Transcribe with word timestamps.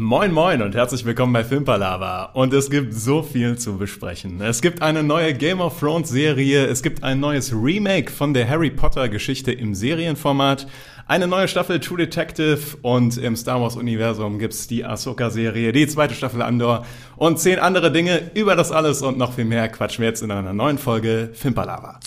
Moin 0.00 0.30
Moin 0.30 0.62
und 0.62 0.76
herzlich 0.76 1.04
willkommen 1.04 1.32
bei 1.32 1.42
Filmpalava. 1.42 2.30
Und 2.32 2.52
es 2.52 2.70
gibt 2.70 2.94
so 2.94 3.20
viel 3.20 3.58
zu 3.58 3.78
besprechen. 3.78 4.40
Es 4.40 4.62
gibt 4.62 4.80
eine 4.80 5.02
neue 5.02 5.34
Game 5.34 5.60
of 5.60 5.80
Thrones 5.80 6.08
Serie, 6.08 6.66
es 6.66 6.84
gibt 6.84 7.02
ein 7.02 7.18
neues 7.18 7.52
Remake 7.52 8.12
von 8.12 8.32
der 8.32 8.48
Harry 8.48 8.70
Potter 8.70 9.08
Geschichte 9.08 9.50
im 9.50 9.74
Serienformat, 9.74 10.68
eine 11.08 11.26
neue 11.26 11.48
Staffel 11.48 11.80
True 11.80 11.98
Detective 11.98 12.76
und 12.82 13.16
im 13.18 13.34
Star 13.34 13.60
Wars 13.60 13.74
Universum 13.74 14.38
gibt's 14.38 14.68
die 14.68 14.84
Ahsoka 14.84 15.30
Serie, 15.30 15.72
die 15.72 15.88
zweite 15.88 16.14
Staffel 16.14 16.42
Andor 16.42 16.86
und 17.16 17.40
zehn 17.40 17.58
andere 17.58 17.90
Dinge. 17.90 18.30
Über 18.34 18.54
das 18.54 18.70
alles 18.70 19.02
und 19.02 19.18
noch 19.18 19.32
viel 19.32 19.46
mehr 19.46 19.68
quatschen 19.68 20.02
wir 20.02 20.10
jetzt 20.10 20.22
in 20.22 20.30
einer 20.30 20.52
neuen 20.52 20.78
Folge 20.78 21.30
Filmpalava. 21.32 21.98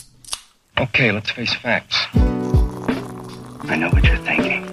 Okay, 0.79 1.11
let's 1.11 1.31
face 1.31 1.53
facts. 1.55 2.07
I 3.69 3.75
know 3.75 3.91
what 3.91 4.01
you're 4.03 4.23
thinking. 4.23 4.63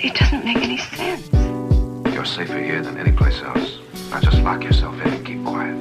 It 0.00 0.14
doesn't 0.14 0.44
make 0.44 0.58
any 0.58 0.78
sense. 0.78 1.28
You're 2.14 2.24
safer 2.24 2.60
here 2.60 2.82
than 2.82 2.96
any 2.98 3.10
place 3.10 3.42
else. 3.42 3.80
Now 4.12 4.20
just 4.20 4.40
lock 4.44 4.62
yourself 4.62 4.94
in 5.04 5.12
and 5.12 5.26
keep 5.26 5.44
quiet. 5.44 5.74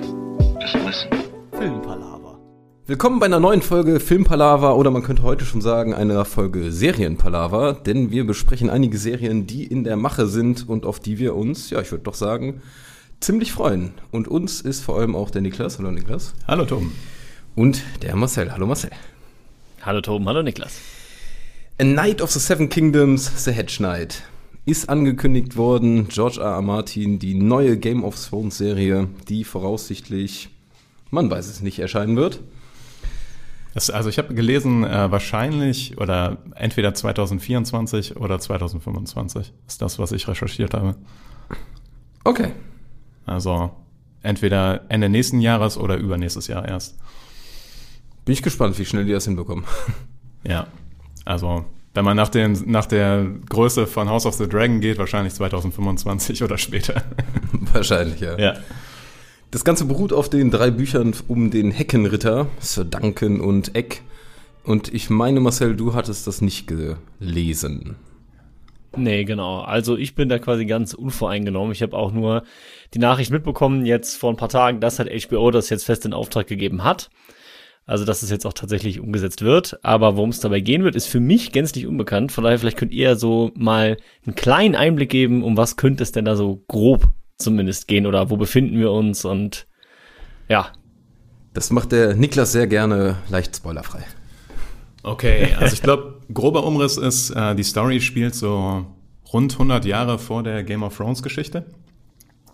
Just 0.59 0.73
listen. 0.83 1.09
Filmpalava. 1.51 2.39
Willkommen 2.87 3.19
bei 3.19 3.27
einer 3.27 3.39
neuen 3.39 3.61
Folge 3.61 3.99
Filmpalava 3.99 4.71
oder 4.71 4.89
man 4.89 5.03
könnte 5.03 5.21
heute 5.21 5.45
schon 5.45 5.61
sagen 5.61 5.93
einer 5.93 6.25
Folge 6.25 6.71
Serienpalava, 6.71 7.73
denn 7.73 8.09
wir 8.09 8.25
besprechen 8.25 8.71
einige 8.71 8.97
Serien, 8.97 9.45
die 9.45 9.67
in 9.67 9.83
der 9.83 9.97
Mache 9.97 10.25
sind 10.25 10.67
und 10.67 10.87
auf 10.87 10.99
die 10.99 11.19
wir 11.19 11.35
uns, 11.35 11.69
ja, 11.69 11.79
ich 11.79 11.91
würde 11.91 12.05
doch 12.05 12.15
sagen, 12.15 12.63
ziemlich 13.19 13.51
freuen. 13.51 13.93
Und 14.09 14.27
uns 14.27 14.61
ist 14.61 14.83
vor 14.83 14.97
allem 14.97 15.15
auch 15.15 15.29
der 15.29 15.43
Niklas. 15.43 15.77
Hallo 15.77 15.91
Niklas. 15.91 16.33
Hallo 16.47 16.65
Tom. 16.65 16.91
Und 17.55 17.83
der 18.01 18.15
Marcel. 18.15 18.51
Hallo 18.51 18.65
Marcel. 18.65 18.89
Hallo 19.83 20.01
Toben, 20.01 20.27
hallo 20.27 20.41
Niklas. 20.41 20.96
A 21.79 21.83
Knight 21.83 22.23
of 22.23 22.31
the 22.31 22.39
Seven 22.39 22.69
Kingdoms, 22.69 23.43
The 23.43 23.51
Hedge 23.51 23.75
Knight. 23.77 24.23
Ist 24.65 24.89
angekündigt 24.89 25.57
worden, 25.57 26.07
George 26.07 26.39
R. 26.41 26.55
R. 26.55 26.61
Martin, 26.63 27.19
die 27.19 27.35
neue 27.35 27.77
Game 27.77 28.03
of 28.03 28.15
Thrones 28.15 28.57
Serie, 28.57 29.09
die 29.29 29.43
voraussichtlich, 29.43 30.49
man 31.11 31.29
weiß 31.29 31.47
es 31.47 31.61
nicht, 31.61 31.77
erscheinen 31.77 32.15
wird. 32.15 32.39
Das, 33.75 33.91
also 33.91 34.09
ich 34.09 34.17
habe 34.17 34.33
gelesen, 34.33 34.85
äh, 34.85 35.11
wahrscheinlich 35.11 35.99
oder 35.99 36.39
entweder 36.55 36.95
2024 36.95 38.17
oder 38.17 38.39
2025 38.39 39.53
ist 39.67 39.79
das, 39.79 39.99
was 39.99 40.11
ich 40.13 40.27
recherchiert 40.27 40.73
habe. 40.73 40.95
Okay. 42.23 42.53
Also 43.27 43.69
entweder 44.23 44.85
Ende 44.89 45.09
nächsten 45.09 45.41
Jahres 45.41 45.77
oder 45.77 45.97
übernächstes 45.97 46.47
Jahr 46.47 46.67
erst. 46.67 46.97
Bin 48.25 48.33
ich 48.33 48.41
gespannt, 48.41 48.79
wie 48.79 48.85
schnell 48.85 49.05
die 49.05 49.11
das 49.11 49.25
hinbekommen. 49.25 49.65
Ja, 50.43 50.67
also 51.27 51.65
wenn 51.97 52.05
man 52.05 52.15
nach, 52.15 52.29
den, 52.29 52.55
nach 52.67 52.85
der 52.85 53.25
Größe 53.49 53.87
von 53.87 54.07
House 54.07 54.27
of 54.27 54.35
the 54.35 54.47
Dragon 54.47 54.81
geht, 54.81 54.99
wahrscheinlich 54.99 55.33
2025 55.33 56.43
oder 56.43 56.59
später. 56.59 57.01
Wahrscheinlich, 57.73 58.19
ja. 58.19 58.37
ja. 58.37 58.53
Das 59.49 59.65
Ganze 59.65 59.85
beruht 59.85 60.13
auf 60.13 60.29
den 60.29 60.51
drei 60.51 60.69
Büchern 60.69 61.15
um 61.27 61.49
den 61.49 61.71
Heckenritter, 61.71 62.45
Sir 62.59 62.85
Duncan 62.85 63.41
und 63.41 63.75
Eck. 63.75 64.03
Und 64.63 64.93
ich 64.93 65.09
meine, 65.09 65.39
Marcel, 65.39 65.75
du 65.75 65.95
hattest 65.95 66.27
das 66.27 66.39
nicht 66.39 66.67
gelesen. 66.67 67.95
Nee, 68.95 69.23
genau. 69.23 69.61
Also 69.61 69.97
ich 69.97 70.13
bin 70.13 70.29
da 70.29 70.37
quasi 70.37 70.67
ganz 70.67 70.93
unvoreingenommen. 70.93 71.71
Ich 71.71 71.81
habe 71.81 71.97
auch 71.97 72.11
nur 72.11 72.43
die 72.93 72.99
Nachricht 72.99 73.31
mitbekommen, 73.31 73.87
jetzt 73.87 74.17
vor 74.17 74.31
ein 74.31 74.37
paar 74.37 74.49
Tagen, 74.49 74.81
dass 74.81 74.99
halt 74.99 75.09
HBO 75.09 75.49
das 75.49 75.71
jetzt 75.71 75.85
fest 75.85 76.05
in 76.05 76.13
Auftrag 76.13 76.45
gegeben 76.45 76.83
hat. 76.83 77.09
Also, 77.87 78.03
dass 78.05 78.21
es 78.21 78.29
jetzt 78.29 78.45
auch 78.45 78.53
tatsächlich 78.53 78.99
umgesetzt 78.99 79.41
wird. 79.41 79.79
Aber 79.83 80.17
worum 80.17 80.29
es 80.29 80.41
dabei 80.41 80.59
gehen 80.59 80.83
wird, 80.83 80.95
ist 80.95 81.07
für 81.07 81.21
mich 81.21 81.53
gänzlich 81.53 81.87
unbekannt. 81.87 82.33
Von 82.33 82.43
daher, 82.43 82.59
vielleicht 82.59 82.77
könnt 82.77 82.91
ihr 82.91 83.15
so 83.15 83.51
mal 83.55 83.97
einen 84.25 84.35
kleinen 84.35 84.75
Einblick 84.75 85.09
geben, 85.09 85.41
um 85.41 85.55
was 85.57 85.77
könnte 85.77 86.03
es 86.03 86.11
denn 86.11 86.25
da 86.25 86.35
so 86.35 86.63
grob 86.67 87.07
zumindest 87.37 87.87
gehen 87.87 88.05
oder 88.05 88.29
wo 88.29 88.37
befinden 88.37 88.77
wir 88.79 88.91
uns 88.91 89.23
und 89.23 89.67
ja. 90.49 90.71
Das 91.53 91.71
macht 91.71 91.91
der 91.91 92.15
Niklas 92.15 92.51
sehr 92.51 92.67
gerne 92.67 93.17
leicht 93.29 93.55
spoilerfrei. 93.55 94.03
Okay, 95.03 95.55
also 95.57 95.73
ich 95.73 95.81
glaube, 95.81 96.19
grober 96.33 96.65
Umriss 96.65 96.97
ist, 96.97 97.29
äh, 97.29 97.55
die 97.55 97.63
Story 97.63 98.01
spielt 98.01 98.35
so 98.35 98.85
rund 99.31 99.53
100 99.53 99.85
Jahre 99.85 100.19
vor 100.19 100.43
der 100.43 100.63
Game 100.63 100.83
of 100.83 100.97
Thrones 100.97 101.23
Geschichte. 101.23 101.65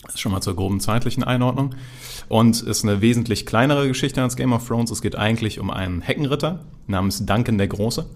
Das 0.03 0.16
ist 0.16 0.22
schon 0.22 0.31
mal 0.31 0.41
zur 0.41 0.56
groben 0.56 0.80
zeitlichen 0.80 1.24
Einordnung. 1.24 1.75
Und 2.33 2.63
ist 2.63 2.83
eine 2.83 2.99
wesentlich 2.99 3.45
kleinere 3.45 3.88
Geschichte 3.88 4.19
als 4.19 4.35
Game 4.35 4.53
of 4.53 4.67
Thrones. 4.67 4.89
Es 4.89 5.03
geht 5.03 5.16
eigentlich 5.16 5.59
um 5.59 5.69
einen 5.69 6.01
Heckenritter 6.01 6.66
namens 6.88 7.23
Duncan 7.27 7.59
der 7.59 7.67
Große, 7.67 8.09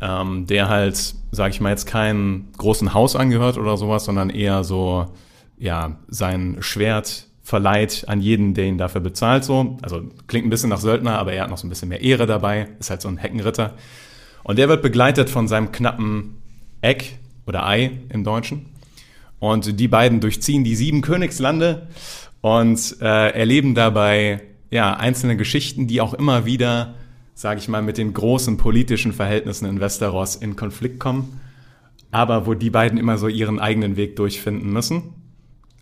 ähm, 0.00 0.46
der 0.48 0.68
halt, 0.68 1.14
sage 1.30 1.50
ich 1.50 1.60
mal, 1.60 1.70
jetzt 1.70 1.86
keinem 1.86 2.48
großen 2.58 2.92
Haus 2.92 3.14
angehört 3.14 3.56
oder 3.56 3.76
sowas, 3.76 4.04
sondern 4.04 4.30
eher 4.30 4.64
so, 4.64 5.06
ja, 5.58 5.96
sein 6.08 6.56
Schwert 6.58 7.28
verleiht 7.44 8.06
an 8.08 8.20
jeden, 8.20 8.54
der 8.54 8.64
ihn 8.64 8.78
dafür 8.78 9.00
bezahlt. 9.00 9.44
So, 9.44 9.78
also 9.80 10.02
klingt 10.26 10.48
ein 10.48 10.50
bisschen 10.50 10.70
nach 10.70 10.80
Söldner, 10.80 11.16
aber 11.16 11.32
er 11.32 11.44
hat 11.44 11.50
noch 11.50 11.58
so 11.58 11.68
ein 11.68 11.70
bisschen 11.70 11.90
mehr 11.90 12.02
Ehre 12.02 12.26
dabei. 12.26 12.66
Ist 12.80 12.90
halt 12.90 13.00
so 13.00 13.06
ein 13.06 13.16
Heckenritter. 13.16 13.74
Und 14.42 14.58
der 14.58 14.68
wird 14.68 14.82
begleitet 14.82 15.30
von 15.30 15.46
seinem 15.46 15.70
knappen 15.70 16.42
Eck 16.80 17.16
oder 17.46 17.64
Ei 17.64 17.92
im 18.08 18.24
Deutschen. 18.24 18.66
Und 19.38 19.78
die 19.78 19.88
beiden 19.88 20.18
durchziehen 20.18 20.64
die 20.64 20.74
sieben 20.74 21.00
Königslande 21.00 21.86
und 22.40 22.96
äh, 23.00 23.30
erleben 23.30 23.74
dabei 23.74 24.42
ja 24.70 24.94
einzelne 24.94 25.36
Geschichten, 25.36 25.86
die 25.86 26.00
auch 26.00 26.14
immer 26.14 26.46
wieder, 26.46 26.94
sage 27.34 27.60
ich 27.60 27.68
mal, 27.68 27.82
mit 27.82 27.98
den 27.98 28.12
großen 28.12 28.56
politischen 28.56 29.12
Verhältnissen 29.12 29.66
in 29.66 29.80
Westeros 29.80 30.36
in 30.36 30.56
Konflikt 30.56 31.00
kommen, 31.00 31.40
aber 32.10 32.46
wo 32.46 32.54
die 32.54 32.70
beiden 32.70 32.98
immer 32.98 33.18
so 33.18 33.28
ihren 33.28 33.58
eigenen 33.58 33.96
Weg 33.96 34.16
durchfinden 34.16 34.72
müssen. 34.72 35.14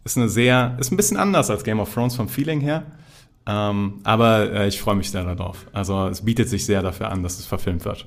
Ist 0.04 0.16
eine 0.16 0.28
sehr, 0.28 0.76
ist 0.80 0.90
ein 0.90 0.96
bisschen 0.96 1.16
anders 1.16 1.50
als 1.50 1.64
Game 1.64 1.80
of 1.80 1.92
Thrones 1.92 2.16
vom 2.16 2.28
Feeling 2.28 2.60
her, 2.60 2.84
ähm, 3.46 4.00
aber 4.04 4.52
äh, 4.52 4.68
ich 4.68 4.80
freue 4.80 4.96
mich 4.96 5.10
sehr 5.10 5.24
darauf. 5.24 5.66
Also 5.72 6.08
es 6.08 6.24
bietet 6.24 6.48
sich 6.48 6.64
sehr 6.64 6.82
dafür 6.82 7.10
an, 7.10 7.22
dass 7.22 7.38
es 7.38 7.46
verfilmt 7.46 7.84
wird. 7.84 8.06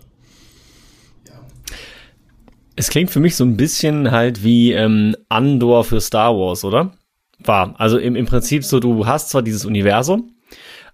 Es 2.76 2.90
klingt 2.90 3.12
für 3.12 3.20
mich 3.20 3.36
so 3.36 3.44
ein 3.44 3.58
bisschen 3.58 4.12
halt 4.12 4.44
wie 4.44 4.72
ähm, 4.72 5.16
Andor 5.30 5.84
für 5.84 6.02
Star 6.02 6.36
Wars, 6.36 6.64
oder? 6.64 6.94
War. 7.44 7.76
Also 7.80 7.98
im, 7.98 8.16
im 8.16 8.26
Prinzip 8.26 8.64
so, 8.64 8.80
du 8.80 9.06
hast 9.06 9.30
zwar 9.30 9.42
dieses 9.42 9.66
Universum, 9.66 10.32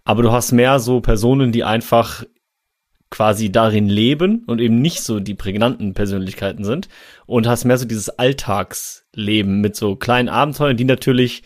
aber 0.04 0.24
du 0.24 0.32
hast 0.32 0.52
mehr 0.52 0.80
so 0.80 1.02
Personen, 1.02 1.52
die 1.52 1.64
einfach 1.64 2.24
quasi 3.10 3.52
darin 3.52 3.88
leben 3.88 4.44
und 4.48 4.60
eben 4.60 4.82
nicht 4.82 5.02
so 5.02 5.20
die 5.20 5.34
prägnanten 5.34 5.94
Persönlichkeiten 5.94 6.64
sind 6.64 6.90
und 7.26 7.48
hast 7.48 7.66
mehr 7.66 7.78
so 7.78 7.86
dieses 7.86 8.10
Alltagsleben 8.10 9.62
mit 9.62 9.76
so 9.76 9.96
kleinen 9.96 10.30
Abenteuern, 10.30 10.76
die 10.76 10.84
natürlich 10.84 11.44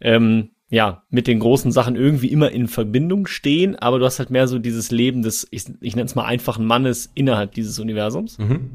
ähm, 0.00 0.50
ja 0.68 1.04
mit 1.08 1.26
den 1.26 1.38
großen 1.38 1.72
Sachen 1.72 1.96
irgendwie 1.96 2.28
immer 2.28 2.50
in 2.50 2.68
Verbindung 2.68 3.26
stehen, 3.26 3.74
aber 3.76 3.98
du 3.98 4.04
hast 4.04 4.18
halt 4.18 4.30
mehr 4.30 4.48
so 4.48 4.58
dieses 4.58 4.90
Leben 4.90 5.22
des, 5.22 5.48
ich, 5.50 5.64
ich 5.80 5.96
nenne 5.96 6.06
es 6.06 6.14
mal 6.14 6.24
einfachen 6.24 6.66
Mannes 6.66 7.10
innerhalb 7.14 7.52
dieses 7.52 7.78
Universums. 7.78 8.38
Mhm. 8.38 8.70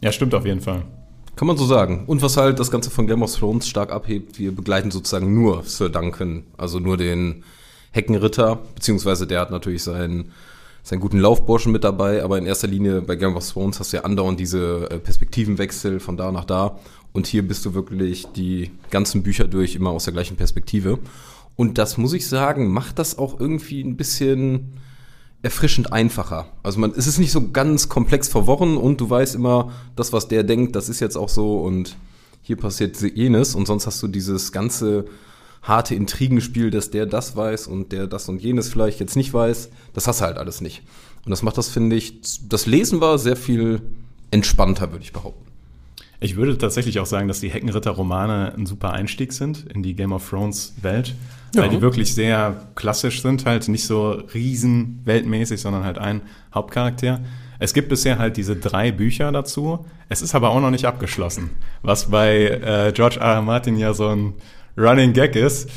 Ja, 0.00 0.10
stimmt 0.10 0.34
auf 0.34 0.46
jeden 0.46 0.60
Fall. 0.60 0.84
Kann 1.38 1.46
man 1.46 1.56
so 1.56 1.66
sagen. 1.66 2.02
Und 2.08 2.20
was 2.20 2.36
halt 2.36 2.58
das 2.58 2.68
Ganze 2.68 2.90
von 2.90 3.06
Game 3.06 3.22
of 3.22 3.32
Thrones 3.32 3.68
stark 3.68 3.92
abhebt, 3.92 4.40
wir 4.40 4.50
begleiten 4.50 4.90
sozusagen 4.90 5.32
nur 5.40 5.62
Sir 5.62 5.88
Duncan, 5.88 6.42
also 6.56 6.80
nur 6.80 6.96
den 6.96 7.44
Heckenritter, 7.92 8.58
beziehungsweise 8.74 9.24
der 9.24 9.42
hat 9.42 9.52
natürlich 9.52 9.84
seinen, 9.84 10.32
seinen 10.82 10.98
guten 10.98 11.20
Laufburschen 11.20 11.70
mit 11.70 11.84
dabei, 11.84 12.24
aber 12.24 12.38
in 12.38 12.46
erster 12.46 12.66
Linie 12.66 13.02
bei 13.02 13.14
Game 13.14 13.36
of 13.36 13.48
Thrones 13.48 13.78
hast 13.78 13.92
du 13.92 13.98
ja 13.98 14.02
andauernd 14.02 14.40
diese 14.40 14.90
äh, 14.90 14.98
Perspektivenwechsel 14.98 16.00
von 16.00 16.16
da 16.16 16.32
nach 16.32 16.44
da. 16.44 16.80
Und 17.12 17.28
hier 17.28 17.46
bist 17.46 17.64
du 17.64 17.72
wirklich 17.72 18.26
die 18.34 18.72
ganzen 18.90 19.22
Bücher 19.22 19.46
durch 19.46 19.76
immer 19.76 19.90
aus 19.90 20.06
der 20.06 20.14
gleichen 20.14 20.36
Perspektive. 20.36 20.98
Und 21.54 21.78
das 21.78 21.98
muss 21.98 22.14
ich 22.14 22.26
sagen, 22.26 22.72
macht 22.72 22.98
das 22.98 23.16
auch 23.16 23.38
irgendwie 23.38 23.80
ein 23.82 23.96
bisschen 23.96 24.72
erfrischend 25.42 25.92
einfacher. 25.92 26.46
Also 26.62 26.80
man, 26.80 26.92
es 26.96 27.06
ist 27.06 27.18
nicht 27.18 27.32
so 27.32 27.50
ganz 27.50 27.88
komplex 27.88 28.28
verworren 28.28 28.76
und 28.76 29.00
du 29.00 29.08
weißt 29.08 29.34
immer, 29.34 29.72
das, 29.94 30.12
was 30.12 30.28
der 30.28 30.42
denkt, 30.42 30.74
das 30.74 30.88
ist 30.88 31.00
jetzt 31.00 31.16
auch 31.16 31.28
so 31.28 31.60
und 31.60 31.96
hier 32.42 32.56
passiert 32.56 33.00
jenes 33.00 33.54
und 33.54 33.66
sonst 33.66 33.86
hast 33.86 34.02
du 34.02 34.08
dieses 34.08 34.52
ganze 34.52 35.04
harte 35.62 35.94
Intrigenspiel, 35.94 36.70
dass 36.70 36.90
der 36.90 37.06
das 37.06 37.36
weiß 37.36 37.66
und 37.66 37.92
der 37.92 38.06
das 38.06 38.28
und 38.28 38.42
jenes 38.42 38.68
vielleicht 38.68 39.00
jetzt 39.00 39.16
nicht 39.16 39.32
weiß. 39.32 39.70
Das 39.92 40.06
hast 40.06 40.20
du 40.20 40.24
halt 40.24 40.38
alles 40.38 40.60
nicht. 40.60 40.82
Und 41.24 41.30
das 41.30 41.42
macht 41.42 41.58
das, 41.58 41.68
finde 41.68 41.96
ich, 41.96 42.20
das 42.48 42.66
Lesen 42.66 43.00
war 43.00 43.18
sehr 43.18 43.36
viel 43.36 43.82
entspannter, 44.30 44.90
würde 44.92 45.04
ich 45.04 45.12
behaupten. 45.12 45.47
Ich 46.20 46.34
würde 46.36 46.58
tatsächlich 46.58 46.98
auch 46.98 47.06
sagen, 47.06 47.28
dass 47.28 47.40
die 47.40 47.48
Heckenritter-Romane 47.48 48.54
ein 48.56 48.66
super 48.66 48.92
Einstieg 48.92 49.32
sind 49.32 49.66
in 49.72 49.82
die 49.84 49.94
Game 49.94 50.12
of 50.12 50.28
Thrones-Welt, 50.28 51.14
Ja. 51.54 51.62
weil 51.62 51.68
die 51.70 51.80
wirklich 51.80 52.12
sehr 52.14 52.66
klassisch 52.74 53.22
sind, 53.22 53.46
halt 53.46 53.68
nicht 53.68 53.84
so 53.84 54.10
riesen 54.34 55.00
weltmäßig, 55.04 55.60
sondern 55.60 55.84
halt 55.84 55.98
ein 55.98 56.22
Hauptcharakter. 56.52 57.20
Es 57.60 57.72
gibt 57.72 57.88
bisher 57.88 58.18
halt 58.18 58.36
diese 58.36 58.56
drei 58.56 58.90
Bücher 58.92 59.30
dazu. 59.32 59.84
Es 60.08 60.22
ist 60.22 60.34
aber 60.34 60.50
auch 60.50 60.60
noch 60.60 60.70
nicht 60.70 60.86
abgeschlossen, 60.86 61.50
was 61.82 62.10
bei 62.10 62.46
äh, 62.48 62.92
George 62.94 63.18
R. 63.20 63.34
R. 63.34 63.42
Martin 63.42 63.76
ja 63.76 63.94
so 63.94 64.08
ein 64.08 64.34
Running 64.76 65.12
Gag 65.12 65.36
ist. 65.36 65.68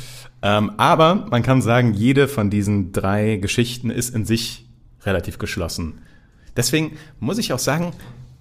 Ähm, 0.42 0.72
aber 0.76 1.26
man 1.30 1.42
kann 1.44 1.62
sagen, 1.62 1.94
jede 1.94 2.26
von 2.26 2.50
diesen 2.50 2.90
drei 2.92 3.36
Geschichten 3.36 3.90
ist 3.90 4.12
in 4.14 4.24
sich 4.24 4.66
relativ 5.04 5.38
geschlossen. 5.38 5.98
Deswegen 6.56 6.92
muss 7.20 7.38
ich 7.38 7.52
auch 7.52 7.58
sagen, 7.60 7.92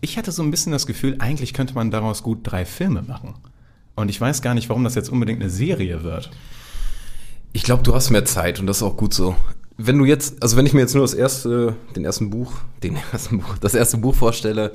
ich 0.01 0.17
hatte 0.17 0.31
so 0.31 0.41
ein 0.43 0.51
bisschen 0.51 0.71
das 0.71 0.87
Gefühl, 0.87 1.15
eigentlich 1.19 1.53
könnte 1.53 1.75
man 1.75 1.91
daraus 1.91 2.23
gut 2.23 2.39
drei 2.43 2.65
Filme 2.65 3.03
machen. 3.03 3.35
Und 3.95 4.09
ich 4.09 4.19
weiß 4.19 4.41
gar 4.41 4.55
nicht, 4.55 4.67
warum 4.69 4.83
das 4.83 4.95
jetzt 4.95 5.09
unbedingt 5.09 5.41
eine 5.41 5.49
Serie 5.49 6.03
wird. 6.03 6.31
Ich 7.53 7.63
glaube, 7.63 7.83
du 7.83 7.93
hast 7.93 8.09
mehr 8.09 8.25
Zeit 8.25 8.59
und 8.59 8.67
das 8.67 8.77
ist 8.77 8.83
auch 8.83 8.97
gut 8.97 9.13
so. 9.13 9.35
Wenn 9.77 9.97
du 9.97 10.05
jetzt, 10.05 10.41
also 10.41 10.57
wenn 10.57 10.65
ich 10.65 10.73
mir 10.73 10.81
jetzt 10.81 10.95
nur 10.95 11.03
das 11.03 11.13
erste, 11.13 11.75
den 11.95 12.03
ersten 12.05 12.29
Buch, 12.29 12.53
den 12.81 12.97
ersten 13.11 13.39
Buch, 13.39 13.57
das 13.59 13.75
erste 13.75 13.97
Buch 13.97 14.15
vorstelle 14.15 14.73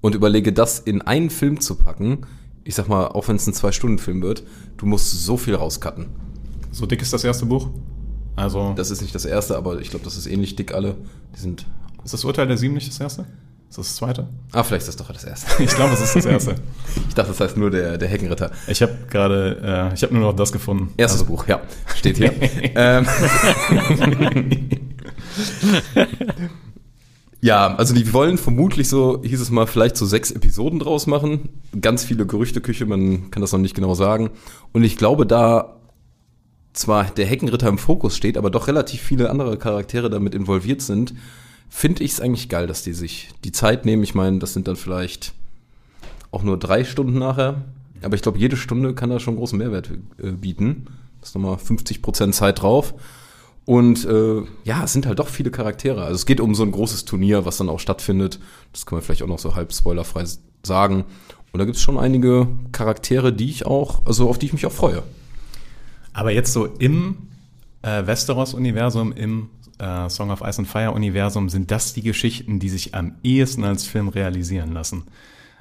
und 0.00 0.14
überlege, 0.14 0.52
das 0.52 0.80
in 0.80 1.02
einen 1.02 1.30
Film 1.30 1.60
zu 1.60 1.76
packen, 1.76 2.26
ich 2.64 2.74
sag 2.74 2.88
mal, 2.88 3.08
auch 3.08 3.28
wenn 3.28 3.36
es 3.36 3.46
ein 3.46 3.54
Zwei-Stunden-Film 3.54 4.22
wird, 4.22 4.42
du 4.78 4.86
musst 4.86 5.12
so 5.24 5.36
viel 5.36 5.54
rauscutten. 5.54 6.06
So 6.72 6.86
dick 6.86 7.02
ist 7.02 7.12
das 7.12 7.24
erste 7.24 7.46
Buch. 7.46 7.68
Also, 8.36 8.72
Das 8.74 8.90
ist 8.90 9.02
nicht 9.02 9.14
das 9.14 9.24
erste, 9.24 9.56
aber 9.56 9.80
ich 9.80 9.90
glaube, 9.90 10.04
das 10.04 10.16
ist 10.16 10.26
ähnlich 10.26 10.56
dick 10.56 10.74
alle. 10.74 10.96
Die 11.36 11.40
sind. 11.40 11.66
ist 12.04 12.14
das 12.14 12.24
Urteil 12.24 12.48
der 12.48 12.56
Sieben 12.56 12.74
nicht 12.74 12.88
das 12.88 12.98
erste? 12.98 13.26
Ist 13.74 13.78
das 13.78 13.86
das 13.88 13.96
zweite? 13.96 14.28
Ah, 14.52 14.62
vielleicht 14.62 14.86
ist 14.86 15.00
das 15.00 15.04
doch 15.04 15.12
das 15.12 15.24
erste. 15.24 15.60
Ich 15.64 15.74
glaube, 15.74 15.94
es 15.94 16.00
ist 16.00 16.14
das 16.14 16.26
erste. 16.26 16.54
Ich 17.08 17.14
dachte, 17.14 17.30
das 17.30 17.40
heißt 17.40 17.56
nur 17.56 17.72
der, 17.72 17.98
der 17.98 18.06
Heckenritter. 18.06 18.52
Ich 18.68 18.80
habe 18.82 18.96
gerade, 19.10 19.90
äh, 19.90 19.94
ich 19.94 20.04
habe 20.04 20.14
nur 20.14 20.22
noch 20.22 20.36
das 20.36 20.52
gefunden. 20.52 20.94
Erstes 20.96 21.24
Buch, 21.24 21.48
ja, 21.48 21.60
steht 21.96 22.18
hier. 22.18 22.32
ähm, 22.76 23.04
ja, 27.40 27.74
also 27.74 27.94
die 27.94 28.12
wollen 28.12 28.38
vermutlich 28.38 28.88
so, 28.88 29.20
hieß 29.24 29.40
es 29.40 29.50
mal, 29.50 29.66
vielleicht 29.66 29.96
so 29.96 30.06
sechs 30.06 30.30
Episoden 30.30 30.78
draus 30.78 31.08
machen. 31.08 31.48
Ganz 31.80 32.04
viele 32.04 32.26
Gerüchteküche, 32.26 32.86
man 32.86 33.32
kann 33.32 33.40
das 33.40 33.50
noch 33.50 33.58
nicht 33.58 33.74
genau 33.74 33.94
sagen. 33.94 34.30
Und 34.72 34.84
ich 34.84 34.96
glaube, 34.96 35.26
da 35.26 35.80
zwar 36.74 37.06
der 37.06 37.26
Heckenritter 37.26 37.66
im 37.66 37.78
Fokus 37.78 38.16
steht, 38.16 38.38
aber 38.38 38.50
doch 38.50 38.68
relativ 38.68 39.00
viele 39.00 39.30
andere 39.30 39.58
Charaktere 39.58 40.10
damit 40.10 40.32
involviert 40.32 40.80
sind, 40.80 41.12
finde 41.76 42.04
ich 42.04 42.12
es 42.12 42.20
eigentlich 42.20 42.48
geil, 42.48 42.68
dass 42.68 42.84
die 42.84 42.92
sich 42.92 43.30
die 43.42 43.50
Zeit 43.50 43.84
nehmen. 43.84 44.04
Ich 44.04 44.14
meine, 44.14 44.38
das 44.38 44.52
sind 44.52 44.68
dann 44.68 44.76
vielleicht 44.76 45.34
auch 46.30 46.44
nur 46.44 46.56
drei 46.56 46.84
Stunden 46.84 47.18
nachher. 47.18 47.64
Aber 48.00 48.14
ich 48.14 48.22
glaube, 48.22 48.38
jede 48.38 48.56
Stunde 48.56 48.94
kann 48.94 49.10
da 49.10 49.18
schon 49.18 49.34
großen 49.34 49.58
Mehrwert 49.58 49.90
äh, 50.22 50.30
bieten. 50.30 50.86
Das 51.18 51.30
ist 51.30 51.34
nochmal 51.34 51.56
50% 51.56 52.30
Zeit 52.30 52.62
drauf. 52.62 52.94
Und 53.64 54.04
äh, 54.04 54.42
ja, 54.62 54.84
es 54.84 54.92
sind 54.92 55.04
halt 55.06 55.18
doch 55.18 55.26
viele 55.26 55.50
Charaktere. 55.50 56.04
Also 56.04 56.14
es 56.14 56.26
geht 56.26 56.40
um 56.40 56.54
so 56.54 56.62
ein 56.62 56.70
großes 56.70 57.06
Turnier, 57.06 57.44
was 57.44 57.56
dann 57.56 57.68
auch 57.68 57.80
stattfindet. 57.80 58.38
Das 58.72 58.86
können 58.86 59.00
wir 59.00 59.04
vielleicht 59.04 59.22
auch 59.22 59.28
noch 59.28 59.40
so 59.40 59.56
halb 59.56 59.72
spoilerfrei 59.72 60.24
sagen. 60.62 61.04
Und 61.52 61.58
da 61.58 61.64
gibt 61.64 61.76
es 61.76 61.82
schon 61.82 61.98
einige 61.98 62.46
Charaktere, 62.70 63.32
die 63.32 63.50
ich 63.50 63.66
auch, 63.66 64.06
also 64.06 64.30
auf 64.30 64.38
die 64.38 64.46
ich 64.46 64.52
mich 64.52 64.64
auch 64.64 64.72
freue. 64.72 65.02
Aber 66.12 66.30
jetzt 66.30 66.52
so 66.52 66.66
im 66.66 67.16
äh, 67.82 68.06
Westeros-Universum, 68.06 69.12
im 69.12 69.50
äh, 69.78 70.08
Song 70.08 70.30
of 70.30 70.40
Ice 70.42 70.58
and 70.58 70.68
Fire-Universum, 70.68 71.48
sind 71.48 71.70
das 71.70 71.92
die 71.92 72.02
Geschichten, 72.02 72.58
die 72.58 72.68
sich 72.68 72.94
am 72.94 73.16
ehesten 73.22 73.64
als 73.64 73.86
Film 73.86 74.08
realisieren 74.08 74.72
lassen. 74.72 75.04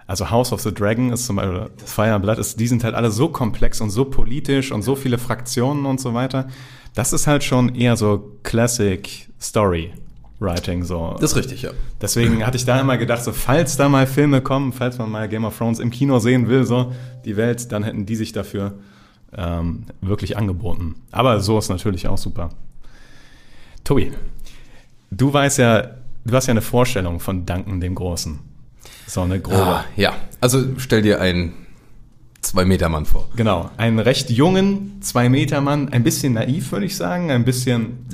Also 0.06 0.30
House 0.30 0.52
of 0.52 0.62
the 0.62 0.74
Dragon 0.74 1.12
ist 1.12 1.26
zum 1.26 1.38
Beispiel, 1.38 1.70
Fire 1.86 2.14
and 2.14 2.24
Blood 2.24 2.38
ist, 2.38 2.60
die 2.60 2.68
sind 2.68 2.84
halt 2.84 2.94
alle 2.96 3.12
so 3.12 3.30
komplex 3.30 3.80
und 3.80 3.90
so 3.90 4.06
politisch 4.06 4.72
und 4.72 4.82
so 4.82 4.96
viele 4.96 5.18
Fraktionen 5.18 5.86
und 5.86 6.00
so 6.02 6.14
weiter. 6.14 6.48
Das 6.94 7.14
ist 7.14 7.26
halt 7.26 7.44
schon 7.44 7.74
eher 7.74 7.96
so 7.96 8.38
Classic 8.44 9.30
Story 9.40 9.94
Writing, 10.40 10.84
so. 10.84 11.16
Das 11.20 11.32
ist 11.32 11.38
richtig, 11.38 11.62
ja. 11.62 11.72
Deswegen 12.02 12.46
hatte 12.46 12.58
ich 12.58 12.66
da 12.66 12.80
immer 12.80 12.98
gedacht, 12.98 13.24
so 13.24 13.32
falls 13.32 13.78
da 13.78 13.88
mal 13.88 14.06
Filme 14.06 14.42
kommen, 14.42 14.74
falls 14.74 14.98
man 14.98 15.10
mal 15.10 15.30
Game 15.30 15.46
of 15.46 15.58
Thrones 15.58 15.80
im 15.80 15.90
Kino 15.90 16.20
sehen 16.20 16.50
will, 16.50 16.66
so 16.66 16.92
die 17.24 17.38
Welt, 17.38 17.72
dann 17.72 17.84
hätten 17.84 18.06
die 18.06 18.16
sich 18.16 18.34
dafür 18.34 18.74
ähm, 19.36 19.86
wirklich 20.02 20.38
angeboten. 20.38 20.96
Aber 21.12 21.40
so 21.40 21.58
ist 21.58 21.70
natürlich 21.70 22.08
auch 22.08 22.18
super. 22.18 22.50
Tobi, 23.84 24.12
du 25.12 25.34
weißt 25.34 25.58
ja, 25.60 25.90
du 26.26 26.36
hast 26.36 26.48
ja 26.48 26.52
eine 26.52 26.62
Vorstellung 26.62 27.20
von 27.20 27.46
Duncan 27.46 27.82
dem 27.82 27.96
Großen. 27.96 28.40
So 29.08 29.22
eine 29.22 29.40
grobe. 29.40 29.62
Ah, 29.62 29.86
ja, 29.96 30.14
also 30.40 30.64
stell 30.78 31.02
dir 31.02 31.20
einen 31.20 31.54
Zwei-Meter-Mann 32.42 33.06
vor. 33.06 33.30
Genau, 33.36 33.70
einen 33.78 34.00
recht 34.00 34.30
jungen 34.30 35.02
Zwei-Meter-Mann, 35.02 35.90
ein 35.90 36.04
bisschen 36.04 36.34
naiv, 36.34 36.72
würde 36.72 36.86
ich 36.86 36.96
sagen, 36.96 37.32
ein 37.32 37.46
bisschen 37.46 38.06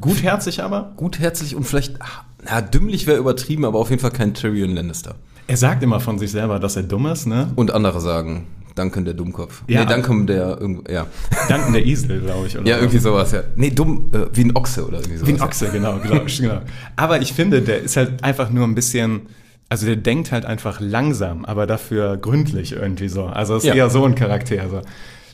gutherzig 0.00 0.62
aber. 0.62 0.92
Gutherzig 0.96 1.56
und 1.56 1.64
vielleicht, 1.64 2.00
ah, 2.00 2.24
na, 2.44 2.60
dümmlich 2.60 3.06
wäre 3.06 3.18
übertrieben, 3.18 3.64
aber 3.64 3.78
auf 3.78 3.90
jeden 3.90 4.00
Fall 4.00 4.10
kein 4.10 4.34
Tyrion 4.34 4.74
Lannister. 4.74 5.16
Er 5.46 5.56
sagt 5.56 5.82
immer 5.82 6.00
von 6.00 6.18
sich 6.18 6.30
selber, 6.30 6.58
dass 6.58 6.76
er 6.76 6.82
dumm 6.82 7.06
ist, 7.06 7.26
ne? 7.26 7.50
Und 7.56 7.70
andere 7.70 8.00
sagen, 8.00 8.46
Duncan 8.78 9.04
der 9.04 9.14
Dummkopf. 9.14 9.62
Ja. 9.66 9.84
Nee, 9.84 9.92
Duncan 9.94 10.26
der, 10.26 10.58
ja. 10.88 11.06
Duncan 11.48 11.72
der 11.72 11.84
Esel, 11.86 12.20
glaube 12.20 12.46
ich. 12.46 12.54
Ja, 12.54 12.78
irgendwie 12.78 12.98
sowas, 12.98 13.32
ja. 13.32 13.42
Nee, 13.56 13.70
dumm, 13.70 14.10
äh, 14.12 14.26
wie 14.32 14.44
ein 14.44 14.56
Ochse 14.56 14.86
oder 14.86 14.98
irgendwie 14.98 15.16
sowas. 15.18 15.28
Wie 15.28 15.34
ein 15.34 15.40
Ochse, 15.42 15.68
genau, 15.70 15.98
genau, 15.98 16.22
genau. 16.24 16.60
Aber 16.96 17.20
ich 17.20 17.32
finde, 17.32 17.60
der 17.62 17.80
ist 17.80 17.96
halt 17.96 18.22
einfach 18.22 18.50
nur 18.50 18.64
ein 18.66 18.74
bisschen, 18.74 19.22
also 19.68 19.86
der 19.86 19.96
denkt 19.96 20.32
halt 20.32 20.44
einfach 20.46 20.80
langsam, 20.80 21.44
aber 21.44 21.66
dafür 21.66 22.16
gründlich 22.16 22.72
irgendwie 22.72 23.08
so. 23.08 23.24
Also 23.26 23.56
ist 23.56 23.64
Ja. 23.64 23.74
eher 23.74 23.90
so 23.90 24.04
ein 24.04 24.14
Charakter, 24.14 24.68
so, 24.70 24.82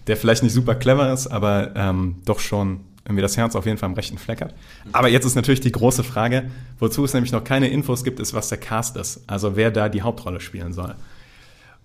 der 0.06 0.16
vielleicht 0.16 0.42
nicht 0.42 0.52
super 0.52 0.74
clever 0.74 1.12
ist, 1.12 1.26
aber 1.28 1.72
ähm, 1.76 2.16
doch 2.24 2.40
schon 2.40 2.80
irgendwie 3.06 3.20
das 3.20 3.36
Herz 3.36 3.54
auf 3.54 3.66
jeden 3.66 3.76
Fall 3.76 3.90
am 3.90 3.94
rechten 3.94 4.16
Fleck 4.16 4.40
hat. 4.40 4.54
Aber 4.92 5.08
jetzt 5.08 5.26
ist 5.26 5.34
natürlich 5.34 5.60
die 5.60 5.72
große 5.72 6.02
Frage, 6.02 6.44
wozu 6.78 7.04
es 7.04 7.12
nämlich 7.12 7.32
noch 7.32 7.44
keine 7.44 7.68
Infos 7.68 8.02
gibt, 8.02 8.18
ist, 8.18 8.32
was 8.32 8.48
der 8.48 8.56
Cast 8.56 8.96
ist. 8.96 9.20
Also 9.26 9.56
wer 9.56 9.70
da 9.70 9.90
die 9.90 10.00
Hauptrolle 10.00 10.40
spielen 10.40 10.72
soll. 10.72 10.94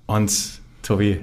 Und 0.05 0.31
Tobi, 0.81 1.19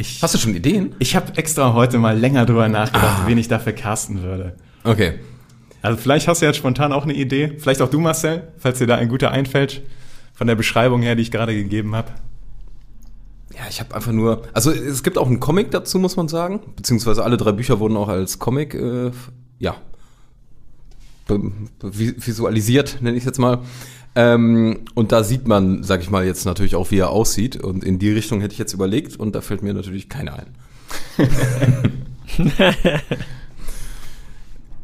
ich, 0.00 0.22
Hast 0.22 0.34
du 0.34 0.38
schon 0.38 0.54
Ideen? 0.54 0.94
ich 0.98 1.14
habe 1.14 1.36
extra 1.36 1.74
heute 1.74 1.98
mal 1.98 2.18
länger 2.18 2.46
drüber 2.46 2.68
nachgedacht, 2.68 3.26
wen 3.26 3.38
ich 3.38 3.48
dafür 3.48 3.72
casten 3.72 4.22
würde. 4.22 4.56
Okay. 4.84 5.14
Also 5.82 5.98
vielleicht 5.98 6.28
hast 6.28 6.42
du 6.42 6.46
jetzt 6.46 6.56
spontan 6.56 6.92
auch 6.92 7.04
eine 7.04 7.14
Idee. 7.14 7.56
Vielleicht 7.58 7.80
auch 7.82 7.90
du, 7.90 8.00
Marcel, 8.00 8.48
falls 8.58 8.78
dir 8.78 8.86
da 8.86 8.96
ein 8.96 9.08
guter 9.08 9.30
einfällt. 9.30 9.82
Von 10.34 10.46
der 10.46 10.54
Beschreibung 10.54 11.02
her, 11.02 11.16
die 11.16 11.22
ich 11.22 11.30
gerade 11.30 11.54
gegeben 11.54 11.94
habe. 11.94 12.12
Ja, 13.54 13.62
ich 13.68 13.80
habe 13.80 13.94
einfach 13.94 14.12
nur, 14.12 14.42
also 14.54 14.70
es 14.70 15.02
gibt 15.02 15.18
auch 15.18 15.26
einen 15.26 15.40
Comic 15.40 15.70
dazu, 15.70 15.98
muss 15.98 16.16
man 16.16 16.28
sagen, 16.28 16.60
beziehungsweise 16.76 17.22
alle 17.24 17.36
drei 17.36 17.52
Bücher 17.52 17.78
wurden 17.78 17.96
auch 17.96 18.08
als 18.08 18.38
Comic, 18.38 18.74
äh, 18.74 19.10
ja, 19.58 19.76
visualisiert, 21.82 22.98
nenne 23.00 23.16
ich 23.16 23.24
jetzt 23.24 23.38
mal. 23.38 23.58
Ähm, 24.14 24.80
und 24.94 25.12
da 25.12 25.22
sieht 25.22 25.46
man, 25.46 25.82
sag 25.82 26.00
ich 26.00 26.10
mal, 26.10 26.24
jetzt 26.24 26.44
natürlich 26.44 26.74
auch, 26.74 26.90
wie 26.90 26.98
er 26.98 27.10
aussieht. 27.10 27.56
Und 27.56 27.84
in 27.84 27.98
die 27.98 28.10
Richtung 28.10 28.40
hätte 28.40 28.52
ich 28.52 28.58
jetzt 28.58 28.72
überlegt 28.72 29.16
und 29.16 29.34
da 29.34 29.40
fällt 29.40 29.62
mir 29.62 29.74
natürlich 29.74 30.08
keiner 30.08 30.34
ein. 30.38 30.46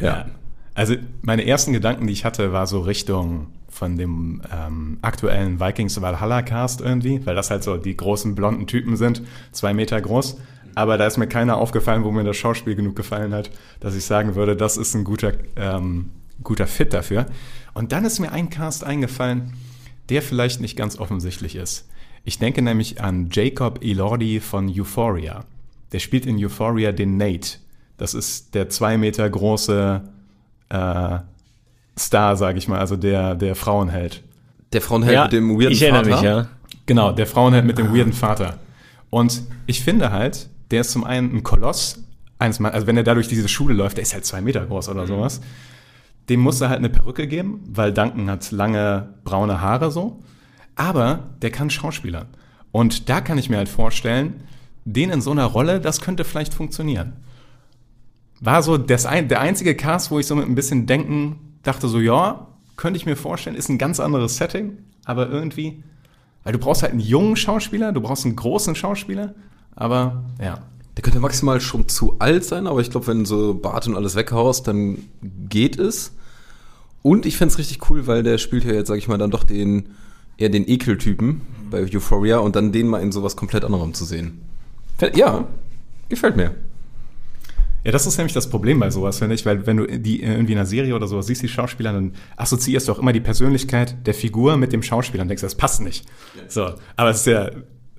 Ja. 0.01 0.27
Also 0.75 0.95
meine 1.23 1.47
ersten 1.47 1.73
Gedanken, 1.73 2.07
die 2.07 2.13
ich 2.13 2.25
hatte, 2.25 2.53
war 2.53 2.67
so 2.67 2.81
Richtung 2.81 3.47
von 3.69 3.97
dem 3.97 4.43
ähm, 4.53 4.99
aktuellen 5.03 5.59
Vikings 5.61 6.01
Valhalla 6.01 6.43
Cast 6.43 6.81
irgendwie, 6.81 7.25
weil 7.25 7.35
das 7.35 7.51
halt 7.51 7.63
so 7.63 7.77
die 7.77 7.97
großen 7.97 8.35
blonden 8.35 8.67
Typen 8.67 8.97
sind, 8.97 9.23
zwei 9.53 9.73
Meter 9.75 10.01
groß. 10.01 10.39
Aber 10.75 10.99
da 10.99 11.07
ist 11.07 11.17
mir 11.17 11.27
keiner 11.27 11.57
aufgefallen, 11.57 12.05
wo 12.05 12.11
mir 12.11 12.25
das 12.25 12.37
Schauspiel 12.37 12.75
genug 12.75 12.97
gefallen 12.97 13.33
hat, 13.33 13.51
dass 13.81 13.95
ich 13.95 14.05
sagen 14.05 14.35
würde, 14.35 14.57
das 14.57 14.77
ist 14.77 14.95
ein 14.95 15.05
guter, 15.05 15.33
ähm, 15.57 16.11
guter 16.43 16.67
Fit 16.67 16.93
dafür. 16.93 17.27
Und 17.75 17.93
dann 17.93 18.05
ist 18.05 18.19
mir 18.19 18.33
ein 18.33 18.51
Cast 18.51 18.85
eingefallen, 18.85 19.53
der 20.09 20.23
vielleicht 20.23 20.61
nicht 20.61 20.77
ganz 20.77 20.99
offensichtlich 20.99 21.57
ist. 21.57 21.89
Ich 22.25 22.39
denke 22.39 22.63
nämlich 22.63 23.01
an 23.01 23.29
Jacob 23.31 23.85
Elordi 23.85 24.41
von 24.41 24.69
Euphoria. 24.69 25.45
Der 25.93 25.99
spielt 25.99 26.27
in 26.27 26.43
Euphoria 26.43 26.93
den 26.93 27.17
Nate. 27.17 27.59
Das 27.99 28.15
ist 28.15 28.55
der 28.55 28.69
zwei 28.69 28.99
Meter 28.99 29.29
große 29.29 30.03
äh, 30.69 31.19
Star, 31.99 32.37
sage 32.37 32.59
ich 32.59 32.69
mal, 32.69 32.79
also 32.79 32.97
der, 32.97 33.35
der 33.35 33.55
Frauenheld. 33.55 34.23
Der 34.73 34.83
Frauenheld 34.83 35.23
mit 35.25 35.33
dem 35.33 35.51
weirden 35.51 35.73
ich 35.73 35.83
erinnere 35.83 36.05
Vater. 36.05 36.17
mich, 36.17 36.23
ja. 36.23 36.49
Genau, 36.87 37.13
der 37.13 37.27
Frauenheld 37.27 37.65
mit 37.65 37.79
dem 37.79 37.95
weirden 37.95 38.13
Vater. 38.13 38.59
Und 39.11 39.43
ich 39.67 39.83
finde 39.83 40.13
halt, 40.13 40.49
der 40.71 40.83
ist 40.83 40.91
zum 40.91 41.05
einen 41.05 41.35
ein 41.35 41.43
Koloss, 41.43 42.03
eines 42.39 42.61
Mal, 42.61 42.73
also 42.73 42.87
wenn 42.87 42.97
er 42.97 43.03
da 43.03 43.15
durch 43.15 43.29
diese 43.29 43.49
Schule 43.49 43.75
läuft, 43.75 43.97
der 43.97 44.03
ist 44.03 44.13
halt 44.13 44.25
zwei 44.27 44.41
Meter 44.41 44.65
groß 44.67 44.89
oder 44.91 45.07
sowas. 45.07 45.41
Dem 46.29 46.41
muss 46.41 46.61
er 46.61 46.69
halt 46.69 46.79
eine 46.79 46.89
Perücke 46.89 47.27
geben, 47.27 47.63
weil 47.69 47.93
Duncan 47.93 48.31
hat 48.31 48.51
lange 48.51 49.15
braune 49.25 49.61
Haare 49.61 49.91
so. 49.91 50.21
Aber 50.75 51.21
der 51.43 51.51
kann 51.51 51.71
Schauspielern. 51.71 52.27
Und 52.73 53.09
da 53.09 53.21
kann 53.21 53.39
ich 53.39 53.49
mir 53.49 53.57
halt 53.57 53.69
vorstellen, 53.69 54.43
den 54.85 55.11
in 55.11 55.21
so 55.21 55.31
einer 55.31 55.47
Rolle, 55.47 55.81
das 55.81 56.01
könnte 56.01 56.25
vielleicht 56.25 56.55
funktionieren. 56.55 57.15
War 58.41 58.63
so 58.63 58.77
das 58.77 59.07
ein, 59.07 59.29
der 59.29 59.41
einzige 59.41 59.75
Cast, 59.75 60.11
wo 60.11 60.19
ich 60.19 60.27
so 60.27 60.37
mit 60.37 60.47
ein 60.47 60.55
bisschen 60.55 60.87
Denken 60.87 61.57
dachte, 61.63 61.89
so 61.89 61.99
ja, 61.99 62.49
könnte 62.77 62.99
ich 62.99 63.07
mir 63.07 63.17
vorstellen, 63.17 63.57
ist 63.57 63.69
ein 63.69 63.79
ganz 63.79 63.99
anderes 63.99 64.37
Setting, 64.37 64.79
aber 65.05 65.29
irgendwie, 65.29 65.83
weil 66.45 66.53
du 66.53 66.59
brauchst 66.59 66.83
halt 66.83 66.93
einen 66.93 67.01
jungen 67.01 67.37
Schauspieler, 67.37 67.93
du 67.93 68.01
brauchst 68.01 68.27
einen 68.27 68.37
großen 68.37 68.75
Schauspieler, 68.75 69.35
aber 69.75 70.25
ja. 70.41 70.59
Der 70.97 71.03
könnte 71.03 71.21
maximal 71.21 71.61
schon 71.61 71.89
zu 71.89 72.19
alt 72.19 72.45
sein, 72.45 72.67
aber 72.67 72.81
ich 72.81 72.91
glaube, 72.91 73.07
wenn 73.09 73.21
du 73.21 73.25
so 73.27 73.55
Bart 73.55 73.87
und 73.87 73.97
alles 73.97 74.17
weghaust, 74.17 74.67
dann 74.67 74.99
geht 75.49 75.79
es. 75.79 76.13
Und 77.03 77.27
ich 77.27 77.37
fänd's 77.37 77.59
richtig 77.59 77.91
cool, 77.91 78.07
weil 78.07 78.23
der 78.23 78.39
spielt 78.39 78.65
ja 78.65 78.73
jetzt, 78.73 78.89
sag 78.89 78.97
ich 78.97 79.07
mal, 79.07 79.19
dann 79.19 79.31
doch 79.31 79.45
den 79.45 79.91
eher 80.39 80.49
den 80.49 80.69
Ekeltypen 80.69 81.43
bei 81.71 81.83
Euphoria 81.83 82.39
und 82.39 82.57
dann 82.57 82.73
den 82.73 82.89
mal 82.89 83.03
in 83.03 83.13
sowas 83.13 83.37
komplett 83.37 83.65
anderem 83.65 83.95
zu 83.95 84.05
sehen. 84.05 84.41
Ja, 85.15 85.47
gefällt 86.09 86.37
mir. 86.37 86.55
Ja, 87.85 87.93
das 87.93 88.07
ist 88.07 88.17
nämlich 88.19 88.33
das 88.33 88.51
Problem 88.51 88.81
bei 88.81 88.91
sowas, 88.91 89.19
finde 89.19 89.37
ich, 89.37 89.47
weil 89.47 89.65
wenn 89.67 89.77
du 89.77 89.87
die 89.87 90.21
irgendwie 90.21 90.55
in 90.55 90.59
einer 90.59 90.67
Serie 90.67 90.97
oder 90.97 91.07
sowas 91.07 91.27
siehst, 91.29 91.43
die 91.43 91.49
Schauspieler, 91.49 91.93
dann 91.93 92.15
assoziierst 92.37 92.89
du 92.89 92.93
auch 92.93 92.99
immer 92.99 93.13
die 93.13 93.21
Persönlichkeit 93.21 94.05
der 94.07 94.15
Figur 94.15 94.57
mit 94.57 94.73
dem 94.73 94.83
Schauspieler 94.83 95.23
und 95.23 95.29
denkst, 95.29 95.43
das 95.43 95.55
passt 95.55 95.83
nicht. 95.83 96.05
So, 96.49 96.75
aber 96.97 97.11
es 97.11 97.19
ist 97.19 97.27
ja, 97.27 97.51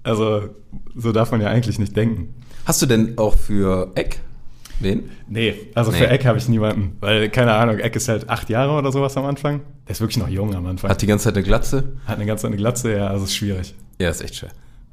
also 0.04 0.50
so 0.96 1.14
darf 1.14 1.32
man 1.32 1.40
ja 1.40 1.48
eigentlich 1.48 1.80
nicht 1.80 1.96
denken. 1.96 2.34
Hast 2.68 2.82
du 2.82 2.86
denn 2.86 3.18
auch 3.18 3.36
für 3.38 3.92
Eck 3.96 4.20
wen? 4.82 5.10
Nee, 5.30 5.56
also 5.74 5.90
Nee. 5.92 6.00
für 6.00 6.10
Eck 6.10 6.26
habe 6.26 6.38
ich 6.38 6.50
niemanden, 6.50 6.98
weil 7.00 7.30
keine 7.30 7.54
Ahnung, 7.54 7.80
Eck 7.80 7.96
ist 7.96 8.10
halt 8.10 8.30
acht 8.30 8.50
Jahre 8.50 8.74
oder 8.74 8.92
sowas 8.92 9.16
am 9.16 9.24
Anfang. 9.26 9.62
Der 9.88 9.94
ist 9.94 10.02
wirklich 10.02 10.18
noch 10.18 10.28
jung 10.28 10.54
am 10.54 10.66
Anfang. 10.66 10.90
Hat 10.90 11.02
die 11.02 11.08
ganze 11.08 11.24
Zeit 11.26 11.36
eine 11.36 11.44
Glatze? 11.44 11.94
Hat 12.06 12.18
eine 12.18 12.26
ganz 12.26 12.44
eine 12.44 12.58
Glatze, 12.58 12.94
ja, 12.94 13.08
also 13.08 13.24
ist 13.24 13.36
schwierig. 13.38 13.74
Ja, 14.00 14.10
ist 14.10 14.22
echt 14.22 14.36
schwer. 14.36 14.50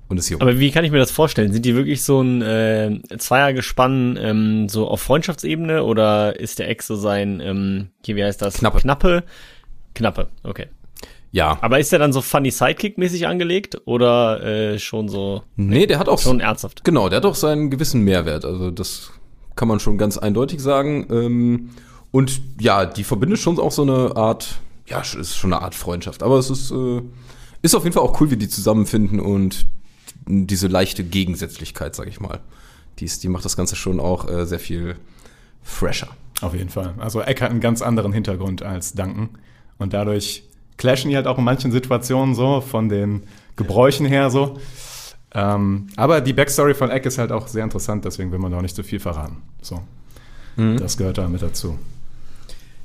Und 0.06 0.18
ist 0.18 0.28
jung. 0.30 0.40
Aber 0.40 0.60
wie 0.60 0.70
kann 0.70 0.84
ich 0.84 0.92
mir 0.92 0.98
das 0.98 1.10
vorstellen? 1.10 1.52
Sind 1.52 1.64
die 1.64 1.74
wirklich 1.74 2.04
so 2.04 2.20
ein 2.20 2.42
äh, 2.42 3.00
Zweiergespann 3.18 4.18
ähm, 4.22 4.68
so 4.68 4.86
auf 4.86 5.00
Freundschaftsebene 5.00 5.82
oder 5.82 6.38
ist 6.38 6.60
der 6.60 6.68
Ex 6.68 6.86
so 6.86 6.94
sein, 6.94 7.40
ähm, 7.40 7.88
hier, 8.04 8.14
wie 8.14 8.22
heißt 8.22 8.40
das? 8.40 8.54
Knappe. 8.58 8.80
Knappe? 8.82 9.24
Knappe, 9.94 10.28
okay. 10.44 10.66
Ja. 11.34 11.58
Aber 11.60 11.80
ist 11.80 11.90
der 11.90 11.98
dann 11.98 12.12
so 12.12 12.20
funny 12.20 12.50
Sidekick-mäßig 12.50 13.26
angelegt 13.26 13.82
oder 13.86 14.40
äh, 14.44 14.78
schon 14.78 15.08
so, 15.08 15.42
nee, 15.56 15.84
der 15.86 15.98
hat 15.98 16.08
auch 16.08 16.20
schon 16.20 16.38
ernsthaft? 16.38 16.84
Genau, 16.84 17.08
der 17.08 17.16
hat 17.16 17.24
auch 17.24 17.34
seinen 17.34 17.70
gewissen 17.70 18.02
Mehrwert. 18.02 18.44
Also 18.44 18.70
das 18.70 19.10
kann 19.56 19.66
man 19.66 19.80
schon 19.80 19.98
ganz 19.98 20.16
eindeutig 20.16 20.60
sagen. 20.60 21.08
Ähm, 21.10 21.70
und 22.12 22.40
ja, 22.60 22.86
die 22.86 23.02
verbindet 23.02 23.40
schon 23.40 23.58
auch 23.58 23.72
so 23.72 23.82
eine 23.82 24.14
Art, 24.14 24.60
ja, 24.86 25.00
es 25.00 25.14
ist 25.16 25.36
schon 25.36 25.52
eine 25.52 25.60
Art 25.60 25.74
Freundschaft. 25.74 26.22
Aber 26.22 26.38
es 26.38 26.50
ist, 26.50 26.70
äh, 26.70 27.02
ist 27.62 27.74
auf 27.74 27.82
jeden 27.82 27.94
Fall 27.94 28.04
auch 28.04 28.20
cool, 28.20 28.30
wie 28.30 28.36
die 28.36 28.48
zusammenfinden 28.48 29.18
und 29.18 29.66
diese 30.26 30.68
leichte 30.68 31.02
Gegensätzlichkeit, 31.02 31.96
sag 31.96 32.06
ich 32.06 32.20
mal. 32.20 32.38
Die, 33.00 33.06
ist, 33.06 33.24
die 33.24 33.28
macht 33.28 33.44
das 33.44 33.56
Ganze 33.56 33.74
schon 33.74 33.98
auch 33.98 34.28
äh, 34.28 34.46
sehr 34.46 34.60
viel 34.60 34.94
fresher. 35.64 36.10
Auf 36.42 36.54
jeden 36.54 36.70
Fall. 36.70 36.94
Also 36.98 37.20
Eck 37.20 37.42
hat 37.42 37.50
einen 37.50 37.58
ganz 37.58 37.82
anderen 37.82 38.12
Hintergrund 38.12 38.62
als 38.62 38.92
Duncan. 38.92 39.30
Und 39.78 39.92
dadurch 39.92 40.44
clashen 40.76 41.10
die 41.10 41.16
halt 41.16 41.26
auch 41.26 41.38
in 41.38 41.44
manchen 41.44 41.72
Situationen 41.72 42.34
so, 42.34 42.60
von 42.60 42.88
den 42.88 43.22
Gebräuchen 43.56 44.06
her 44.06 44.30
so. 44.30 44.58
Ähm, 45.32 45.88
aber 45.96 46.20
die 46.20 46.32
Backstory 46.32 46.74
von 46.74 46.90
Eck 46.90 47.06
ist 47.06 47.18
halt 47.18 47.32
auch 47.32 47.48
sehr 47.48 47.64
interessant, 47.64 48.04
deswegen 48.04 48.30
will 48.32 48.38
man 48.38 48.52
da 48.52 48.58
auch 48.58 48.62
nicht 48.62 48.76
so 48.76 48.82
viel 48.82 49.00
verraten. 49.00 49.42
So. 49.62 49.80
Das 50.56 50.96
gehört 50.96 51.18
da 51.18 51.28
mit 51.28 51.42
dazu. 51.42 51.78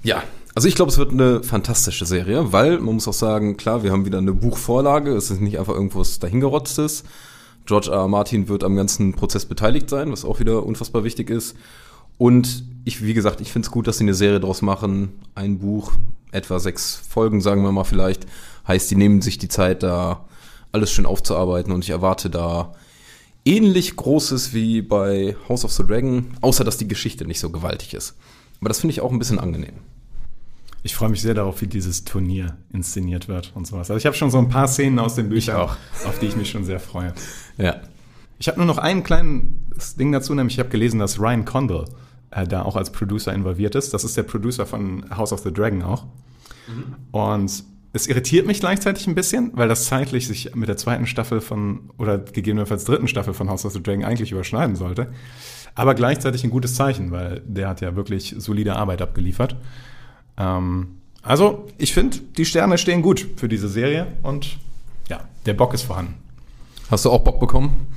Ja, 0.01 0.23
also 0.55 0.67
ich 0.67 0.75
glaube, 0.75 0.91
es 0.91 0.97
wird 0.97 1.11
eine 1.11 1.43
fantastische 1.43 2.05
Serie, 2.05 2.51
weil 2.51 2.79
man 2.79 2.95
muss 2.95 3.07
auch 3.07 3.13
sagen, 3.13 3.57
klar, 3.57 3.83
wir 3.83 3.91
haben 3.91 4.05
wieder 4.05 4.17
eine 4.17 4.33
Buchvorlage, 4.33 5.11
es 5.11 5.29
ist 5.29 5.41
nicht 5.41 5.59
einfach 5.59 5.73
irgendwas 5.73 6.19
dahingerotztes. 6.19 7.03
George 7.65 7.91
R. 7.91 7.97
R. 7.97 8.07
Martin 8.07 8.47
wird 8.47 8.63
am 8.63 8.75
ganzen 8.75 9.13
Prozess 9.13 9.45
beteiligt 9.45 9.89
sein, 9.89 10.11
was 10.11 10.25
auch 10.25 10.39
wieder 10.39 10.65
unfassbar 10.65 11.03
wichtig 11.03 11.29
ist. 11.29 11.55
Und 12.19 12.65
ich, 12.83 13.01
wie 13.01 13.15
gesagt, 13.15 13.41
ich 13.41 13.51
finde 13.51 13.65
es 13.65 13.71
gut, 13.71 13.87
dass 13.87 13.97
sie 13.97 14.03
eine 14.03 14.13
Serie 14.13 14.39
draus 14.39 14.61
machen. 14.61 15.13
Ein 15.33 15.57
Buch, 15.57 15.93
etwa 16.31 16.59
sechs 16.59 16.95
Folgen, 16.95 17.41
sagen 17.41 17.63
wir 17.63 17.71
mal 17.71 17.85
vielleicht. 17.85 18.27
Heißt, 18.67 18.91
die 18.91 18.95
nehmen 18.95 19.21
sich 19.21 19.39
die 19.39 19.47
Zeit, 19.47 19.81
da 19.81 20.25
alles 20.71 20.91
schön 20.91 21.07
aufzuarbeiten 21.07 21.71
und 21.73 21.83
ich 21.83 21.89
erwarte 21.89 22.29
da 22.29 22.73
ähnlich 23.45 23.95
Großes 23.95 24.53
wie 24.53 24.81
bei 24.81 25.35
House 25.47 25.65
of 25.65 25.71
the 25.71 25.83
Dragon, 25.83 26.27
außer 26.41 26.63
dass 26.63 26.77
die 26.77 26.87
Geschichte 26.87 27.25
nicht 27.25 27.39
so 27.39 27.49
gewaltig 27.49 27.93
ist. 27.93 28.15
Aber 28.59 28.67
das 28.67 28.81
finde 28.81 28.91
ich 28.91 29.01
auch 29.01 29.11
ein 29.11 29.17
bisschen 29.17 29.39
angenehm. 29.39 29.75
Ich 30.83 30.95
freue 30.95 31.09
mich 31.09 31.21
sehr 31.21 31.33
darauf, 31.33 31.61
wie 31.61 31.67
dieses 31.67 32.03
Turnier 32.03 32.57
inszeniert 32.71 33.27
wird 33.27 33.51
und 33.55 33.65
sowas. 33.65 33.89
Also 33.89 33.97
ich 33.97 34.05
habe 34.05 34.15
schon 34.15 34.29
so 34.29 34.37
ein 34.37 34.49
paar 34.49 34.67
Szenen 34.67 34.99
aus 34.99 35.15
den 35.15 35.29
Büchern, 35.29 35.55
auch. 35.55 35.77
auf 36.05 36.19
die 36.19 36.27
ich 36.27 36.35
mich 36.35 36.49
schon 36.49 36.65
sehr 36.65 36.79
freue. 36.79 37.13
Ja. 37.57 37.77
Ich 38.39 38.47
habe 38.47 38.57
nur 38.57 38.67
noch 38.67 38.77
ein 38.77 39.03
kleines 39.03 39.95
Ding 39.97 40.11
dazu, 40.11 40.33
nämlich 40.33 40.55
ich 40.55 40.59
habe 40.59 40.69
gelesen, 40.69 40.99
dass 40.99 41.19
Ryan 41.19 41.45
Condal 41.45 41.85
äh, 42.31 42.47
da 42.47 42.63
auch 42.63 42.75
als 42.75 42.91
Producer 42.91 43.33
involviert 43.33 43.75
ist. 43.75 43.93
Das 43.93 44.03
ist 44.03 44.17
der 44.17 44.23
Producer 44.23 44.65
von 44.65 45.05
House 45.15 45.33
of 45.33 45.41
the 45.41 45.53
Dragon 45.53 45.81
auch. 45.81 46.05
Und 47.11 47.63
es 47.91 48.07
irritiert 48.07 48.45
mich 48.45 48.59
gleichzeitig 48.59 49.07
ein 49.07 49.15
bisschen, 49.15 49.51
weil 49.55 49.67
das 49.67 49.85
zeitlich 49.85 50.27
sich 50.27 50.53
mit 50.55 50.69
der 50.69 50.77
zweiten 50.77 51.07
Staffel 51.07 51.41
von, 51.41 51.89
oder 51.97 52.19
gegebenenfalls 52.19 52.85
dritten 52.85 53.07
Staffel 53.07 53.33
von 53.33 53.49
House 53.49 53.65
of 53.65 53.73
the 53.73 53.81
Dragon 53.81 54.03
eigentlich 54.03 54.31
überschneiden 54.31 54.75
sollte. 54.75 55.11
Aber 55.75 55.95
gleichzeitig 55.95 56.43
ein 56.43 56.49
gutes 56.49 56.75
Zeichen, 56.75 57.11
weil 57.11 57.41
der 57.45 57.67
hat 57.69 57.81
ja 57.81 57.95
wirklich 57.95 58.35
solide 58.37 58.75
Arbeit 58.75 59.01
abgeliefert. 59.01 59.55
Ähm, 60.37 60.99
also, 61.21 61.67
ich 61.77 61.93
finde, 61.93 62.17
die 62.37 62.45
Sterne 62.45 62.77
stehen 62.77 63.01
gut 63.01 63.25
für 63.35 63.49
diese 63.49 63.67
Serie 63.67 64.07
und 64.23 64.57
ja, 65.09 65.21
der 65.45 65.53
Bock 65.53 65.73
ist 65.73 65.83
vorhanden. 65.83 66.15
Hast 66.91 67.05
du 67.05 67.11
auch 67.11 67.23
Bock 67.23 67.39
bekommen? 67.39 67.87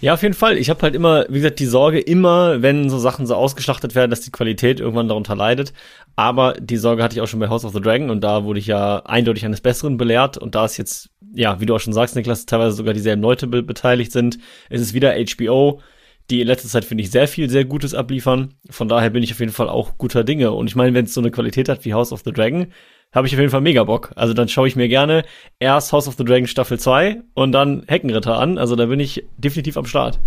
Ja, 0.00 0.14
auf 0.14 0.22
jeden 0.22 0.34
Fall. 0.34 0.56
Ich 0.56 0.70
habe 0.70 0.80
halt 0.80 0.94
immer, 0.94 1.26
wie 1.28 1.40
gesagt, 1.40 1.58
die 1.58 1.66
Sorge 1.66 2.00
immer, 2.00 2.62
wenn 2.62 2.88
so 2.88 2.98
Sachen 2.98 3.26
so 3.26 3.34
ausgeschlachtet 3.34 3.94
werden, 3.94 4.10
dass 4.10 4.22
die 4.22 4.30
Qualität 4.30 4.80
irgendwann 4.80 5.08
darunter 5.08 5.36
leidet. 5.36 5.74
Aber 6.16 6.54
die 6.54 6.78
Sorge 6.78 7.02
hatte 7.02 7.14
ich 7.14 7.20
auch 7.20 7.28
schon 7.28 7.40
bei 7.40 7.50
House 7.50 7.66
of 7.66 7.74
the 7.74 7.82
Dragon 7.82 8.08
und 8.08 8.22
da 8.22 8.44
wurde 8.44 8.60
ich 8.60 8.66
ja 8.66 9.00
eindeutig 9.04 9.44
eines 9.44 9.60
Besseren 9.60 9.98
belehrt. 9.98 10.38
Und 10.38 10.54
da 10.54 10.64
ist 10.64 10.78
jetzt, 10.78 11.10
ja, 11.34 11.60
wie 11.60 11.66
du 11.66 11.74
auch 11.74 11.80
schon 11.80 11.92
sagst, 11.92 12.16
Niklas, 12.16 12.46
teilweise 12.46 12.76
sogar 12.76 12.94
dieselben 12.94 13.20
Leute 13.20 13.46
be 13.46 13.62
beteiligt 13.62 14.12
sind. 14.12 14.38
Es 14.70 14.80
ist 14.80 14.94
wieder 14.94 15.14
HBO, 15.14 15.82
die 16.30 16.40
in 16.40 16.46
letzter 16.46 16.68
Zeit, 16.68 16.86
finde 16.86 17.04
ich, 17.04 17.10
sehr 17.10 17.28
viel, 17.28 17.50
sehr 17.50 17.66
Gutes 17.66 17.92
abliefern. 17.92 18.54
Von 18.70 18.88
daher 18.88 19.10
bin 19.10 19.22
ich 19.22 19.32
auf 19.32 19.40
jeden 19.40 19.52
Fall 19.52 19.68
auch 19.68 19.98
guter 19.98 20.24
Dinge. 20.24 20.52
Und 20.52 20.66
ich 20.66 20.76
meine, 20.76 20.94
wenn 20.94 21.04
es 21.04 21.12
so 21.14 21.20
eine 21.20 21.30
Qualität 21.30 21.68
hat 21.68 21.84
wie 21.84 21.92
House 21.92 22.12
of 22.12 22.22
the 22.24 22.32
Dragon, 22.32 22.68
habe 23.12 23.26
ich 23.26 23.34
auf 23.34 23.40
jeden 23.40 23.50
Fall 23.50 23.60
mega 23.60 23.84
Bock. 23.84 24.12
Also 24.14 24.34
dann 24.34 24.48
schaue 24.48 24.68
ich 24.68 24.76
mir 24.76 24.88
gerne 24.88 25.24
erst 25.58 25.92
House 25.92 26.06
of 26.06 26.14
the 26.16 26.24
Dragon 26.24 26.46
Staffel 26.46 26.78
2 26.78 27.22
und 27.34 27.52
dann 27.52 27.82
Heckenritter 27.86 28.38
an. 28.38 28.58
Also 28.58 28.76
da 28.76 28.86
bin 28.86 29.00
ich 29.00 29.24
definitiv 29.36 29.76
am 29.76 29.86
Start. 29.86 30.20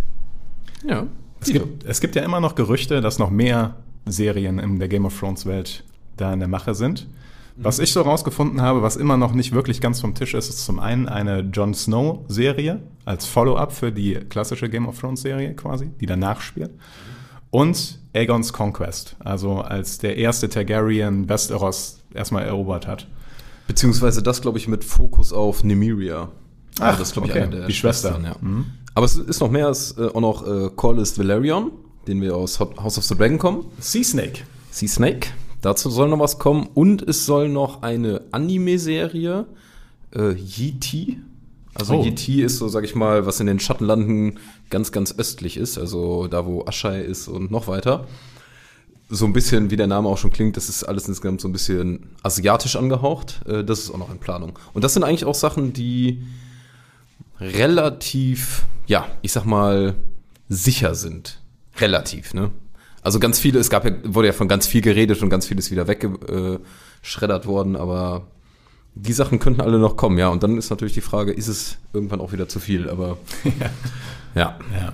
Ja. 0.88 1.08
Es 1.40 1.52
gibt, 1.52 1.84
es 1.84 2.00
gibt 2.00 2.16
ja 2.16 2.24
immer 2.24 2.40
noch 2.40 2.56
Gerüchte, 2.56 3.02
dass 3.02 3.20
noch 3.20 3.30
mehr 3.30 3.76
Serien 4.06 4.60
in 4.60 4.80
der 4.80 4.88
Game 4.88 5.06
of 5.06 5.18
Thrones 5.18 5.46
Welt 5.46 5.84
da 6.18 6.32
in 6.32 6.40
der 6.40 6.48
Mache 6.48 6.76
sind. 6.76 7.08
Was 7.56 7.80
ich 7.80 7.92
so 7.92 8.02
rausgefunden 8.02 8.62
habe, 8.62 8.82
was 8.82 8.96
immer 8.96 9.16
noch 9.16 9.34
nicht 9.34 9.54
wirklich 9.54 9.80
ganz 9.80 10.02
vom 10.02 10.16
Tisch 10.16 10.34
ist, 10.34 10.50
ist 10.50 10.66
zum 10.66 10.80
einen 10.80 11.08
eine 11.08 11.42
Jon 11.42 11.74
Snow 11.74 12.22
Serie 12.28 12.82
als 13.06 13.28
Follow-up 13.28 13.72
für 13.72 13.92
die 13.92 14.16
klassische 14.16 14.70
Game 14.70 14.88
of 14.88 15.00
Thrones 15.00 15.22
Serie 15.22 15.54
quasi, 15.54 15.92
die 16.00 16.08
danach 16.08 16.42
spielt. 16.42 16.72
Und 17.52 18.00
Aegons 18.16 18.54
Conquest, 18.54 19.16
also 19.20 19.58
als 19.58 20.00
der 20.00 20.18
erste 20.18 20.50
Targaryen 20.50 21.30
Westeros 21.30 22.03
erstmal 22.14 22.44
erobert 22.46 22.88
hat. 22.88 23.08
Beziehungsweise 23.68 24.22
das, 24.22 24.42
glaube 24.42 24.58
ich, 24.58 24.68
mit 24.68 24.84
Fokus 24.84 25.32
auf 25.34 25.64
Nymeria. 25.64 26.30
Ach, 26.80 26.86
Also 26.88 27.00
das 27.00 27.14
glaube 27.14 27.28
ich, 27.28 27.34
okay. 27.34 27.44
eine 27.44 27.56
der 27.58 27.68
Die 27.68 27.74
Schwester. 27.74 28.10
Schwestern, 28.20 28.26
Ja. 28.26 28.64
Aber 28.96 29.06
es 29.06 29.16
ist 29.16 29.40
noch 29.40 29.50
mehr, 29.50 29.70
es 29.70 29.92
ist 29.92 29.98
äh, 30.00 30.08
auch 30.08 30.22
noch 30.22 30.46
äh, 30.48 30.70
Corlys 30.76 31.18
Valerion, 31.18 31.72
den 32.08 32.22
wir 32.22 32.36
aus 32.36 32.60
House 32.60 32.98
of 32.98 33.04
the 33.06 33.16
Dragon 33.16 33.38
kommen. 33.40 33.66
Sea 33.80 34.04
Snake. 34.04 34.42
Sea 34.70 34.88
Snake. 34.88 35.30
Dazu 35.62 35.90
soll 35.90 36.10
noch 36.10 36.20
was 36.20 36.38
kommen. 36.40 36.68
Und 36.74 37.02
es 37.02 37.26
soll 37.26 37.50
noch 37.50 37.82
eine 37.84 38.22
Anime-Serie, 38.32 39.46
äh, 40.16 40.34
Yeti. 40.34 41.20
Also 41.74 41.96
Oh. 41.96 42.04
Yeti 42.04 42.44
ist 42.44 42.58
so, 42.58 42.68
sag 42.68 42.84
ich 42.84 42.94
mal, 42.94 43.26
was 43.26 43.40
in 43.40 43.48
den 43.48 43.60
Schattenlanden 43.60 44.40
ganz, 44.70 44.92
ganz 44.92 45.18
östlich 45.18 45.58
ist. 45.58 45.78
Also 45.80 46.28
da, 46.28 46.46
wo 46.46 46.66
Aschai 46.66 47.02
ist 47.02 47.28
und 47.28 47.50
noch 47.50 47.68
weiter. 47.68 48.06
So 49.14 49.26
ein 49.26 49.34
bisschen, 49.34 49.70
wie 49.70 49.76
der 49.76 49.86
Name 49.86 50.10
auch 50.10 50.18
schon 50.18 50.32
klingt, 50.32 50.58
das 50.58 50.70
ist 50.70 50.84
alles 50.84 51.08
insgesamt 51.08 51.40
so 51.40 51.48
ein 51.48 51.52
bisschen 51.52 52.16
asiatisch 52.24 52.76
angehaucht. 52.76 53.42
Äh, 53.46 53.64
das 53.64 53.80
ist 53.80 53.92
auch 53.92 54.00
noch 54.00 54.12
in 54.12 54.18
Planung. 54.18 54.58
Und 54.74 54.84
das 54.84 54.94
sind 54.96 55.04
eigentlich 55.04 55.26
auch 55.26 55.36
Sachen, 55.36 55.72
die 55.72 56.24
relativ, 57.40 58.64
ja, 58.88 59.08
ich 59.22 59.32
sag 59.32 59.46
mal, 59.46 59.96
sicher 60.50 60.96
sind. 60.96 61.40
Relativ, 61.80 62.34
ne? 62.34 62.52
Also 63.04 63.20
ganz 63.20 63.40
viele, 63.40 63.60
es 63.60 63.70
gab 63.70 63.86
ja, 63.86 63.92
wurde 64.04 64.30
ja 64.30 64.34
von 64.34 64.48
ganz 64.48 64.66
viel 64.66 64.82
geredet 64.82 65.22
und 65.22 65.30
ganz 65.30 65.46
vieles 65.46 65.70
wieder 65.70 65.88
weggeschreddert 65.88 67.46
worden, 67.46 67.76
aber 67.76 68.28
die 68.96 69.14
Sachen 69.14 69.40
könnten 69.40 69.62
alle 69.62 69.78
noch 69.78 69.96
kommen, 69.96 70.18
ja. 70.18 70.30
Und 70.30 70.42
dann 70.42 70.58
ist 70.58 70.70
natürlich 70.70 70.94
die 70.94 71.02
Frage, 71.02 71.34
ist 71.34 71.48
es 71.48 71.78
irgendwann 71.94 72.22
auch 72.22 72.32
wieder 72.32 72.48
zu 72.48 72.60
viel, 72.60 72.90
aber 72.90 73.18
ja. 74.36 74.58
Ja. 74.74 74.94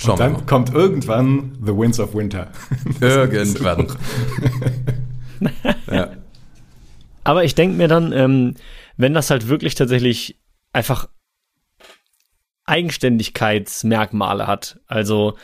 Schauen 0.00 0.12
Und 0.12 0.20
dann 0.20 0.32
mal. 0.32 0.42
kommt 0.46 0.72
irgendwann 0.72 1.58
The 1.62 1.76
Winds 1.76 2.00
of 2.00 2.14
Winter. 2.14 2.50
Irgendwann. 3.00 3.86
ja. 5.90 6.10
Aber 7.22 7.44
ich 7.44 7.54
denke 7.54 7.76
mir 7.76 7.86
dann, 7.86 8.12
ähm, 8.12 8.54
wenn 8.96 9.12
das 9.12 9.28
halt 9.28 9.48
wirklich 9.48 9.74
tatsächlich 9.74 10.38
einfach 10.72 11.08
Eigenständigkeitsmerkmale 12.64 14.46
hat. 14.46 14.80
Also 14.86 15.34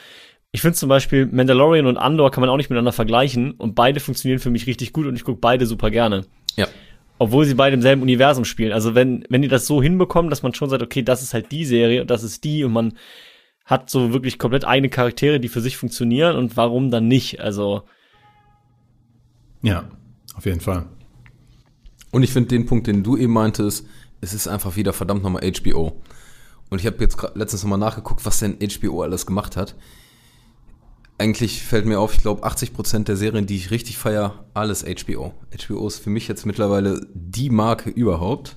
ich 0.52 0.62
finde 0.62 0.76
zum 0.76 0.88
Beispiel 0.88 1.26
Mandalorian 1.26 1.84
und 1.86 1.98
Andor 1.98 2.30
kann 2.30 2.40
man 2.40 2.48
auch 2.48 2.56
nicht 2.56 2.70
miteinander 2.70 2.92
vergleichen 2.92 3.52
und 3.52 3.74
beide 3.74 4.00
funktionieren 4.00 4.38
für 4.38 4.50
mich 4.50 4.66
richtig 4.66 4.94
gut 4.94 5.06
und 5.06 5.16
ich 5.16 5.24
gucke 5.24 5.40
beide 5.40 5.66
super 5.66 5.90
gerne. 5.90 6.24
Ja. 6.56 6.66
Obwohl 7.18 7.44
sie 7.44 7.54
beide 7.54 7.74
im 7.74 7.82
selben 7.82 8.00
Universum 8.00 8.46
spielen. 8.46 8.72
Also 8.72 8.94
wenn, 8.94 9.24
wenn 9.28 9.42
die 9.42 9.48
das 9.48 9.66
so 9.66 9.82
hinbekommen, 9.82 10.30
dass 10.30 10.42
man 10.42 10.54
schon 10.54 10.70
sagt, 10.70 10.82
okay, 10.82 11.02
das 11.02 11.22
ist 11.22 11.34
halt 11.34 11.52
die 11.52 11.66
Serie 11.66 12.00
und 12.00 12.10
das 12.10 12.22
ist 12.22 12.42
die 12.44 12.64
und 12.64 12.72
man 12.72 12.94
hat 13.66 13.90
so 13.90 14.12
wirklich 14.12 14.38
komplett 14.38 14.64
eigene 14.64 14.88
Charaktere, 14.88 15.40
die 15.40 15.48
für 15.48 15.60
sich 15.60 15.76
funktionieren 15.76 16.36
und 16.36 16.56
warum 16.56 16.90
dann 16.90 17.08
nicht? 17.08 17.40
Also 17.40 17.82
Ja, 19.60 19.88
auf 20.36 20.46
jeden 20.46 20.60
Fall. 20.60 20.86
Und 22.12 22.22
ich 22.22 22.32
finde 22.32 22.48
den 22.48 22.66
Punkt, 22.66 22.86
den 22.86 23.02
du 23.02 23.16
eben 23.16 23.32
meintest, 23.32 23.84
es 24.20 24.32
ist 24.32 24.46
einfach 24.48 24.76
wieder 24.76 24.92
verdammt 24.92 25.22
nochmal 25.22 25.42
HBO. 25.50 26.00
Und 26.70 26.80
ich 26.80 26.86
habe 26.86 26.96
jetzt 27.00 27.18
letztens 27.34 27.64
nochmal 27.64 27.78
nachgeguckt, 27.78 28.24
was 28.24 28.38
denn 28.38 28.58
HBO 28.60 29.02
alles 29.02 29.26
gemacht 29.26 29.56
hat. 29.56 29.74
Eigentlich 31.18 31.62
fällt 31.62 31.86
mir 31.86 31.98
auf, 31.98 32.14
ich 32.14 32.22
glaube 32.22 32.46
80% 32.46 33.04
der 33.04 33.16
Serien, 33.16 33.46
die 33.46 33.56
ich 33.56 33.70
richtig 33.70 33.98
feier, 33.98 34.44
alles 34.54 34.84
HBO. 34.84 35.34
HBO 35.50 35.86
ist 35.86 35.98
für 35.98 36.10
mich 36.10 36.28
jetzt 36.28 36.46
mittlerweile 36.46 37.00
die 37.14 37.50
Marke 37.50 37.90
überhaupt. 37.90 38.56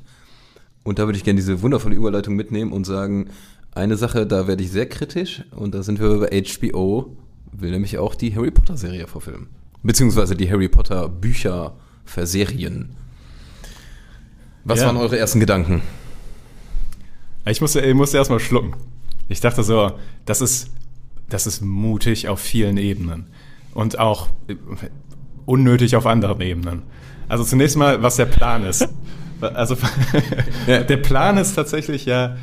Und 0.84 1.00
da 1.00 1.06
würde 1.06 1.18
ich 1.18 1.24
gerne 1.24 1.39
diese 1.39 1.62
wundervolle 1.62 1.96
Überleitung 1.96 2.36
mitnehmen 2.36 2.72
und 2.72 2.86
sagen, 2.86 3.30
eine 3.74 3.96
Sache, 3.98 4.26
da 4.26 4.48
werde 4.48 4.64
ich 4.64 4.72
sehr 4.72 4.88
kritisch 4.88 5.44
und 5.52 5.74
da 5.76 5.84
sind 5.84 6.00
wir 6.00 6.20
bei 6.20 6.44
HBO, 6.44 7.16
will 7.52 7.72
nämlich 7.72 7.98
auch 7.98 8.16
die 8.16 8.36
Harry 8.36 8.52
Potter 8.52 8.78
Serie 8.78 9.08
verfilmen. 9.08 9.48
Beziehungsweise 9.84 10.36
die 10.36 10.50
Harry 10.52 10.68
Potter 10.68 11.08
Bücher 11.08 11.74
verserien. 12.06 12.90
Was 14.64 14.80
Ja. 14.80 14.88
waren 14.88 14.98
eure 14.98 15.18
ersten 15.18 15.40
Gedanken? 15.40 15.82
Ich 17.46 17.62
musste, 17.62 17.82
ich 17.82 17.96
musste 17.96 18.18
erstmal 18.18 18.40
schlucken. 18.40 18.74
Ich 19.30 19.40
dachte 19.40 19.64
so, 19.64 19.92
das 20.26 20.42
ist, 20.42 20.70
das 21.30 21.48
ist 21.48 21.62
mutig 21.62 22.28
auf 22.28 22.40
vielen 22.40 22.78
Ebenen. 22.78 23.28
Und 23.74 23.98
auch 24.00 24.28
äh, 24.48 24.56
unnötig 25.46 25.96
auf 25.96 26.06
anderen 26.06 26.42
Ebenen. 26.42 26.84
Also 27.28 27.44
zunächst 27.44 27.78
mal, 27.78 28.02
was 28.04 28.16
der 28.18 28.26
Plan 28.26 28.64
ist. 28.66 28.88
Also 29.42 29.78
der 30.68 30.98
Plan 30.98 31.38
ist 31.38 31.54
tatsächlich 31.54 32.04
ja 32.04 32.36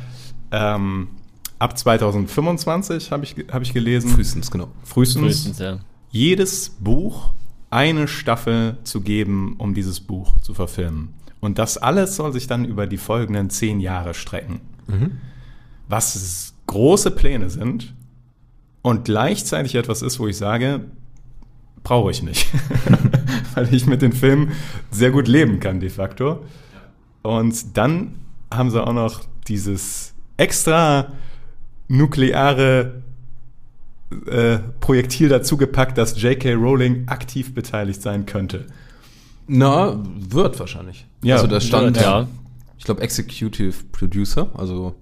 ähm, 0.51 1.09
ab 1.59 1.77
2025, 1.77 3.11
habe 3.11 3.23
ich, 3.23 3.35
hab 3.51 3.61
ich 3.61 3.73
gelesen. 3.73 4.11
Frühestens, 4.11 4.51
genau. 4.51 4.69
Frühestens. 4.83 5.21
Frühestens, 5.21 5.59
ja. 5.59 5.79
jedes 6.09 6.69
Buch 6.69 7.33
eine 7.69 8.07
Staffel 8.07 8.77
zu 8.83 9.01
geben, 9.01 9.55
um 9.57 9.73
dieses 9.73 9.99
Buch 9.99 10.39
zu 10.39 10.53
verfilmen. 10.53 11.13
Und 11.39 11.59
das 11.59 11.77
alles 11.77 12.15
soll 12.15 12.33
sich 12.33 12.47
dann 12.47 12.65
über 12.65 12.87
die 12.87 12.97
folgenden 12.97 13.49
zehn 13.49 13.79
Jahre 13.79 14.13
strecken. 14.13 14.61
Was 15.87 16.15
es 16.15 16.53
große 16.67 17.11
Pläne 17.11 17.49
sind 17.49 17.93
und 18.81 19.05
gleichzeitig 19.05 19.75
etwas 19.75 20.01
ist, 20.01 20.19
wo 20.19 20.27
ich 20.27 20.37
sage, 20.37 20.85
brauche 21.83 22.11
ich 22.11 22.23
nicht. 22.23 22.47
Weil 23.55 23.73
ich 23.73 23.85
mit 23.85 24.01
den 24.01 24.13
Filmen 24.13 24.51
sehr 24.91 25.11
gut 25.11 25.27
leben 25.27 25.59
kann, 25.59 25.79
de 25.79 25.89
facto. 25.89 26.43
Und 27.21 27.77
dann 27.77 28.15
haben 28.53 28.69
sie 28.69 28.81
auch 28.81 28.93
noch 28.93 29.21
dieses 29.47 30.13
extra 30.37 31.11
nukleare 31.87 33.03
äh, 34.25 34.59
Projektil 34.79 35.29
dazugepackt, 35.29 35.97
dass 35.97 36.21
J.K. 36.21 36.53
Rowling 36.53 37.07
aktiv 37.07 37.53
beteiligt 37.53 38.01
sein 38.01 38.25
könnte. 38.25 38.67
Na, 39.47 40.01
wird 40.15 40.59
wahrscheinlich. 40.59 41.05
Ja, 41.23 41.35
also 41.35 41.47
da 41.47 41.59
stand, 41.59 41.97
ja. 41.97 42.27
ich 42.77 42.83
glaube, 42.83 43.01
Executive 43.01 43.75
Producer, 43.91 44.49
also 44.57 44.95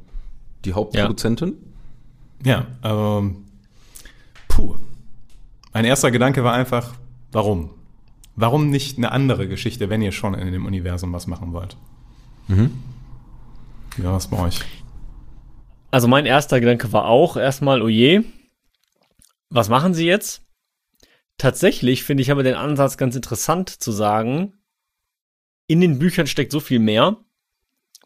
die 0.65 0.73
Hauptproduzentin. 0.73 1.53
Ja, 2.43 2.67
aber 2.81 3.31
puh. 4.47 4.75
Mein 5.73 5.85
erster 5.85 6.11
Gedanke 6.11 6.43
war 6.43 6.53
einfach, 6.53 6.93
warum? 7.31 7.71
Warum 8.35 8.69
nicht 8.69 8.97
eine 8.97 9.11
andere 9.11 9.47
Geschichte, 9.47 9.89
wenn 9.89 10.01
ihr 10.01 10.11
schon 10.11 10.33
in 10.33 10.51
dem 10.51 10.65
Universum 10.65 11.11
was 11.13 11.27
machen 11.27 11.53
wollt? 11.53 11.77
Ja, 14.01 14.13
was 14.13 14.27
bei 14.27 14.39
euch? 14.39 14.61
Also 15.95 16.09
mein 16.09 16.25
erster 16.25 16.59
Gedanke 16.59 16.91
war 16.91 17.05
auch 17.05 17.37
erstmal, 17.37 17.81
oh 17.81 17.87
je, 17.87 18.25
was 19.49 19.69
machen 19.69 19.93
sie 19.93 20.05
jetzt? 20.05 20.41
Tatsächlich 21.37 22.03
finde 22.03 22.21
ich 22.21 22.31
aber 22.31 22.43
den 22.43 22.55
Ansatz 22.55 22.97
ganz 22.97 23.15
interessant 23.15 23.69
zu 23.69 23.93
sagen, 23.93 24.55
in 25.67 25.79
den 25.79 25.97
Büchern 25.97 26.27
steckt 26.27 26.51
so 26.51 26.59
viel 26.59 26.79
mehr, 26.79 27.23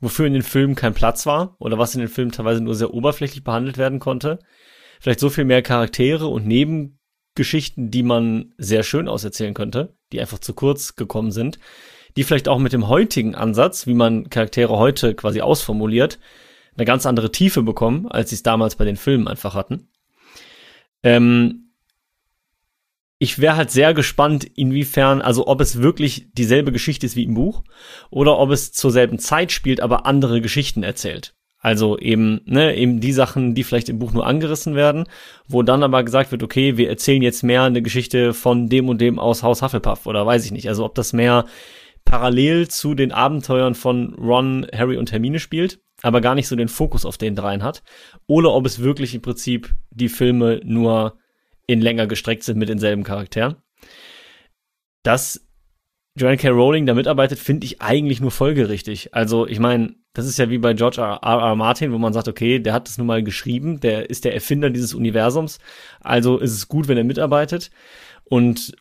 wofür 0.01 0.27
in 0.27 0.33
den 0.33 0.43
Filmen 0.43 0.75
kein 0.75 0.93
Platz 0.93 1.25
war 1.25 1.55
oder 1.57 1.79
was 1.79 1.95
in 1.95 2.01
den 2.01 2.09
Filmen 2.09 2.31
teilweise 2.31 2.61
nur 2.61 2.75
sehr 2.75 2.93
oberflächlich 2.93 3.43
behandelt 3.43 3.79
werden 3.79 3.97
konnte. 3.97 4.37
Vielleicht 4.99 5.19
so 5.19 5.31
viel 5.31 5.45
mehr 5.45 5.63
Charaktere 5.63 6.27
und 6.27 6.45
Nebengeschichten, 6.45 7.89
die 7.89 8.03
man 8.03 8.53
sehr 8.59 8.83
schön 8.83 9.07
auserzählen 9.07 9.55
könnte, 9.55 9.97
die 10.11 10.21
einfach 10.21 10.37
zu 10.37 10.53
kurz 10.53 10.95
gekommen 10.95 11.31
sind, 11.31 11.57
die 12.17 12.23
vielleicht 12.23 12.49
auch 12.49 12.59
mit 12.59 12.71
dem 12.71 12.87
heutigen 12.87 13.33
Ansatz, 13.33 13.87
wie 13.87 13.95
man 13.95 14.29
Charaktere 14.29 14.77
heute 14.77 15.15
quasi 15.15 15.41
ausformuliert, 15.41 16.19
eine 16.79 16.85
ganz 16.85 17.05
andere 17.05 17.31
Tiefe 17.31 17.61
bekommen, 17.61 18.07
als 18.07 18.29
sie 18.29 18.35
es 18.35 18.43
damals 18.43 18.75
bei 18.75 18.85
den 18.85 18.97
Filmen 18.97 19.27
einfach 19.27 19.53
hatten. 19.53 19.89
Ähm, 21.03 21.69
ich 23.19 23.39
wäre 23.39 23.57
halt 23.57 23.69
sehr 23.69 23.93
gespannt, 23.93 24.45
inwiefern, 24.55 25.21
also 25.21 25.47
ob 25.47 25.59
es 25.59 25.81
wirklich 25.81 26.27
dieselbe 26.33 26.71
Geschichte 26.71 27.05
ist 27.05 27.17
wie 27.17 27.25
im 27.25 27.33
Buch 27.33 27.63
oder 28.09 28.39
ob 28.39 28.49
es 28.51 28.71
zur 28.71 28.91
selben 28.91 29.19
Zeit 29.19 29.51
spielt, 29.51 29.81
aber 29.81 30.05
andere 30.05 30.39
Geschichten 30.39 30.83
erzählt. 30.83 31.35
Also 31.61 31.99
eben, 31.99 32.39
ne, 32.45 32.77
eben 32.77 33.01
die 33.01 33.11
Sachen, 33.11 33.53
die 33.53 33.65
vielleicht 33.65 33.89
im 33.89 33.99
Buch 33.99 34.13
nur 34.13 34.25
angerissen 34.25 34.75
werden, 34.75 35.05
wo 35.49 35.61
dann 35.61 35.83
aber 35.83 36.03
gesagt 36.03 36.31
wird, 36.31 36.41
okay, 36.41 36.77
wir 36.77 36.89
erzählen 36.89 37.21
jetzt 37.21 37.43
mehr 37.43 37.63
eine 37.63 37.81
Geschichte 37.81 38.33
von 38.33 38.69
dem 38.69 38.87
und 38.87 39.01
dem 39.01 39.19
aus 39.19 39.43
Haus 39.43 39.61
Hufflepuff 39.61 40.05
oder 40.05 40.25
weiß 40.25 40.45
ich 40.45 40.51
nicht. 40.53 40.69
Also 40.69 40.85
ob 40.85 40.95
das 40.95 41.11
mehr 41.11 41.45
parallel 42.05 42.67
zu 42.67 42.95
den 42.95 43.11
Abenteuern 43.11 43.75
von 43.75 44.13
Ron, 44.15 44.67
Harry 44.73 44.97
und 44.97 45.11
Hermine 45.11 45.39
spielt, 45.39 45.79
aber 46.01 46.21
gar 46.21 46.35
nicht 46.35 46.47
so 46.47 46.55
den 46.55 46.67
Fokus 46.67 47.05
auf 47.05 47.17
den 47.17 47.35
dreien 47.35 47.63
hat. 47.63 47.83
Oder 48.27 48.53
ob 48.53 48.65
es 48.65 48.79
wirklich 48.79 49.13
im 49.15 49.21
Prinzip 49.21 49.73
die 49.91 50.09
Filme 50.09 50.59
nur 50.63 51.17
in 51.67 51.81
länger 51.81 52.07
gestreckt 52.07 52.43
sind 52.43 52.57
mit 52.57 52.69
denselben 52.69 53.03
Charakteren. 53.03 53.57
Dass 55.03 55.47
Joanne 56.15 56.37
K. 56.37 56.49
Rowling 56.49 56.85
da 56.85 56.93
mitarbeitet, 56.93 57.39
finde 57.39 57.65
ich 57.65 57.81
eigentlich 57.81 58.19
nur 58.19 58.31
folgerichtig. 58.31 59.13
Also, 59.13 59.47
ich 59.47 59.59
meine, 59.59 59.95
das 60.13 60.25
ist 60.25 60.39
ja 60.39 60.49
wie 60.49 60.57
bei 60.57 60.73
George 60.73 60.99
R. 60.99 61.19
R. 61.21 61.41
R. 61.41 61.55
Martin, 61.55 61.93
wo 61.93 61.97
man 61.97 62.13
sagt, 62.13 62.27
okay, 62.27 62.59
der 62.59 62.73
hat 62.73 62.87
das 62.87 62.97
nun 62.97 63.07
mal 63.07 63.23
geschrieben, 63.23 63.79
der 63.79 64.09
ist 64.09 64.25
der 64.25 64.33
Erfinder 64.33 64.69
dieses 64.69 64.93
Universums, 64.93 65.59
also 66.01 66.37
ist 66.37 66.53
es 66.53 66.67
gut, 66.67 66.87
wenn 66.87 66.97
er 66.97 67.03
mitarbeitet. 67.03 67.69
Und 68.25 68.73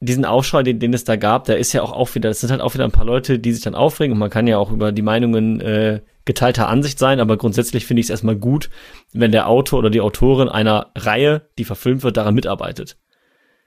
diesen 0.00 0.24
Aufschrei, 0.24 0.62
den, 0.62 0.78
den 0.78 0.92
es 0.92 1.04
da 1.04 1.16
gab, 1.16 1.44
der 1.44 1.58
ist 1.58 1.72
ja 1.72 1.82
auch, 1.82 1.92
auch 1.92 2.14
wieder, 2.14 2.28
das 2.28 2.40
sind 2.40 2.50
halt 2.50 2.60
auch 2.60 2.74
wieder 2.74 2.84
ein 2.84 2.92
paar 2.92 3.06
Leute, 3.06 3.38
die 3.38 3.52
sich 3.52 3.62
dann 3.62 3.74
aufregen 3.74 4.12
und 4.12 4.18
man 4.18 4.30
kann 4.30 4.46
ja 4.46 4.58
auch 4.58 4.70
über 4.70 4.92
die 4.92 5.02
Meinungen 5.02 5.60
äh, 5.60 6.00
geteilter 6.26 6.68
Ansicht 6.68 6.98
sein, 6.98 7.20
aber 7.20 7.36
grundsätzlich 7.36 7.86
finde 7.86 8.00
ich 8.00 8.06
es 8.06 8.10
erstmal 8.10 8.36
gut, 8.36 8.68
wenn 9.12 9.32
der 9.32 9.48
Autor 9.48 9.78
oder 9.78 9.90
die 9.90 10.00
Autorin 10.00 10.48
einer 10.48 10.90
Reihe, 10.96 11.48
die 11.58 11.64
verfilmt 11.64 12.02
wird, 12.02 12.16
daran 12.16 12.34
mitarbeitet. 12.34 12.98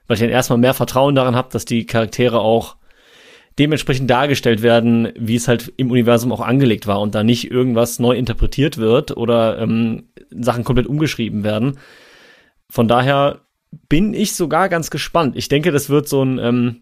Weil 0.05 0.15
ich 0.15 0.21
dann 0.21 0.29
erstmal 0.29 0.59
mehr 0.59 0.73
Vertrauen 0.73 1.15
daran 1.15 1.35
habe, 1.35 1.49
dass 1.51 1.65
die 1.65 1.85
Charaktere 1.85 2.39
auch 2.41 2.75
dementsprechend 3.57 4.09
dargestellt 4.09 4.61
werden, 4.61 5.11
wie 5.17 5.35
es 5.35 5.47
halt 5.47 5.73
im 5.77 5.91
Universum 5.91 6.31
auch 6.31 6.41
angelegt 6.41 6.87
war 6.87 7.01
und 7.01 7.15
da 7.15 7.23
nicht 7.23 7.49
irgendwas 7.49 7.99
neu 7.99 8.15
interpretiert 8.15 8.77
wird 8.77 9.17
oder 9.17 9.59
ähm, 9.59 10.09
Sachen 10.29 10.63
komplett 10.63 10.87
umgeschrieben 10.87 11.43
werden. 11.43 11.77
Von 12.69 12.87
daher 12.87 13.41
bin 13.71 14.13
ich 14.13 14.35
sogar 14.35 14.69
ganz 14.69 14.89
gespannt. 14.89 15.35
Ich 15.35 15.47
denke, 15.47 15.71
das 15.71 15.89
wird 15.89 16.07
so 16.07 16.23
ein 16.23 16.39
ähm, 16.39 16.81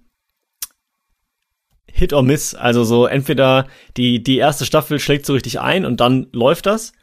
Hit 1.91 2.13
or 2.13 2.23
Miss. 2.23 2.54
Also 2.54 2.84
so 2.84 3.06
entweder 3.06 3.67
die, 3.97 4.21
die 4.21 4.38
erste 4.38 4.65
Staffel 4.65 5.00
schlägt 5.00 5.26
so 5.26 5.34
richtig 5.34 5.60
ein 5.60 5.86
und 5.86 6.00
dann 6.00 6.28
läuft 6.32 6.65
das. 6.65 6.93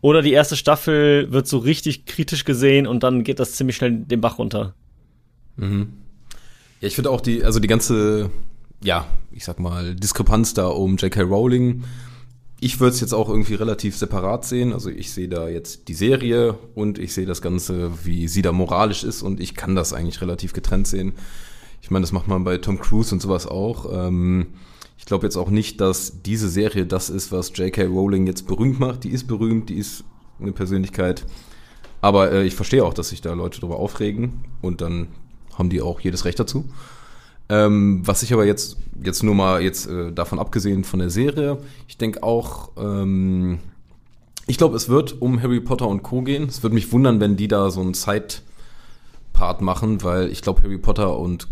Oder 0.00 0.20
die 0.20 0.32
erste 0.32 0.56
Staffel 0.56 1.32
wird 1.32 1.46
so 1.46 1.58
richtig 1.58 2.04
kritisch 2.04 2.44
gesehen 2.44 2.86
und 2.86 3.02
dann 3.02 3.24
geht 3.24 3.40
das 3.40 3.54
ziemlich 3.54 3.76
schnell 3.76 3.92
den 3.92 4.20
Bach 4.20 4.38
runter. 4.38 4.74
Ja, 6.80 6.88
ich 6.88 6.94
finde 6.94 7.10
auch 7.10 7.22
die, 7.22 7.42
also 7.42 7.58
die 7.58 7.68
ganze, 7.68 8.30
ja, 8.82 9.06
ich 9.32 9.44
sag 9.44 9.58
mal, 9.60 9.94
Diskrepanz 9.94 10.52
da 10.52 10.66
um 10.66 10.96
J.K. 10.96 11.22
Rowling. 11.22 11.84
Ich 12.64 12.80
würde 12.80 12.94
es 12.94 13.00
jetzt 13.02 13.12
auch 13.12 13.28
irgendwie 13.28 13.56
relativ 13.56 13.94
separat 13.94 14.46
sehen. 14.46 14.72
Also 14.72 14.88
ich 14.88 15.12
sehe 15.12 15.28
da 15.28 15.48
jetzt 15.50 15.86
die 15.88 15.92
Serie 15.92 16.54
und 16.74 16.98
ich 16.98 17.12
sehe 17.12 17.26
das 17.26 17.42
Ganze, 17.42 17.90
wie 18.04 18.26
sie 18.26 18.40
da 18.40 18.52
moralisch 18.52 19.04
ist 19.04 19.20
und 19.20 19.38
ich 19.38 19.54
kann 19.54 19.74
das 19.74 19.92
eigentlich 19.92 20.22
relativ 20.22 20.54
getrennt 20.54 20.86
sehen. 20.86 21.12
Ich 21.82 21.90
meine, 21.90 22.04
das 22.04 22.12
macht 22.12 22.26
man 22.26 22.42
bei 22.42 22.56
Tom 22.56 22.80
Cruise 22.80 23.14
und 23.14 23.20
sowas 23.20 23.46
auch. 23.46 23.92
Ähm, 23.92 24.46
ich 24.96 25.04
glaube 25.04 25.26
jetzt 25.26 25.36
auch 25.36 25.50
nicht, 25.50 25.78
dass 25.82 26.22
diese 26.22 26.48
Serie 26.48 26.86
das 26.86 27.10
ist, 27.10 27.32
was 27.32 27.54
J.K. 27.54 27.84
Rowling 27.84 28.26
jetzt 28.26 28.46
berühmt 28.46 28.80
macht. 28.80 29.04
Die 29.04 29.10
ist 29.10 29.26
berühmt, 29.26 29.68
die 29.68 29.76
ist 29.76 30.02
eine 30.40 30.52
Persönlichkeit. 30.52 31.26
Aber 32.00 32.32
äh, 32.32 32.46
ich 32.46 32.54
verstehe 32.54 32.82
auch, 32.82 32.94
dass 32.94 33.10
sich 33.10 33.20
da 33.20 33.34
Leute 33.34 33.60
darüber 33.60 33.78
aufregen 33.78 34.40
und 34.62 34.80
dann 34.80 35.08
haben 35.52 35.68
die 35.68 35.82
auch 35.82 36.00
jedes 36.00 36.24
Recht 36.24 36.40
dazu. 36.40 36.64
Ähm, 37.48 38.00
was 38.04 38.22
ich 38.22 38.32
aber 38.32 38.46
jetzt, 38.46 38.78
jetzt 39.02 39.22
nur 39.22 39.34
mal 39.34 39.62
jetzt 39.62 39.86
äh, 39.86 40.12
davon 40.12 40.38
abgesehen 40.38 40.84
von 40.84 40.98
der 40.98 41.10
Serie, 41.10 41.58
ich 41.88 41.98
denke 41.98 42.22
auch, 42.22 42.70
ähm, 42.76 43.58
ich 44.46 44.58
glaube, 44.58 44.76
es 44.76 44.88
wird 44.88 45.20
um 45.20 45.40
Harry 45.42 45.60
Potter 45.60 45.88
und 45.88 46.02
Co. 46.02 46.22
gehen. 46.22 46.44
Es 46.44 46.62
würde 46.62 46.74
mich 46.74 46.92
wundern, 46.92 47.20
wenn 47.20 47.36
die 47.36 47.48
da 47.48 47.70
so 47.70 47.80
einen 47.80 47.94
Side-Part 47.94 49.62
machen, 49.62 50.02
weil 50.02 50.30
ich 50.30 50.42
glaube, 50.42 50.62
Harry 50.62 50.78
Potter 50.78 51.18
und 51.18 51.48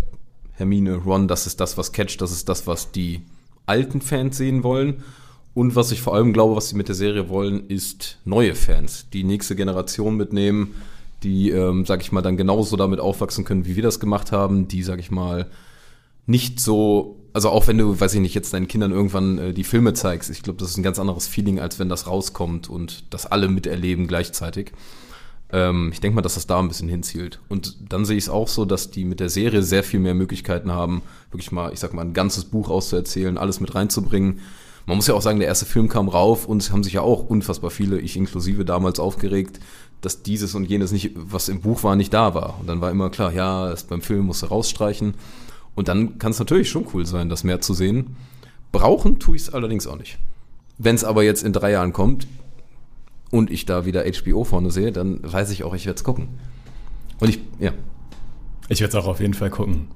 Hermine, 0.52 0.96
Ron, 0.96 1.28
das 1.28 1.46
ist 1.46 1.61
das, 1.61 1.78
was 1.78 1.92
catcht, 1.92 2.20
das 2.20 2.33
ist 2.33 2.48
das, 2.48 2.66
was 2.66 2.92
die 2.92 3.22
alten 3.66 4.00
Fans 4.00 4.37
sehen 4.37 4.62
wollen. 4.62 5.02
Und 5.55 5.76
was 5.76 5.92
ich 5.92 6.00
vor 6.00 6.14
allem 6.14 6.33
glaube, 6.33 6.57
was 6.57 6.68
sie 6.68 6.76
mit 6.76 6.88
der 6.88 6.94
Serie 6.94 7.28
wollen, 7.28 7.66
ist 7.68 8.18
neue 8.24 8.55
Fans, 8.55 9.07
die 9.12 9.24
nächste 9.24 9.55
Generation 9.55 10.16
mitnehmen, 10.16 10.74
die, 11.22 11.50
ähm, 11.50 11.85
sag 11.85 12.00
ich 12.00 12.12
mal, 12.12 12.22
dann 12.22 12.37
genauso 12.37 12.76
damit 12.76 13.00
aufwachsen 13.00 13.44
können, 13.44 13.66
wie 13.66 13.76
wir 13.76 13.83
das 13.83 14.00
gemacht 14.00 14.33
haben, 14.33 14.68
die, 14.68 14.83
sag 14.83 14.98
ich 14.98 15.11
mal, 15.11 15.46
nicht 16.26 16.61
so, 16.61 17.20
also 17.32 17.50
auch 17.50 17.66
wenn 17.66 17.78
du, 17.78 17.98
weiß 17.98 18.14
ich 18.14 18.20
nicht, 18.20 18.35
jetzt 18.35 18.52
deinen 18.52 18.68
Kindern 18.68 18.92
irgendwann 18.92 19.38
äh, 19.38 19.52
die 19.52 19.64
Filme 19.64 19.94
zeigst, 19.94 20.30
ich 20.30 20.42
glaube, 20.42 20.58
das 20.58 20.70
ist 20.70 20.76
ein 20.76 20.82
ganz 20.82 20.98
anderes 20.98 21.26
Feeling, 21.26 21.61
als 21.61 21.78
wenn 21.78 21.88
das 21.88 22.06
rauskommt 22.06 22.68
und 22.68 23.12
das 23.12 23.26
alle 23.26 23.48
miterleben 23.48 24.06
gleichzeitig. 24.06 24.72
Ähm, 25.52 25.90
ich 25.92 26.00
denke 26.00 26.16
mal, 26.16 26.22
dass 26.22 26.35
das 26.35 26.46
da 26.46 26.58
ein 26.58 26.68
bisschen 26.68 26.88
hinzielt. 26.88 27.40
Und 27.48 27.92
dann 27.92 28.04
sehe 28.04 28.16
ich 28.16 28.24
es 28.24 28.30
auch 28.30 28.48
so, 28.48 28.64
dass 28.64 28.90
die 28.90 29.04
mit 29.04 29.20
der 29.20 29.28
Serie 29.28 29.62
sehr 29.62 29.85
viel 29.85 30.00
mehr 30.00 30.14
Möglichkeiten 30.14 30.72
haben, 30.72 31.02
wirklich 31.30 31.52
mal, 31.52 31.72
ich 31.72 31.80
sag 31.80 31.92
mal, 31.92 32.02
ein 32.02 32.14
ganzes 32.14 32.44
Buch 32.44 32.70
auszuerzählen, 32.70 33.38
alles 33.38 33.61
mit 33.61 33.74
reinzubringen. 33.74 34.40
Man 34.87 34.96
muss 34.96 35.06
ja 35.06 35.14
auch 35.14 35.22
sagen, 35.22 35.38
der 35.38 35.48
erste 35.48 35.66
Film 35.66 35.88
kam 35.88 36.08
rauf 36.08 36.46
und 36.46 36.61
es 36.61 36.72
haben 36.72 36.82
sich 36.82 36.94
ja 36.94 37.02
auch 37.02 37.28
unfassbar 37.28 37.70
viele, 37.70 38.00
ich 38.00 38.16
inklusive 38.16 38.64
damals 38.64 38.98
aufgeregt, 38.98 39.61
dass 40.00 40.24
dieses 40.24 40.56
und 40.56 40.64
jenes 40.64 40.90
nicht, 40.90 41.12
was 41.14 41.48
im 41.48 41.61
Buch 41.61 41.85
war, 41.85 41.94
nicht 41.94 42.12
da 42.12 42.35
war. 42.35 42.58
Und 42.58 42.66
dann 42.68 42.80
war 42.80 42.90
immer 42.90 43.11
klar, 43.11 43.32
ja, 43.32 43.72
beim 43.88 44.02
Film 44.02 44.26
musst 44.26 44.42
du 44.42 44.46
rausstreichen. 44.46 45.14
Und 45.74 45.88
dann 45.88 46.18
kann 46.18 46.32
es 46.32 46.38
natürlich 46.38 46.68
schon 46.68 46.87
cool 46.92 47.06
sein, 47.06 47.28
das 47.28 47.44
mehr 47.44 47.61
zu 47.61 47.74
sehen. 47.74 48.16
Brauchen 48.72 49.18
tue 49.18 49.37
ich 49.37 49.42
es 49.42 49.54
allerdings 49.54 49.87
auch 49.87 49.98
nicht. 49.98 50.18
Wenn 50.78 50.94
es 50.94 51.04
aber 51.04 51.22
jetzt 51.22 51.42
in 51.42 51.52
drei 51.52 51.70
Jahren 51.70 51.92
kommt 51.92 52.26
und 53.30 53.50
ich 53.50 53.66
da 53.66 53.85
wieder 53.85 54.04
HBO 54.04 54.44
vorne 54.44 54.70
sehe, 54.70 54.92
dann 54.92 55.20
weiß 55.22 55.50
ich 55.50 55.64
auch, 55.64 55.74
ich 55.74 55.87
werde 55.87 55.96
es 55.96 56.04
gucken. 56.04 56.28
Und 57.20 57.28
ich, 57.28 57.40
ja. 57.58 57.72
Ich 58.68 58.80
werde 58.80 58.96
es 58.96 59.04
auch 59.04 59.08
auf 59.08 59.20
jeden 59.20 59.35
Fall 59.35 59.50
gucken. 59.50 59.88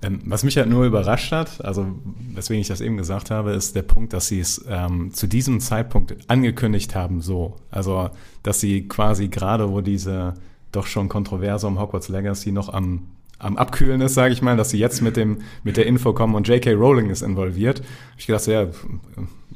Ähm, 0.00 0.20
was 0.24 0.44
mich 0.44 0.56
halt 0.56 0.68
nur 0.68 0.84
überrascht 0.84 1.32
hat, 1.32 1.64
also 1.64 1.86
weswegen 2.34 2.60
ich 2.60 2.68
das 2.68 2.80
eben 2.80 2.96
gesagt 2.96 3.30
habe, 3.30 3.52
ist 3.52 3.74
der 3.74 3.82
Punkt, 3.82 4.12
dass 4.12 4.28
sie 4.28 4.38
es 4.38 4.64
ähm, 4.68 5.12
zu 5.12 5.26
diesem 5.26 5.60
Zeitpunkt 5.60 6.16
angekündigt 6.28 6.94
haben, 6.94 7.20
so. 7.20 7.56
Also, 7.70 8.10
dass 8.44 8.60
sie 8.60 8.86
quasi 8.86 9.28
gerade, 9.28 9.70
wo 9.70 9.80
diese 9.80 10.34
doch 10.70 10.86
schon 10.86 11.08
Kontroverse 11.08 11.66
um 11.66 11.80
Hogwarts 11.80 12.08
Legacy 12.08 12.52
noch 12.52 12.72
am, 12.72 13.08
am 13.38 13.56
Abkühlen 13.56 14.00
ist, 14.00 14.14
sage 14.14 14.32
ich 14.32 14.42
mal, 14.42 14.56
dass 14.56 14.70
sie 14.70 14.78
jetzt 14.78 15.00
mit 15.00 15.16
dem 15.16 15.38
mit 15.62 15.76
der 15.76 15.86
Info 15.86 16.12
kommen 16.12 16.34
und 16.34 16.48
J.K. 16.48 16.72
Rowling 16.72 17.10
ist 17.10 17.22
involviert. 17.22 17.82
Ich 18.16 18.26
gedacht, 18.26 18.46
ja, 18.46 18.66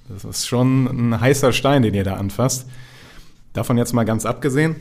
das 0.09 0.25
ist 0.25 0.47
schon 0.47 0.87
ein 0.87 1.21
heißer 1.21 1.53
Stein, 1.53 1.83
den 1.83 1.95
ihr 1.95 2.05
da 2.05 2.15
anfasst. 2.15 2.69
Davon 3.53 3.79
jetzt 3.79 3.93
mal 3.93 4.05
ganz 4.05 4.25
abgesehen. 4.25 4.77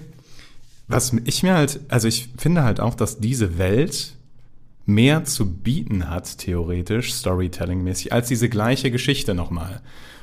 Was 0.88 1.14
ich 1.26 1.42
mir 1.44 1.56
halt, 1.56 1.80
also 1.88 2.08
ich 2.08 2.30
finde 2.38 2.64
halt 2.64 2.80
auch, 2.80 2.96
dass 2.96 3.20
diese 3.20 3.58
Welt 3.58 4.16
mehr 4.86 5.24
zu 5.26 5.50
bieten 5.52 6.10
hat, 6.10 6.38
theoretisch, 6.38 7.14
Storytelling-mäßig, 7.14 8.12
als 8.12 8.28
diese 8.28 8.50
gleiche 8.50 8.92
Geschichte 8.92 9.34
nochmal. 9.34 9.82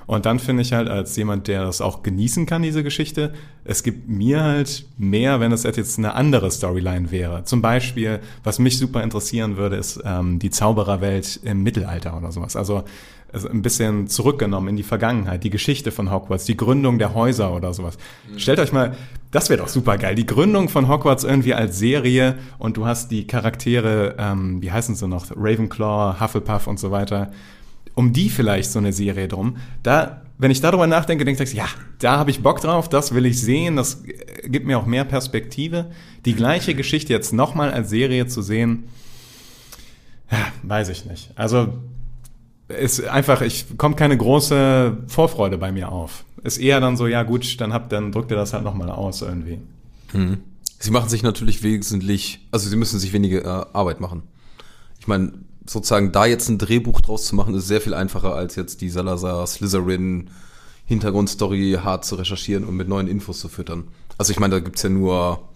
Und 0.08 0.24
dann 0.24 0.38
finde 0.38 0.62
ich 0.62 0.72
halt 0.72 0.88
als 0.88 1.14
jemand, 1.16 1.48
der 1.48 1.64
das 1.64 1.82
auch 1.82 2.02
genießen 2.02 2.46
kann, 2.46 2.62
diese 2.62 2.82
Geschichte, 2.82 3.34
es 3.64 3.82
gibt 3.82 4.08
mir 4.08 4.42
halt 4.42 4.86
mehr, 4.96 5.38
wenn 5.38 5.52
es 5.52 5.64
jetzt 5.64 5.98
eine 5.98 6.14
andere 6.14 6.50
Storyline 6.50 7.10
wäre. 7.10 7.44
Zum 7.44 7.60
Beispiel, 7.60 8.20
was 8.42 8.58
mich 8.58 8.78
super 8.78 9.02
interessieren 9.02 9.58
würde, 9.58 9.76
ist 9.76 10.00
ähm, 10.06 10.38
die 10.38 10.48
Zaubererwelt 10.48 11.40
im 11.44 11.62
Mittelalter 11.62 12.16
oder 12.16 12.32
sowas. 12.32 12.56
Also 12.56 12.84
also 13.30 13.48
ein 13.50 13.60
bisschen 13.60 14.08
zurückgenommen 14.08 14.68
in 14.68 14.76
die 14.76 14.82
Vergangenheit, 14.82 15.44
die 15.44 15.50
Geschichte 15.50 15.90
von 15.90 16.10
Hogwarts, 16.10 16.46
die 16.46 16.56
Gründung 16.56 16.98
der 16.98 17.12
Häuser 17.12 17.54
oder 17.54 17.74
sowas. 17.74 17.98
Mhm. 18.32 18.38
Stellt 18.38 18.58
euch 18.58 18.72
mal, 18.72 18.96
das 19.30 19.50
wäre 19.50 19.60
doch 19.60 19.68
super 19.68 19.98
geil, 19.98 20.14
die 20.14 20.24
Gründung 20.24 20.70
von 20.70 20.88
Hogwarts 20.88 21.24
irgendwie 21.24 21.52
als 21.52 21.78
Serie 21.78 22.36
und 22.58 22.78
du 22.78 22.86
hast 22.86 23.10
die 23.10 23.26
Charaktere, 23.26 24.16
ähm, 24.18 24.62
wie 24.62 24.72
heißen 24.72 24.94
sie 24.94 25.06
noch, 25.06 25.26
Ravenclaw, 25.36 26.18
Hufflepuff 26.18 26.66
und 26.66 26.80
so 26.80 26.90
weiter, 26.90 27.30
um 27.98 28.12
die 28.12 28.30
vielleicht 28.30 28.70
so 28.70 28.78
eine 28.78 28.92
Serie 28.92 29.26
drum. 29.26 29.56
Da, 29.82 30.22
wenn 30.38 30.52
ich 30.52 30.60
darüber 30.60 30.86
nachdenke, 30.86 31.24
denke 31.24 31.42
ich, 31.42 31.52
ja, 31.52 31.66
da 31.98 32.16
habe 32.16 32.30
ich 32.30 32.44
Bock 32.44 32.60
drauf, 32.60 32.88
das 32.88 33.12
will 33.12 33.26
ich 33.26 33.40
sehen, 33.40 33.74
das 33.74 34.04
gibt 34.44 34.66
mir 34.68 34.78
auch 34.78 34.86
mehr 34.86 35.04
Perspektive. 35.04 35.90
Die 36.24 36.36
gleiche 36.36 36.76
Geschichte 36.76 37.12
jetzt 37.12 37.32
nochmal 37.32 37.72
als 37.72 37.90
Serie 37.90 38.28
zu 38.28 38.40
sehen, 38.40 38.84
ja, 40.30 40.38
weiß 40.62 40.90
ich 40.90 41.06
nicht. 41.06 41.32
Also 41.34 41.76
ist 42.68 43.04
einfach, 43.04 43.42
ich 43.42 43.66
kommt 43.78 43.96
keine 43.96 44.16
große 44.16 44.98
Vorfreude 45.08 45.58
bei 45.58 45.72
mir 45.72 45.90
auf. 45.90 46.24
Ist 46.44 46.58
eher 46.58 46.78
dann 46.78 46.96
so, 46.96 47.08
ja 47.08 47.24
gut, 47.24 47.60
dann 47.60 47.72
habt, 47.72 47.90
dann 47.90 48.12
drückt 48.12 48.30
ihr 48.30 48.36
das 48.36 48.52
halt 48.52 48.62
nochmal 48.62 48.90
aus 48.90 49.22
irgendwie. 49.22 49.58
Mhm. 50.12 50.38
Sie 50.78 50.92
machen 50.92 51.08
sich 51.08 51.24
natürlich 51.24 51.64
wesentlich, 51.64 52.46
also 52.52 52.68
sie 52.68 52.76
müssen 52.76 53.00
sich 53.00 53.12
weniger 53.12 53.40
äh, 53.40 53.66
Arbeit 53.72 53.98
machen. 53.98 54.22
Ich 55.00 55.08
meine, 55.08 55.32
sozusagen 55.68 56.12
da 56.12 56.26
jetzt 56.26 56.48
ein 56.48 56.58
Drehbuch 56.58 57.00
draus 57.00 57.26
zu 57.26 57.36
machen, 57.36 57.54
ist 57.54 57.68
sehr 57.68 57.80
viel 57.80 57.94
einfacher 57.94 58.34
als 58.34 58.56
jetzt 58.56 58.80
die 58.80 58.88
Salazar 58.88 59.46
Slytherin 59.46 60.30
Hintergrundstory 60.86 61.78
hart 61.84 62.06
zu 62.06 62.14
recherchieren 62.14 62.64
und 62.64 62.74
mit 62.74 62.88
neuen 62.88 63.08
Infos 63.08 63.40
zu 63.40 63.48
füttern. 63.48 63.88
Also 64.16 64.32
ich 64.32 64.40
meine, 64.40 64.54
da 64.54 64.60
gibt's 64.60 64.82
ja 64.82 64.88
nur 64.88 65.48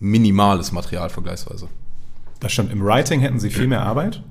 minimales 0.00 0.72
Material 0.72 1.08
vergleichsweise. 1.08 1.68
Das 2.40 2.52
stimmt. 2.52 2.72
Im 2.72 2.84
Writing 2.84 3.20
hätten 3.20 3.38
sie 3.38 3.50
viel 3.50 3.68
mehr 3.68 3.82
Arbeit. 3.82 4.22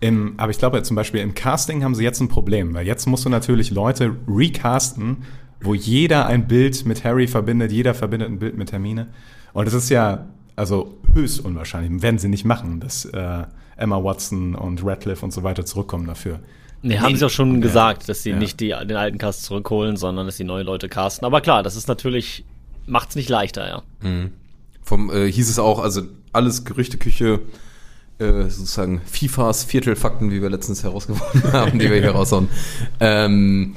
Im, 0.00 0.34
aber 0.38 0.50
ich 0.50 0.58
glaube 0.58 0.82
zum 0.82 0.94
Beispiel 0.94 1.20
im 1.20 1.34
Casting 1.34 1.82
haben 1.84 1.94
sie 1.94 2.04
jetzt 2.04 2.20
ein 2.20 2.28
Problem, 2.28 2.74
weil 2.74 2.86
jetzt 2.86 3.06
musst 3.06 3.24
du 3.24 3.28
natürlich 3.28 3.70
Leute 3.70 4.16
recasten, 4.28 5.24
wo 5.62 5.74
jeder 5.74 6.26
ein 6.26 6.46
Bild 6.46 6.86
mit 6.86 7.04
Harry 7.04 7.26
verbindet, 7.26 7.72
jeder 7.72 7.94
verbindet 7.94 8.28
ein 8.28 8.38
Bild 8.38 8.56
mit 8.56 8.72
Hermine. 8.72 9.08
Und 9.52 9.66
das 9.66 9.74
ist 9.74 9.88
ja 9.88 10.28
also 10.60 10.98
höchst 11.14 11.40
unwahrscheinlich. 11.40 12.02
Werden 12.02 12.18
sie 12.18 12.28
nicht 12.28 12.44
machen, 12.44 12.80
dass 12.80 13.06
äh, 13.06 13.44
Emma 13.78 14.04
Watson 14.04 14.54
und 14.54 14.84
Radcliffe 14.84 15.24
und 15.24 15.32
so 15.32 15.42
weiter 15.42 15.64
zurückkommen 15.64 16.06
dafür. 16.06 16.38
Nee, 16.82 16.98
haben 16.98 17.16
sie 17.16 17.24
auch 17.24 17.30
schon 17.30 17.54
ja. 17.54 17.60
gesagt, 17.60 18.10
dass 18.10 18.22
sie 18.22 18.30
ja. 18.30 18.36
nicht 18.36 18.60
die, 18.60 18.68
den 18.68 18.96
alten 18.96 19.16
Cast 19.16 19.44
zurückholen, 19.44 19.96
sondern 19.96 20.26
dass 20.26 20.36
sie 20.36 20.44
neue 20.44 20.62
Leute 20.62 20.90
casten. 20.90 21.24
Aber 21.24 21.40
klar, 21.40 21.62
das 21.62 21.76
ist 21.76 21.88
natürlich, 21.88 22.44
macht's 22.86 23.16
nicht 23.16 23.30
leichter, 23.30 23.68
ja. 23.68 23.82
Mhm. 24.06 24.32
Vom 24.82 25.10
äh, 25.10 25.32
hieß 25.32 25.48
es 25.48 25.58
auch, 25.58 25.78
also 25.78 26.02
alles 26.32 26.66
Gerüchteküche, 26.66 27.40
äh, 28.18 28.42
sozusagen 28.42 29.00
FIFAs 29.06 29.64
Viertelfakten, 29.64 30.30
wie 30.30 30.42
wir 30.42 30.50
letztens 30.50 30.82
herausgefunden 30.82 31.52
haben, 31.54 31.78
die 31.78 31.90
wir 31.90 32.00
hier 32.00 32.12
raushauen. 32.12 32.50
Ähm, 33.00 33.76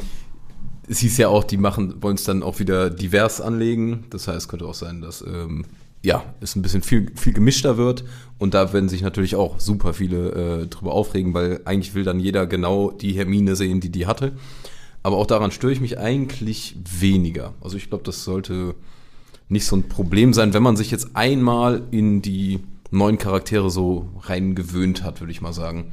es 0.89 0.99
hieß 0.99 1.17
ja 1.17 1.29
auch, 1.29 1.45
die 1.45 1.57
machen, 1.57 2.03
wollen 2.03 2.15
es 2.15 2.25
dann 2.25 2.43
auch 2.43 2.59
wieder 2.59 2.89
divers 2.89 3.39
anlegen. 3.39 4.03
Das 4.09 4.27
heißt, 4.27 4.49
könnte 4.49 4.65
auch 4.65 4.73
sein, 4.73 5.01
dass 5.01 5.21
ähm, 5.21 5.63
ja, 6.03 6.23
es 6.41 6.55
ein 6.55 6.61
bisschen 6.61 6.81
viel, 6.81 7.11
viel 7.15 7.33
gemischter 7.33 7.77
wird. 7.77 8.03
Und 8.37 8.53
da 8.53 8.73
werden 8.73 8.89
sich 8.89 9.01
natürlich 9.01 9.35
auch 9.35 9.59
super 9.59 9.93
viele 9.93 10.63
äh, 10.63 10.67
drüber 10.67 10.93
aufregen, 10.93 11.33
weil 11.33 11.61
eigentlich 11.65 11.95
will 11.95 12.03
dann 12.03 12.19
jeder 12.19 12.45
genau 12.45 12.91
die 12.91 13.13
Hermine 13.13 13.55
sehen, 13.55 13.79
die 13.79 13.89
die 13.89 14.05
hatte. 14.05 14.33
Aber 15.01 15.17
auch 15.17 15.27
daran 15.27 15.51
störe 15.51 15.71
ich 15.71 15.81
mich 15.81 15.97
eigentlich 15.97 16.75
weniger. 16.99 17.53
Also 17.61 17.77
ich 17.77 17.89
glaube, 17.89 18.03
das 18.03 18.23
sollte 18.23 18.75
nicht 19.47 19.65
so 19.65 19.77
ein 19.77 19.87
Problem 19.87 20.33
sein, 20.33 20.53
wenn 20.53 20.63
man 20.63 20.75
sich 20.75 20.91
jetzt 20.91 21.15
einmal 21.15 21.83
in 21.91 22.21
die 22.21 22.59
neuen 22.91 23.17
Charaktere 23.17 23.69
so 23.69 24.09
reingewöhnt 24.21 25.03
hat, 25.03 25.21
würde 25.21 25.31
ich 25.31 25.41
mal 25.41 25.53
sagen. 25.53 25.91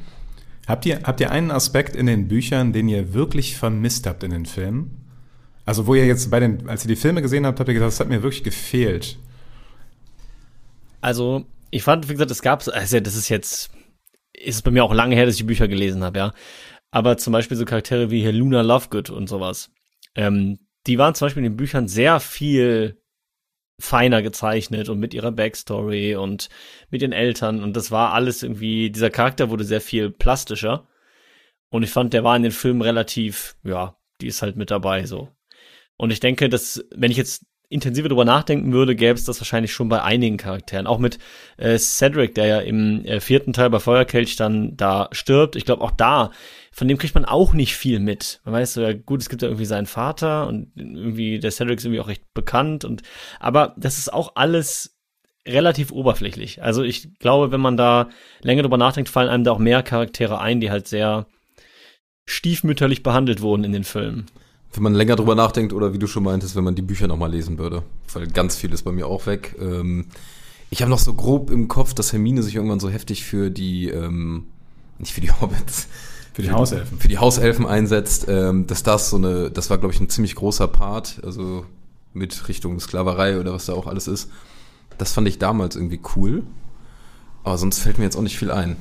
Habt 0.67 0.87
ihr, 0.87 1.01
habt 1.05 1.21
ihr 1.21 1.31
einen 1.31 1.51
Aspekt 1.51 1.97
in 1.97 2.07
den 2.07 2.29
Büchern, 2.29 2.73
den 2.73 2.89
ihr 2.89 3.15
wirklich 3.15 3.57
vermisst 3.57 4.07
habt 4.07 4.23
in 4.23 4.31
den 4.31 4.47
Filmen? 4.47 4.97
Also 5.65 5.87
wo 5.87 5.95
ihr 5.95 6.07
jetzt 6.07 6.31
bei 6.31 6.41
den, 6.41 6.69
als 6.69 6.85
ihr 6.85 6.89
die 6.89 6.97
Filme 6.97 7.23
gesehen 7.23 7.47
habt, 7.47 7.61
habt 7.61 7.69
ihr 7.69 7.75
gesagt, 7.75 7.93
das 7.93 8.01
hat 8.01 8.09
mir 8.09 8.23
wirklich 8.23 8.45
gefehlt. 8.45 9.19
Also 11.01 11.47
ich 11.71 11.83
fand, 11.83 12.09
wie 12.09 12.13
gesagt, 12.13 12.31
es 12.31 12.43
gab, 12.43 12.67
also 12.67 13.01
das 13.01 13.17
ist 13.17 13.29
jetzt, 13.29 13.71
ist 14.33 14.57
es 14.57 14.63
bei 14.63 14.71
mir 14.71 14.85
auch 14.85 14.95
lange 14.95 15.15
her, 15.15 15.27
dass 15.27 15.35
ich 15.35 15.41
die 15.41 15.47
Bücher 15.47 15.69
gelesen 15.69 16.05
habe, 16.05 16.19
ja. 16.19 16.35
Aber 16.91 17.17
zum 17.17 17.33
Beispiel 17.33 17.57
so 17.57 17.65
Charaktere 17.65 18.11
wie 18.11 18.21
hier 18.21 18.33
Luna 18.33 18.63
Lovegood 18.63 19.11
und 19.11 19.29
sowas. 19.29 19.71
Ähm, 20.15 20.59
die 20.87 20.99
waren 20.99 21.15
zum 21.15 21.27
Beispiel 21.27 21.45
in 21.45 21.53
den 21.53 21.57
Büchern 21.57 21.87
sehr 21.89 22.21
viel 22.21 23.01
feiner 23.79 24.23
gezeichnet 24.23 24.89
und 24.89 24.99
mit 24.99 25.15
ihrer 25.15 25.33
Backstory 25.33 26.17
und 26.17 26.49
mit 26.91 27.03
den 27.03 27.13
Eltern 27.13 27.63
und 27.63 27.77
das 27.77 27.91
war 27.91 28.13
alles 28.13 28.43
irgendwie, 28.43 28.91
dieser 28.91 29.11
Charakter 29.11 29.49
wurde 29.51 29.65
sehr 29.65 29.81
viel 29.81 30.11
plastischer 30.11 30.87
und 31.71 31.83
ich 31.83 31.91
fand, 31.91 32.13
der 32.13 32.25
war 32.25 32.37
in 32.37 32.43
den 32.43 32.53
Filmen 32.53 32.83
relativ, 32.83 33.57
ja, 33.65 33.97
die 34.21 34.27
ist 34.27 34.43
halt 34.43 34.57
mit 34.57 34.71
dabei 34.71 35.07
so. 35.07 35.29
Und 35.97 36.11
ich 36.11 36.21
denke, 36.21 36.49
dass, 36.49 36.85
wenn 36.95 37.11
ich 37.11 37.17
jetzt 37.17 37.47
intensiver 37.71 38.09
drüber 38.09 38.25
nachdenken 38.25 38.73
würde, 38.73 38.97
gäbe 38.97 39.15
es 39.15 39.25
das 39.25 39.41
wahrscheinlich 39.41 39.73
schon 39.73 39.89
bei 39.89 40.03
einigen 40.03 40.37
Charakteren. 40.37 40.87
Auch 40.87 40.99
mit 40.99 41.19
äh, 41.57 41.79
Cedric, 41.79 42.35
der 42.35 42.47
ja 42.47 42.59
im 42.61 43.05
äh, 43.07 43.21
vierten 43.21 43.53
Teil 43.53 43.71
bei 43.71 43.79
Feuerkelch 43.79 44.37
dann 44.37 44.77
da 44.77 45.09
stirbt. 45.13 45.57
Ich 45.57 45.65
glaube, 45.65 45.83
auch 45.83 45.93
da 45.93 46.33
von 46.73 46.89
dem 46.89 46.99
kriegt 46.99 47.15
man 47.15 47.25
auch 47.25 47.53
nicht 47.53 47.77
viel 47.77 48.01
mit. 48.01 48.41
Man 48.45 48.55
weiß 48.55 48.75
so, 48.75 48.83
ja 48.83 48.93
gut, 48.93 49.21
es 49.21 49.29
gibt 49.29 49.43
ja 49.43 49.49
irgendwie 49.49 49.67
seinen 49.67 49.87
Vater 49.87 50.47
und 50.49 50.73
irgendwie 50.77 51.39
der 51.39 51.51
Cedric 51.53 51.79
ist 51.79 51.85
irgendwie 51.85 52.01
auch 52.01 52.09
recht 52.09 52.35
bekannt 52.35 52.85
und 52.85 53.03
aber 53.39 53.75
das 53.77 53.99
ist 53.99 54.13
auch 54.13 54.33
alles 54.35 54.99
relativ 55.47 55.93
oberflächlich. 55.93 56.63
Also 56.63 56.83
ich 56.83 57.19
glaube, 57.19 57.53
wenn 57.53 57.61
man 57.61 57.77
da 57.77 58.09
länger 58.43 58.63
drüber 58.63 58.79
nachdenkt, 58.79 59.11
fallen 59.11 59.29
einem 59.29 59.45
da 59.45 59.53
auch 59.53 59.59
mehr 59.59 59.83
Charaktere 59.83 60.41
ein, 60.41 60.61
die 60.61 60.71
halt 60.71 60.89
sehr 60.89 61.27
stiefmütterlich 62.27 63.03
behandelt 63.03 63.43
wurden 63.43 63.65
in 63.65 63.73
den 63.73 63.85
Filmen. 63.85 64.27
Wenn 64.73 64.83
man 64.83 64.95
länger 64.95 65.17
drüber 65.17 65.35
nachdenkt 65.35 65.73
oder 65.73 65.93
wie 65.93 65.99
du 65.99 66.07
schon 66.07 66.23
meintest, 66.23 66.55
wenn 66.55 66.65
man 66.65 66.77
die 66.77 66.83
Bücher 66.83 67.09
nochmal 67.09 67.31
lesen 67.31 67.59
würde. 67.59 67.83
Weil 68.13 68.29
ganz 68.29 68.57
viel 68.57 68.73
ist 68.73 68.83
bei 68.83 68.93
mir 68.93 69.07
auch 69.07 69.27
weg. 69.27 69.57
Ähm, 69.61 70.07
ich 70.71 70.83
habe 70.83 70.91
noch 70.91 71.01
so 71.01 71.13
grob 71.15 71.51
im 71.51 71.67
Kopf, 71.67 71.95
dass 71.95 72.13
Hermine 72.13 72.43
sich 72.43 72.55
irgendwann 72.55 72.79
so 72.79 72.89
heftig 72.89 73.25
für 73.25 73.51
die, 73.51 73.89
ähm, 73.89 74.47
nicht 74.99 75.13
für 75.13 75.21
die 75.21 75.33
Hobbits, 75.41 75.89
für 76.33 76.43
die 76.43 76.53
Hauselfen. 76.53 76.99
Für 77.01 77.09
die 77.09 77.19
Hauselfen 77.19 77.67
einsetzt, 77.67 78.27
ähm, 78.29 78.67
dass 78.69 78.85
das 78.85 79.11
so 79.11 79.17
eine, 79.17 79.51
das 79.51 79.71
war, 79.71 79.79
glaube 79.79 79.93
ich, 79.93 80.01
ein 80.01 80.09
ziemlich 80.09 80.37
großer 80.37 80.69
Part, 80.69 81.21
also 81.25 81.65
mit 82.13 82.49
Richtung 82.49 82.79
Sklaverei 82.79 83.41
oder 83.41 83.53
was 83.53 83.67
da 83.67 83.73
auch 83.73 83.87
alles 83.87 84.07
ist. 84.07 84.31
Das 84.99 85.13
fand 85.13 85.27
ich 85.27 85.39
damals 85.39 85.77
irgendwie 85.77 86.01
cool. 86.15 86.45
Aber 87.43 87.59
sonst 87.59 87.81
fällt 87.81 87.99
mir 87.99 88.05
jetzt 88.05 88.17
auch 88.17 88.23
nicht 88.23 88.39
viel 88.39 88.51
ein. 88.51 88.77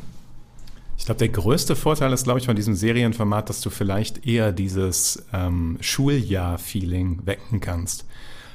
Ich 0.99 1.05
glaube, 1.05 1.19
der 1.19 1.29
größte 1.29 1.77
Vorteil 1.77 2.12
ist, 2.12 2.25
glaube 2.25 2.39
ich, 2.39 2.45
von 2.45 2.57
diesem 2.57 2.75
Serienformat, 2.75 3.49
dass 3.49 3.62
du 3.62 3.69
vielleicht 3.69 4.27
eher 4.27 4.51
dieses 4.51 5.25
ähm, 5.33 5.77
Schuljahr-Feeling 5.79 7.21
wecken 7.25 7.62
kannst. 7.62 8.05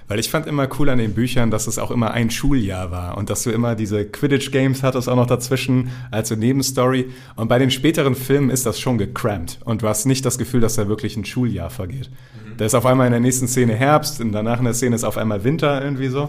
Weil 0.06 0.18
ich 0.20 0.30
fand 0.30 0.46
immer 0.46 0.68
cool 0.78 0.90
an 0.90 0.98
den 0.98 1.14
Büchern, 1.14 1.50
dass 1.50 1.66
es 1.66 1.78
auch 1.78 1.90
immer 1.90 2.10
ein 2.10 2.30
Schuljahr 2.30 2.90
war 2.90 3.16
und 3.16 3.30
dass 3.30 3.42
du 3.44 3.50
immer 3.50 3.74
diese 3.74 4.04
Quidditch-Games 4.04 4.82
hattest 4.82 5.08
auch 5.08 5.16
noch 5.16 5.26
dazwischen 5.26 5.90
als 6.10 6.28
so 6.28 6.36
Nebenstory. 6.36 7.06
Und 7.34 7.48
bei 7.48 7.58
den 7.58 7.70
späteren 7.70 8.14
Filmen 8.14 8.50
ist 8.50 8.66
das 8.66 8.78
schon 8.78 8.98
gecrampt 8.98 9.58
und 9.64 9.80
du 9.80 9.88
hast 9.88 10.04
nicht 10.04 10.26
das 10.26 10.36
Gefühl, 10.36 10.60
dass 10.60 10.74
da 10.74 10.86
wirklich 10.86 11.16
ein 11.16 11.24
Schuljahr 11.24 11.70
vergeht. 11.70 12.10
Da 12.58 12.66
ist 12.66 12.74
auf 12.74 12.84
einmal 12.84 13.06
in 13.06 13.12
der 13.12 13.20
nächsten 13.20 13.48
Szene 13.48 13.74
Herbst 13.74 14.20
und 14.20 14.32
danach 14.32 14.58
in 14.58 14.66
der 14.66 14.74
Szene 14.74 14.94
ist 14.94 15.04
auf 15.04 15.16
einmal 15.16 15.44
Winter 15.44 15.82
irgendwie 15.82 16.08
so. 16.08 16.28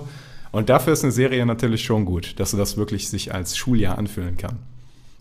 Und 0.53 0.69
dafür 0.69 0.93
ist 0.93 1.03
eine 1.03 1.11
Serie 1.11 1.45
natürlich 1.45 1.83
schon 1.83 2.05
gut, 2.05 2.39
dass 2.39 2.51
du 2.51 2.57
das 2.57 2.77
wirklich 2.77 3.09
sich 3.09 3.33
als 3.33 3.57
Schuljahr 3.57 3.97
anfühlen 3.97 4.37
kann. 4.37 4.59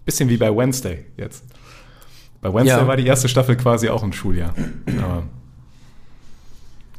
Bisschen 0.04 0.28
wie 0.28 0.36
bei 0.36 0.54
Wednesday 0.54 1.04
jetzt. 1.16 1.44
Bei 2.40 2.52
Wednesday 2.52 2.80
Ja. 2.80 2.86
war 2.86 2.96
die 2.96 3.06
erste 3.06 3.28
Staffel 3.28 3.56
quasi 3.56 3.88
auch 3.88 4.02
ein 4.02 4.12
Schuljahr. 4.12 4.54
Aber 4.98 5.24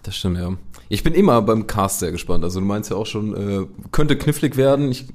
Das 0.04 0.16
stimmt, 0.16 0.38
ja. 0.38 0.56
Ich 0.88 1.02
bin 1.04 1.14
immer 1.14 1.42
beim 1.42 1.66
Cast 1.66 2.00
sehr 2.00 2.12
gespannt. 2.12 2.44
Also 2.44 2.60
du 2.60 2.66
meinst 2.66 2.92
ja 2.92 2.96
auch 2.96 3.08
schon, 3.08 3.36
äh, 3.36 3.66
könnte 3.92 4.16
knifflig 4.18 4.56
werden. 4.56 4.92
Ich, 4.92 5.06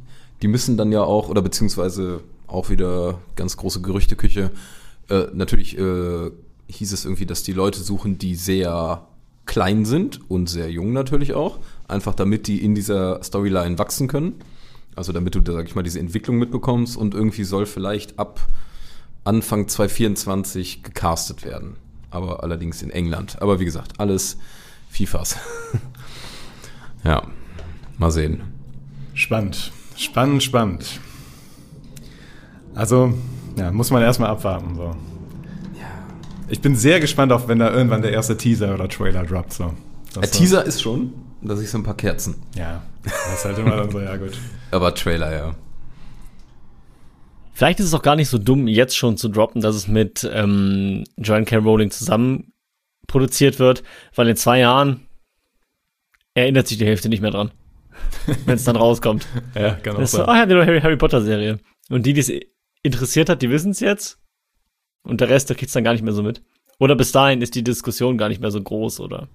die 0.43 0.49
müssen 0.49 0.77
dann 0.77 0.91
ja 0.91 1.03
auch, 1.03 1.29
oder 1.29 1.43
beziehungsweise 1.43 2.21
auch 2.49 2.71
wieder 2.71 3.21
ganz 3.37 3.57
große 3.57 3.81
Gerüchteküche. 3.81 4.51
Äh, 5.09 5.27
natürlich 5.33 5.79
äh, 5.79 6.31
hieß 6.69 6.93
es 6.93 7.05
irgendwie, 7.05 7.27
dass 7.27 7.45
die 7.45 7.53
Leute 7.53 7.81
suchen, 7.81 8.19
die 8.19 8.35
sehr 8.35 9.07
klein 9.47 9.85
sind 9.85 10.21
und 10.29 10.49
sehr 10.49 10.71
jung 10.71 10.93
natürlich 10.93 11.35
auch. 11.35 11.59
Einfach 11.87 12.15
damit 12.15 12.49
die 12.49 12.65
in 12.65 12.75
dieser 12.75 13.23
Storyline 13.23 13.79
wachsen 13.79 14.09
können. 14.09 14.35
Also 15.01 15.13
damit 15.13 15.35
du, 15.35 15.41
sag 15.43 15.65
ich 15.65 15.75
mal, 15.75 15.83
diese 15.83 15.99
Entwicklung 15.99 16.37
mitbekommst 16.37 16.95
und 16.95 17.15
irgendwie 17.15 17.45
soll 17.45 17.65
vielleicht 17.65 18.19
ab 18.19 18.47
Anfang 19.25 19.67
2024 19.67 20.83
gecastet 20.83 21.43
werden. 21.43 21.77
Aber 22.11 22.43
allerdings 22.43 22.83
in 22.83 22.91
England. 22.91 23.41
Aber 23.41 23.61
wie 23.61 23.65
gesagt, 23.65 23.99
alles 23.99 24.37
FIFAs. 24.91 25.39
ja, 27.05 27.23
mal 27.97 28.11
sehen. 28.11 28.43
Spannend. 29.15 29.73
Spannend, 29.97 30.43
spannend. 30.43 31.01
Also, 32.75 33.15
ja, 33.57 33.71
muss 33.71 33.91
man 33.91 34.03
erstmal 34.03 34.29
abwarten. 34.29 34.75
So. 34.77 34.95
Ich 36.51 36.61
bin 36.61 36.77
sehr 36.77 37.01
gespannt 37.01 37.33
auf, 37.33 37.49
wenn 37.49 37.59
da 37.59 37.73
irgendwann 37.73 38.03
der 38.03 38.13
erste 38.13 38.37
Teaser 38.37 38.75
oder 38.75 38.87
Trailer 38.87 39.25
droppt. 39.25 39.55
So. 39.55 39.73
Das 40.13 40.25
Ein 40.25 40.31
Teaser 40.31 40.67
ist 40.67 40.83
schon, 40.83 41.15
da 41.43 41.59
ich 41.59 41.71
so 41.71 41.79
ein 41.79 41.83
paar 41.83 41.97
Kerzen. 41.97 42.37
Ja, 42.55 42.83
das 43.03 43.39
ist 43.39 43.45
halt 43.45 43.59
immer 43.59 43.77
dann 43.77 43.91
so, 43.91 44.01
ja 44.01 44.17
gut. 44.17 44.33
Aber 44.71 44.95
Trailer, 44.95 45.33
ja. 45.33 45.55
Vielleicht 47.53 47.81
ist 47.81 47.87
es 47.87 47.95
auch 47.95 48.03
gar 48.03 48.17
nicht 48.17 48.29
so 48.29 48.39
dumm, 48.39 48.69
jetzt 48.69 48.97
schon 48.97 49.17
zu 49.17 49.29
droppen, 49.29 49.61
dass 49.61 49.75
es 49.75 49.87
mit 49.87 50.29
ähm, 50.33 51.05
Joanne 51.17 51.45
K. 51.45 51.57
Rowling 51.59 51.91
zusammen 51.91 52.53
produziert 53.07 53.59
wird, 53.59 53.83
weil 54.15 54.29
in 54.29 54.37
zwei 54.37 54.61
Jahren 54.61 55.07
erinnert 56.35 56.69
sich 56.69 56.79
die 56.79 56.87
Hälfte 56.87 57.09
nicht 57.09 57.21
mehr 57.21 57.33
dran, 57.33 57.51
wenn 58.47 58.55
es 58.55 58.65
dann 58.65 58.77
rauskommt. 58.77 59.27
Ja, 59.55 59.75
auch 59.75 59.83
Das 59.83 60.13
so, 60.13 60.27
oh 60.27 60.33
ja, 60.33 60.47
die 60.47 60.55
Harry, 60.55 60.81
Harry 60.81 60.97
Potter 60.97 61.21
Serie. 61.21 61.59
Und 61.91 62.07
die, 62.07 62.15
die 62.15 62.21
es 62.21 62.33
interessiert 62.83 63.29
hat, 63.29 63.43
die 63.43 63.51
wissen 63.51 63.73
es 63.73 63.81
jetzt. 63.81 64.19
Und 65.03 65.21
der 65.21 65.29
Rest, 65.29 65.49
der 65.49 65.57
kriegt's 65.57 65.75
dann 65.75 65.85
gar 65.85 65.93
nicht 65.93 66.03
mehr 66.03 66.13
so 66.13 66.23
mit. 66.23 66.43
Oder 66.79 66.95
bis 66.97 67.13
dahin 67.13 67.43
ist 67.43 67.55
die 67.55 67.65
Diskussion 67.65 68.17
gar 68.17 68.29
nicht 68.29 68.41
mehr 68.41 68.51
so 68.51 68.63
groß, 68.63 69.01
oder? 69.01 69.29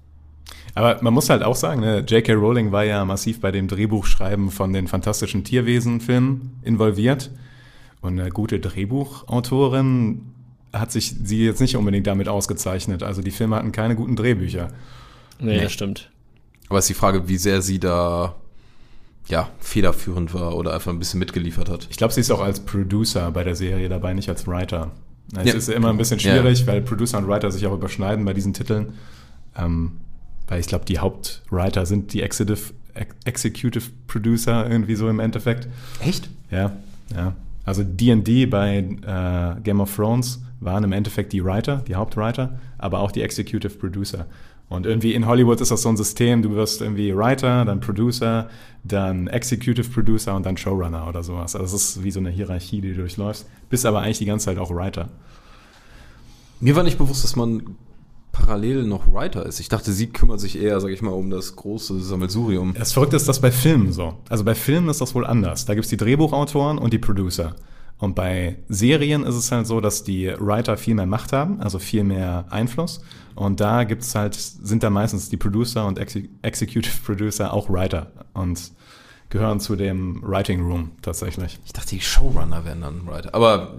Aber 0.76 0.98
man 1.02 1.14
muss 1.14 1.30
halt 1.30 1.42
auch 1.42 1.56
sagen, 1.56 1.80
ne, 1.82 2.00
J.K. 2.08 2.34
Rowling 2.34 2.72
war 2.72 2.84
ja 2.84 3.04
massiv 3.06 3.40
bei 3.40 3.52
dem 3.52 3.68
Drehbuchschreiben 3.68 4.52
von 4.52 4.74
den 4.74 4.88
fantastischen 4.88 5.44
Tierwesen-Filmen 5.44 6.60
involviert. 6.64 7.32
Und 8.02 8.20
eine 8.20 8.30
gute 8.30 8.60
Drehbuchautorin 8.60 10.22
hat 10.74 10.92
sich 10.92 11.16
sie 11.24 11.46
jetzt 11.46 11.62
nicht 11.62 11.76
unbedingt 11.78 12.08
damit 12.08 12.28
ausgezeichnet. 12.28 13.04
Also 13.04 13.22
die 13.22 13.32
Filme 13.32 13.56
hatten 13.56 13.72
keine 13.72 13.96
guten 13.96 14.16
Drehbücher. 14.16 14.68
Nee, 15.40 15.56
Nee. 15.58 15.62
das 15.64 15.72
stimmt. 15.72 16.12
Aber 16.70 16.80
es 16.80 16.86
ist 16.86 16.90
die 16.90 16.94
Frage, 17.00 17.28
wie 17.30 17.38
sehr 17.38 17.62
sie 17.62 17.80
da 17.80 18.36
ja, 19.28 19.50
federführend 19.60 20.34
war 20.34 20.56
oder 20.56 20.74
einfach 20.74 20.92
ein 20.92 21.00
bisschen 21.00 21.20
mitgeliefert 21.20 21.70
hat. 21.70 21.88
Ich 21.90 21.98
glaube, 21.98 22.14
sie 22.14 22.20
ist 22.22 22.30
auch 22.32 22.42
als 22.42 22.60
Producer 22.60 23.32
bei 23.32 23.44
der 23.44 23.56
Serie 23.56 23.90
dabei, 23.90 24.14
nicht 24.14 24.30
als 24.30 24.46
Writer. 24.48 24.92
Es 25.36 25.48
Ja. 25.48 25.54
ist 25.56 25.70
immer 25.70 25.90
ein 25.90 25.98
bisschen 25.98 26.20
schwierig, 26.20 26.68
weil 26.68 26.82
Producer 26.82 27.18
und 27.18 27.28
Writer 27.28 27.50
sich 27.50 27.66
auch 27.66 27.74
überschneiden 27.74 28.24
bei 28.26 28.34
diesen 28.34 28.54
Titeln. 28.54 28.94
Ähm, 29.58 29.94
weil 30.48 30.60
ich 30.60 30.68
glaube, 30.68 30.86
die 30.86 31.00
Hauptwriter 31.00 31.86
sind 31.86 32.14
die 32.14 32.22
Executive, 32.22 32.74
Ex- 32.94 33.16
Executive 33.26 33.90
Producer 34.08 34.70
irgendwie 34.70 34.96
so 34.96 35.10
im 35.10 35.20
Endeffekt. 35.20 35.68
Echt? 36.00 36.30
Ja, 36.52 36.72
ja. 37.16 37.34
Also 37.64 37.84
D&D 37.84 38.46
bei 38.46 38.78
äh, 38.78 39.62
Game 39.62 39.80
of 39.82 39.96
Thrones 39.96 40.42
waren 40.60 40.84
im 40.84 40.92
Endeffekt 40.92 41.34
die 41.34 41.44
Writer, 41.44 41.84
die 41.88 41.96
Hauptwriter, 41.96 42.60
aber 42.78 43.00
auch 43.00 43.12
die 43.12 43.22
Executive 43.22 43.76
Producer. 43.78 44.28
Und 44.70 44.86
irgendwie 44.86 45.14
in 45.14 45.28
Hollywood 45.28 45.62
ist 45.62 45.70
das 45.72 45.82
so 45.84 45.90
ein 45.90 45.98
System, 45.98 46.42
du 46.42 46.52
wirst 46.56 46.82
irgendwie 46.82 47.16
Writer, 47.16 47.66
dann 47.66 47.80
Producer, 47.82 48.50
dann 48.84 49.28
Executive 49.28 49.90
Producer 49.90 50.36
und 50.36 50.46
dann 50.46 50.58
Showrunner 50.58 51.08
oder 51.08 51.24
sowas. 51.24 51.56
Also 51.56 51.74
das 51.76 51.90
ist 51.90 52.04
wie 52.04 52.12
so 52.12 52.20
eine 52.20 52.30
Hierarchie, 52.30 52.82
die 52.82 52.90
du 52.90 52.96
durchläufst. 52.98 53.48
Bist 53.70 53.86
aber 53.86 54.02
eigentlich 54.02 54.20
die 54.20 54.26
ganze 54.26 54.46
Zeit 54.46 54.58
auch 54.58 54.72
Writer. 54.72 55.10
Mir 56.60 56.76
war 56.76 56.84
nicht 56.84 56.98
bewusst, 56.98 57.24
dass 57.24 57.36
man 57.36 57.76
parallel 58.36 58.84
noch 58.84 59.12
Writer 59.12 59.46
ist. 59.46 59.62
Ich 59.62 59.70
dachte, 59.70 59.94
sie 59.94 60.08
kümmert 60.08 60.42
sich 60.42 60.60
eher, 60.62 60.80
sag 60.82 60.92
ich 60.92 61.02
mal, 61.02 61.12
um 61.12 61.30
das 61.30 61.56
große 61.56 62.02
Sammelsurium. 62.02 62.74
Das 62.78 62.92
Verrückte 62.92 63.16
ist 63.16 63.30
das 63.30 63.40
bei 63.40 63.50
Filmen 63.50 63.94
so. 63.94 64.16
Also 64.28 64.44
bei 64.44 64.56
Filmen 64.56 64.90
ist 64.90 65.00
das 65.00 65.16
wohl 65.16 65.26
anders. 65.26 65.66
Da 65.66 65.74
gibt's 65.74 65.90
die 65.90 65.98
Drehbuchautoren 65.98 66.78
und 66.78 66.92
die 66.92 67.00
Producer. 67.00 67.56
Und 67.98 68.14
bei 68.14 68.58
Serien 68.68 69.24
ist 69.24 69.36
es 69.36 69.52
halt 69.54 69.68
so, 69.68 69.80
dass 69.80 70.04
die 70.04 70.34
Writer 70.38 70.76
viel 70.76 70.96
mehr 70.96 71.06
Macht 71.06 71.32
haben, 71.32 71.62
also 71.62 71.80
viel 71.80 72.04
mehr 72.04 72.46
Einfluss. 72.50 73.02
Und 73.36 73.62
da 73.62 73.86
gibt's 73.86 74.14
halt, 74.16 74.36
sind 74.36 74.84
da 74.84 74.90
meistens 74.90 75.30
die 75.30 75.38
Producer 75.38 75.88
und 75.88 75.98
Exe 75.98 76.24
Executive 76.42 77.04
Producer 77.06 77.54
auch 77.54 77.70
Writer 77.70 78.12
und 78.34 78.72
gehören 79.30 79.62
zu 79.62 79.78
dem 79.78 80.22
Writing 80.22 80.62
Room 80.62 80.92
tatsächlich. 81.02 81.58
Ich 81.66 81.72
dachte, 81.72 81.96
die 81.96 82.02
Showrunner 82.02 82.66
wären 82.66 82.82
dann 82.82 83.08
Writer. 83.08 83.34
Aber 83.34 83.76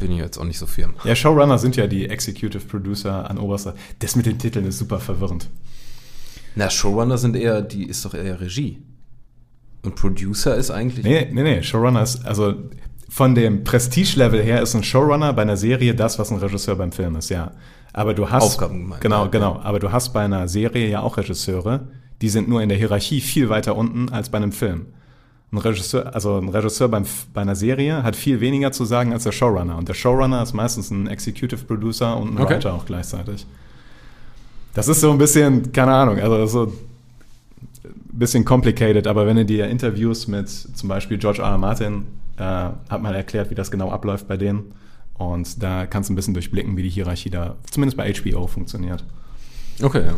bin 0.00 0.10
ich 0.10 0.18
jetzt 0.18 0.38
auch 0.38 0.44
nicht 0.44 0.58
so 0.58 0.66
firm. 0.66 0.94
Ja, 1.04 1.14
Showrunner 1.14 1.58
sind 1.58 1.76
ja 1.76 1.86
die 1.86 2.08
Executive 2.08 2.64
Producer 2.66 3.30
an 3.30 3.38
oberster. 3.38 3.74
Das 4.00 4.16
mit 4.16 4.26
den 4.26 4.38
Titeln 4.38 4.66
ist 4.66 4.78
super 4.78 4.98
verwirrend. 4.98 5.48
Na, 6.56 6.68
Showrunner 6.68 7.16
sind 7.18 7.36
eher, 7.36 7.62
die 7.62 7.84
ist 7.84 8.04
doch 8.04 8.14
eher 8.14 8.40
Regie. 8.40 8.82
Und 9.82 9.94
Producer 9.94 10.56
ist 10.56 10.70
eigentlich. 10.70 11.04
Nee, 11.04 11.28
nee, 11.32 11.42
nee, 11.42 11.62
Showrunner 11.62 12.02
ist, 12.02 12.26
also 12.26 12.54
von 13.08 13.34
dem 13.34 13.64
Prestige-Level 13.64 14.42
her 14.42 14.62
ist 14.62 14.74
ein 14.74 14.82
Showrunner 14.82 15.32
bei 15.32 15.42
einer 15.42 15.56
Serie 15.56 15.94
das, 15.94 16.18
was 16.18 16.30
ein 16.30 16.38
Regisseur 16.38 16.76
beim 16.76 16.92
Film 16.92 17.16
ist, 17.16 17.30
ja. 17.30 17.52
Aber 17.92 18.14
du 18.14 18.30
hast. 18.30 18.42
Aufgaben 18.42 18.82
gemeint, 18.82 19.00
Genau, 19.00 19.24
ja. 19.24 19.30
genau. 19.30 19.60
Aber 19.62 19.78
du 19.78 19.90
hast 19.92 20.12
bei 20.12 20.24
einer 20.24 20.48
Serie 20.48 20.88
ja 20.88 21.00
auch 21.00 21.16
Regisseure, 21.16 21.88
die 22.20 22.28
sind 22.28 22.48
nur 22.48 22.62
in 22.62 22.68
der 22.68 22.78
Hierarchie 22.78 23.20
viel 23.20 23.48
weiter 23.48 23.76
unten 23.76 24.10
als 24.10 24.28
bei 24.28 24.38
einem 24.38 24.52
Film. 24.52 24.86
Ein 25.52 25.58
Regisseur, 25.58 26.14
also 26.14 26.38
ein 26.38 26.48
Regisseur 26.48 26.88
beim, 26.88 27.04
bei 27.34 27.40
einer 27.40 27.56
Serie 27.56 28.02
hat 28.04 28.14
viel 28.14 28.40
weniger 28.40 28.70
zu 28.70 28.84
sagen 28.84 29.12
als 29.12 29.24
der 29.24 29.32
Showrunner. 29.32 29.76
Und 29.76 29.88
der 29.88 29.94
Showrunner 29.94 30.42
ist 30.42 30.52
meistens 30.52 30.90
ein 30.90 31.08
Executive 31.08 31.64
Producer 31.64 32.16
und 32.16 32.36
ein 32.36 32.40
Okay. 32.40 32.54
Writer 32.54 32.74
auch 32.74 32.86
gleichzeitig. 32.86 33.46
Das 34.74 34.86
ist 34.86 35.00
so 35.00 35.10
ein 35.10 35.18
bisschen, 35.18 35.72
keine 35.72 35.92
Ahnung, 35.92 36.20
also 36.20 36.46
so 36.46 36.62
ein 36.66 36.72
bisschen 38.12 38.44
complicated, 38.44 39.08
aber 39.08 39.26
wenn 39.26 39.36
du 39.36 39.44
dir 39.44 39.66
Interviews 39.68 40.28
mit 40.28 40.48
zum 40.48 40.88
Beispiel 40.88 41.18
George 41.18 41.42
R. 41.42 41.48
R. 41.48 41.58
Martin, 41.58 42.06
äh, 42.36 42.42
hat 42.42 43.02
mal 43.02 43.14
erklärt, 43.14 43.50
wie 43.50 43.56
das 43.56 43.70
genau 43.72 43.90
abläuft 43.90 44.28
bei 44.28 44.36
denen. 44.36 44.72
Und 45.14 45.62
da 45.62 45.86
kannst 45.86 46.08
du 46.08 46.12
ein 46.12 46.16
bisschen 46.16 46.34
durchblicken, 46.34 46.76
wie 46.76 46.82
die 46.84 46.88
Hierarchie 46.88 47.28
da, 47.30 47.56
zumindest 47.70 47.96
bei 47.96 48.12
HBO, 48.12 48.46
funktioniert. 48.46 49.04
Okay, 49.82 50.04
ja. 50.06 50.14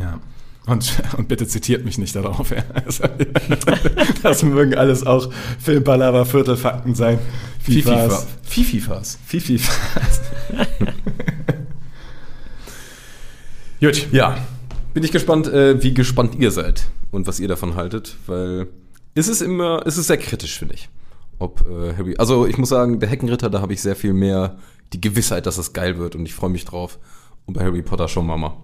Ja. 0.00 0.18
Und, 0.66 1.02
und 1.18 1.28
bitte 1.28 1.46
zitiert 1.46 1.84
mich 1.84 1.98
nicht 1.98 2.16
darauf. 2.16 2.50
Ja. 2.50 2.64
Also, 2.86 3.04
das 4.22 4.42
mögen 4.42 4.74
alles 4.74 5.06
auch 5.06 5.30
Filmpalava, 5.58 6.24
Viertelfakten 6.24 6.94
sein. 6.94 7.18
Fififas. 7.60 8.26
Fififas. 8.42 9.18
Fififas. 9.26 10.20
Gut. 13.80 14.06
Ja. 14.12 14.38
Bin 14.94 15.04
ich 15.04 15.12
gespannt, 15.12 15.48
äh, 15.48 15.82
wie 15.82 15.92
gespannt 15.92 16.36
ihr 16.38 16.50
seid 16.50 16.86
und 17.10 17.26
was 17.26 17.40
ihr 17.40 17.48
davon 17.48 17.74
haltet, 17.74 18.16
weil 18.26 18.68
es 19.14 19.28
ist 19.28 19.42
immer, 19.42 19.82
es 19.84 19.98
ist 19.98 20.06
sehr 20.06 20.18
kritisch, 20.18 20.58
finde 20.58 20.74
ich. 20.74 20.88
Ob 21.38 21.66
äh, 21.68 21.94
Harry, 21.96 22.16
also 22.16 22.46
ich 22.46 22.56
muss 22.58 22.68
sagen, 22.68 23.00
der 23.00 23.08
Heckenritter, 23.08 23.50
da 23.50 23.60
habe 23.60 23.72
ich 23.72 23.82
sehr 23.82 23.96
viel 23.96 24.12
mehr 24.12 24.56
die 24.92 25.00
Gewissheit, 25.00 25.46
dass 25.46 25.58
es 25.58 25.72
geil 25.72 25.98
wird 25.98 26.14
und 26.14 26.24
ich 26.26 26.34
freue 26.34 26.50
mich 26.50 26.64
drauf. 26.64 26.98
Und 27.44 27.54
bei 27.54 27.64
Harry 27.64 27.82
Potter 27.82 28.08
schon 28.08 28.26
Mama. 28.26 28.56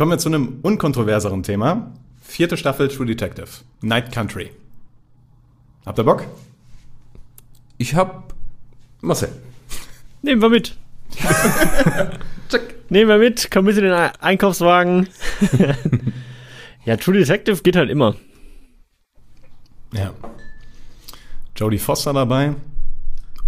Kommen 0.00 0.12
wir 0.12 0.18
zu 0.18 0.30
einem 0.30 0.60
unkontroverseren 0.62 1.42
Thema. 1.42 1.92
Vierte 2.22 2.56
Staffel 2.56 2.88
True 2.88 3.04
Detective. 3.04 3.48
Night 3.82 4.10
Country. 4.12 4.50
Habt 5.84 5.98
ihr 5.98 6.04
Bock? 6.04 6.24
Ich 7.76 7.94
hab 7.94 8.32
Marcel. 9.02 9.28
Nehmen 10.22 10.40
wir 10.40 10.48
mit. 10.48 10.74
Check. 12.48 12.76
Nehmen 12.88 13.10
wir 13.10 13.18
mit, 13.18 13.50
komm 13.50 13.66
mit 13.66 13.76
in 13.76 13.84
den 13.84 13.92
Ei- 13.92 14.12
Einkaufswagen. 14.20 15.06
ja, 16.86 16.96
True 16.96 17.18
Detective 17.18 17.60
geht 17.62 17.76
halt 17.76 17.90
immer. 17.90 18.14
Ja. 19.92 20.14
Jodie 21.56 21.76
Foster 21.78 22.14
dabei. 22.14 22.54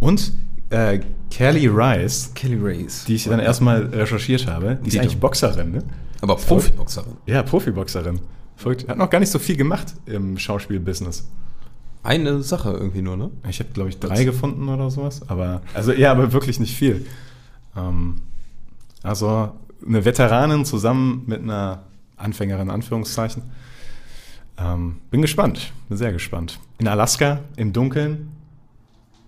Und 0.01 0.35
äh, 0.69 1.01
Kelly 1.31 1.67
Rice, 1.69 2.31
Kelly 2.35 2.59
Race. 2.61 3.07
die 3.07 3.15
ich 3.15 3.25
dann 3.25 3.41
erstmal 3.41 3.87
recherchiert 3.87 4.47
habe. 4.47 4.77
Die 4.83 4.89
ist 4.89 4.93
Die 4.93 5.01
eigentlich 5.01 5.15
doch. 5.15 5.21
Boxerin, 5.21 5.73
ne? 5.73 5.83
Aber 6.23 6.37
Profiboxerin. 6.37 7.17
Ja, 7.27 7.43
Profiboxerin. 7.43 8.21
Verrückt. 8.57 8.89
Hat 8.89 8.97
noch 8.97 9.11
gar 9.11 9.19
nicht 9.19 9.31
so 9.31 9.39
viel 9.39 9.57
gemacht 9.57 9.95
im 10.07 10.39
Schauspielbusiness. 10.39 11.29
Eine 12.05 12.43
Sache 12.43 12.71
irgendwie 12.71 13.03
nur, 13.03 13.17
ne? 13.17 13.31
Ich 13.49 13.61
habe, 13.61 13.71
glaube 13.71 13.91
ich, 13.91 13.99
drei 13.99 14.25
gefunden 14.25 14.69
oder 14.69 14.91
sowas. 14.91 15.29
Aber, 15.29 15.63
also, 15.75 15.93
ja, 15.93 16.11
aber 16.13 16.33
wirklich 16.33 16.59
nicht 16.59 16.75
viel. 16.75 17.07
Ähm, 17.77 18.23
also, 19.03 19.53
eine 19.87 20.05
Veteranin 20.05 20.65
zusammen 20.65 21.25
mit 21.27 21.43
einer 21.43 21.83
Anfängerin, 22.17 22.69
in 22.69 22.71
Anführungszeichen. 22.71 23.43
Ähm, 24.59 24.99
bin 25.11 25.23
gespannt. 25.23 25.73
Bin 25.89 25.99
sehr 25.99 26.13
gespannt. 26.13 26.61
In 26.79 26.87
Alaska, 26.89 27.41
im 27.57 27.73
Dunkeln. 27.73 28.31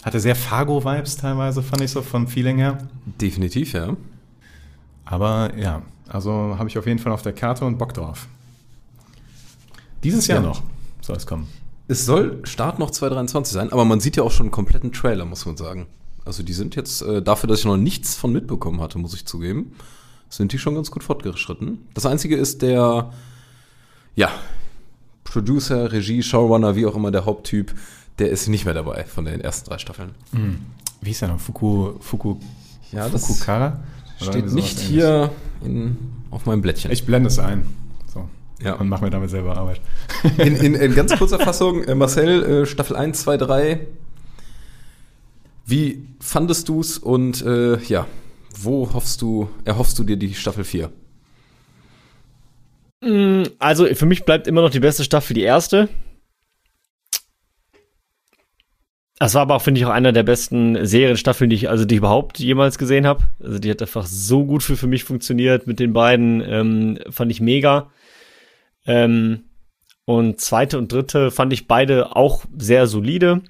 Hatte 0.04 0.20
sehr 0.20 0.37
Fargo-Vibes 0.37 1.16
teilweise, 1.16 1.62
fand 1.62 1.80
ich 1.83 1.90
so 1.90 2.02
vom 2.02 2.28
Feeling 2.28 2.59
her. 2.59 2.78
Definitiv, 3.20 3.72
ja. 3.72 3.96
Aber 5.04 5.52
ja, 5.57 5.83
also 6.09 6.57
habe 6.59 6.69
ich 6.69 6.79
auf 6.79 6.87
jeden 6.87 6.99
Fall 6.99 7.12
auf 7.12 7.23
der 7.23 7.33
Karte 7.33 7.64
und 7.64 7.79
Bock 7.79 7.95
drauf. 7.95 8.27
Dieses 10.03 10.27
Jahr 10.27 10.40
Ja. 10.43 10.49
noch 10.49 10.62
soll 11.01 11.17
es 11.17 11.27
kommen. 11.27 11.49
Es 11.88 12.07
soll 12.07 12.40
Start 12.45 12.79
noch 12.79 12.90
2023 12.90 13.53
sein, 13.53 13.73
aber 13.73 13.85
man 13.85 14.01
sieht 14.01 14.17
ja 14.17 14.23
auch 14.23 14.31
schon 14.31 14.47
einen 14.47 14.51
kompletten 14.53 14.93
Trailer, 14.93 15.25
muss 15.25 15.45
man 15.47 15.57
sagen. 15.57 15.87
Also 16.25 16.43
die 16.43 16.55
sind 16.55 16.77
jetzt, 16.77 17.03
äh, 17.03 17.21
dafür, 17.23 17.49
dass 17.49 17.61
ich 17.61 17.64
noch 17.67 17.77
nichts 17.77 18.14
von 18.14 18.33
mitbekommen 18.33 18.81
hatte, 18.81 18.99
muss 18.99 19.12
ich 19.14 19.27
zugeben, 19.27 19.73
sind 20.31 20.53
die 20.53 20.59
schon 20.59 20.75
ganz 20.75 20.90
gut 20.90 21.05
fortgeschritten. 21.05 21.79
Das 21.93 22.07
Einzige 22.07 22.37
ist 22.37 22.62
der, 22.62 23.12
ja, 24.17 24.31
Producer, 25.25 25.93
Regie, 25.93 26.23
Showrunner, 26.23 26.77
wie 26.77 26.87
auch 26.87 26.95
immer 26.97 27.11
der 27.11 27.25
Haupttyp, 27.27 27.75
der 28.19 28.31
ist 28.31 28.49
nicht 28.49 28.64
mehr 28.64 28.75
dabei 28.75 29.05
von 29.05 29.25
den 29.25 29.40
ersten 29.40 29.69
drei 29.69 29.79
Staffeln. 29.79 30.14
Wie 31.01 31.09
hieß 31.09 31.21
der 31.21 31.29
noch? 31.29 31.40
Fuku, 31.40 31.95
Fuku, 32.01 32.37
Ja, 32.93 33.09
das 33.09 33.27
Fukukara? 33.27 33.81
Steht 34.20 34.53
nicht 34.53 34.79
hier 34.79 35.31
in, 35.64 35.96
auf 36.31 36.46
meinem 36.46 36.62
Blättchen. 36.62 36.90
Ich 36.90 37.05
blende 37.05 37.29
es 37.29 37.38
ein. 37.38 37.66
So. 38.12 38.29
Ja. 38.62 38.74
Und 38.74 38.88
mache 38.88 39.05
mir 39.05 39.11
damit 39.11 39.31
selber 39.31 39.57
Arbeit. 39.57 39.81
In, 40.38 40.57
in, 40.57 40.74
in 40.74 40.94
ganz 40.94 41.14
kurzer 41.18 41.38
Fassung, 41.38 41.83
äh, 41.85 41.94
Marcel, 41.94 42.62
äh, 42.62 42.66
Staffel 42.66 42.96
1, 42.96 43.20
2, 43.22 43.37
3. 43.37 43.87
Wie 45.66 46.07
fandest 46.20 46.68
du's 46.68 46.98
und 46.98 47.42
äh, 47.42 47.79
ja, 47.85 48.07
wo 48.61 48.92
hoffst 48.92 49.22
du, 49.22 49.48
erhoffst 49.64 49.98
du 49.98 50.05
dir 50.05 50.16
die 50.16 50.35
Staffel 50.35 50.64
4? 50.64 50.90
Also 53.59 53.87
für 53.87 54.07
mich 54.07 54.24
bleibt 54.24 54.46
immer 54.46 54.62
noch 54.62 54.70
die 54.70 54.81
beste 54.81 55.05
Staffel 55.05 55.35
die 55.35 55.42
erste. 55.42 55.88
Das 59.25 59.33
war 59.33 59.41
aber 59.41 59.55
auch, 59.57 59.63
finde 59.63 59.81
ich, 59.81 59.87
auch 59.87 59.91
einer 59.91 60.13
der 60.13 60.23
besten 60.23 60.85
Serienstaffeln, 60.85 61.49
die 61.49 61.57
ich, 61.57 61.71
also 61.71 61.87
die 61.87 61.95
ich 61.95 62.01
überhaupt 62.01 62.39
jemals 62.39 62.77
gesehen 62.77 63.07
habe. 63.07 63.25
Also 63.43 63.59
die 63.59 63.71
hat 63.71 63.81
einfach 63.81 64.05
so 64.05 64.45
gut 64.45 64.63
für, 64.63 64.77
für 64.77 64.87
mich 64.87 65.05
funktioniert 65.05 65.67
mit 65.67 65.81
den 65.81 65.95
beiden. 65.95 66.43
Ähm, 66.43 66.99
fand 67.09 67.31
ich 67.31 67.41
mega. 67.41 67.91
Ähm, 68.85 69.45
und 70.05 70.43
zweite 70.43 70.77
und 70.77 70.93
dritte 70.93 71.31
fand 71.31 71.55
ich 71.55 71.67
beide 71.67 72.15
auch 72.15 72.45
sehr 72.55 72.87
solide. 72.87 73.41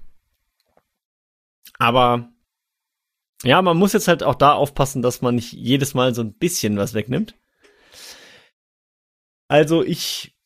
Aber 1.81 2.29
ja, 3.43 3.61
man 3.61 3.77
muss 3.77 3.95
jetzt 3.95 4.07
halt 4.07 4.23
auch 4.23 4.37
da 4.37 4.53
aufpassen, 4.53 5.03
dass 5.03 5.23
man 5.23 5.35
nicht 5.35 5.55
jedes 5.55 5.93
Mal 5.93 6.15
so 6.15 6.23
ein 6.23 6.35
bisschen 6.35 6.77
was 6.77 6.95
wegnimmt. 6.95 7.35
Also 9.49 9.83
ich, 9.83 10.37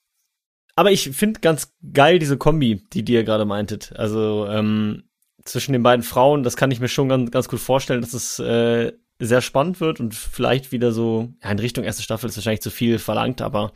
aber 0.74 0.90
ich 0.90 1.10
finde 1.10 1.40
ganz 1.40 1.76
geil 1.92 2.18
diese 2.18 2.38
Kombi, 2.38 2.82
die 2.94 3.04
dir 3.04 3.24
gerade 3.24 3.44
meintet. 3.44 3.92
Also 3.94 4.46
ähm, 4.46 5.04
zwischen 5.48 5.72
den 5.72 5.82
beiden 5.82 6.02
Frauen, 6.02 6.42
das 6.42 6.56
kann 6.56 6.70
ich 6.70 6.80
mir 6.80 6.88
schon 6.88 7.08
ganz, 7.08 7.30
ganz 7.30 7.48
gut 7.48 7.60
vorstellen, 7.60 8.00
dass 8.00 8.14
es 8.14 8.38
äh, 8.38 8.92
sehr 9.18 9.40
spannend 9.40 9.80
wird 9.80 10.00
und 10.00 10.14
vielleicht 10.14 10.72
wieder 10.72 10.92
so, 10.92 11.32
ja, 11.42 11.50
in 11.50 11.58
Richtung 11.58 11.84
erste 11.84 12.02
Staffel 12.02 12.28
ist 12.28 12.36
wahrscheinlich 12.36 12.62
zu 12.62 12.70
viel 12.70 12.98
verlangt, 12.98 13.42
aber 13.42 13.72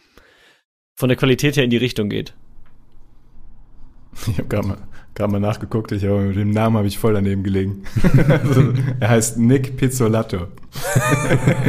von 0.95 1.09
der 1.09 1.17
Qualität 1.17 1.57
her 1.57 1.65
in 1.65 1.71
die 1.71 1.79
Richtung 1.79 2.09
geht. 2.09 2.35
Ich 4.29 4.39
habe 4.39 4.49
gerade 4.49 4.69
mal, 4.69 4.79
grad 5.15 5.31
mal 5.31 5.41
nachgeguckt, 5.41 5.91
ich 5.93 6.05
habe 6.05 6.21
mit 6.21 6.37
dem 6.37 6.51
Namen 6.51 6.77
habe 6.77 6.87
ich 6.87 6.99
voll 6.99 7.15
daneben 7.15 7.43
gelegen. 7.43 7.85
also, 8.29 8.75
er 9.01 9.09
heißt 9.09 9.39
Nick 9.39 9.79
Pizzolato. 9.79 10.49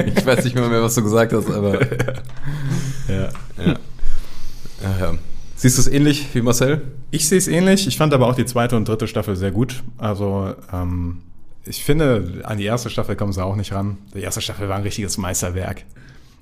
Ich 0.05 0.25
weiß 0.25 0.43
nicht 0.43 0.55
mehr, 0.55 0.67
mehr 0.67 0.83
was 0.83 0.95
du 0.95 1.03
gesagt 1.03 1.31
hast, 1.31 1.49
aber 1.49 1.79
Ja. 3.07 3.29
ja. 3.57 3.79
ja, 4.81 4.99
ja. 4.99 5.17
Siehst 5.63 5.77
du 5.77 5.81
es 5.81 5.87
ähnlich 5.87 6.27
wie 6.35 6.41
Marcel? 6.41 6.81
Ich 7.09 7.29
sehe 7.29 7.37
es 7.37 7.47
ähnlich. 7.47 7.87
Ich 7.87 7.95
fand 7.95 8.13
aber 8.13 8.27
auch 8.27 8.35
die 8.35 8.43
zweite 8.43 8.75
und 8.75 8.85
dritte 8.85 9.07
Staffel 9.07 9.37
sehr 9.37 9.51
gut. 9.51 9.81
Also 9.97 10.55
ähm, 10.73 11.21
ich 11.63 11.85
finde, 11.85 12.41
an 12.43 12.57
die 12.57 12.65
erste 12.65 12.89
Staffel 12.89 13.15
kommen 13.15 13.31
sie 13.31 13.41
auch 13.41 13.55
nicht 13.55 13.71
ran. 13.71 13.97
Die 14.13 14.19
erste 14.19 14.41
Staffel 14.41 14.67
war 14.67 14.75
ein 14.75 14.83
richtiges 14.83 15.17
Meisterwerk. 15.17 15.85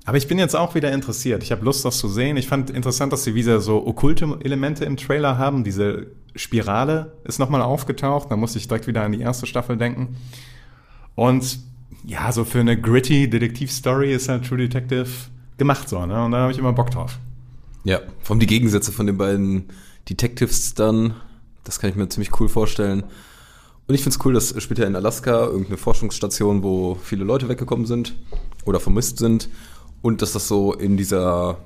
Aber 0.05 0.17
ich 0.17 0.27
bin 0.27 0.39
jetzt 0.39 0.55
auch 0.55 0.73
wieder 0.73 0.91
interessiert. 0.91 1.43
Ich 1.43 1.51
habe 1.51 1.63
Lust, 1.63 1.85
das 1.85 1.99
zu 1.99 2.07
sehen. 2.07 2.35
Ich 2.35 2.47
fand 2.47 2.71
interessant, 2.71 3.13
dass 3.13 3.23
sie 3.23 3.35
wieder 3.35 3.61
so 3.61 3.85
okkulte 3.85 4.39
Elemente 4.43 4.85
im 4.85 4.97
Trailer 4.97 5.37
haben. 5.37 5.63
Diese 5.63 6.07
Spirale 6.35 7.11
ist 7.23 7.37
nochmal 7.37 7.61
aufgetaucht. 7.61 8.31
Da 8.31 8.35
musste 8.35 8.57
ich 8.57 8.67
direkt 8.67 8.87
wieder 8.87 9.03
an 9.03 9.11
die 9.11 9.21
erste 9.21 9.45
Staffel 9.45 9.77
denken. 9.77 10.17
Und 11.13 11.59
ja, 12.07 12.31
so 12.31 12.43
für 12.43 12.61
eine 12.61 12.75
gritty 12.75 13.29
Detektivstory 13.29 14.15
ist 14.15 14.29
halt 14.29 14.47
True 14.47 14.57
Detective 14.57 15.09
gemacht 15.59 15.87
so. 15.89 16.03
Ne? 16.07 16.25
Und 16.25 16.31
da 16.31 16.39
habe 16.39 16.51
ich 16.51 16.57
immer 16.57 16.73
Bock 16.73 16.89
drauf. 16.89 17.19
Ja, 17.83 17.99
vor 18.21 18.35
allem 18.35 18.39
die 18.39 18.47
Gegensätze 18.47 18.91
von 18.91 19.07
den 19.07 19.17
beiden 19.17 19.69
Detectives 20.09 20.73
dann, 20.73 21.15
das 21.63 21.79
kann 21.79 21.89
ich 21.89 21.95
mir 21.95 22.07
ziemlich 22.09 22.39
cool 22.39 22.49
vorstellen. 22.49 23.03
Und 23.87 23.95
ich 23.95 24.03
finde 24.03 24.17
es 24.17 24.25
cool, 24.25 24.33
das 24.33 24.61
spielt 24.61 24.79
ja 24.79 24.85
in 24.85 24.95
Alaska, 24.95 25.45
irgendeine 25.45 25.77
Forschungsstation, 25.77 26.63
wo 26.63 26.95
viele 26.95 27.23
Leute 27.23 27.49
weggekommen 27.49 27.85
sind 27.85 28.13
oder 28.65 28.79
vermisst 28.79 29.17
sind. 29.17 29.49
Und 30.01 30.21
dass 30.21 30.31
das 30.31 30.47
so 30.47 30.73
in 30.73 30.97
dieser 30.97 31.57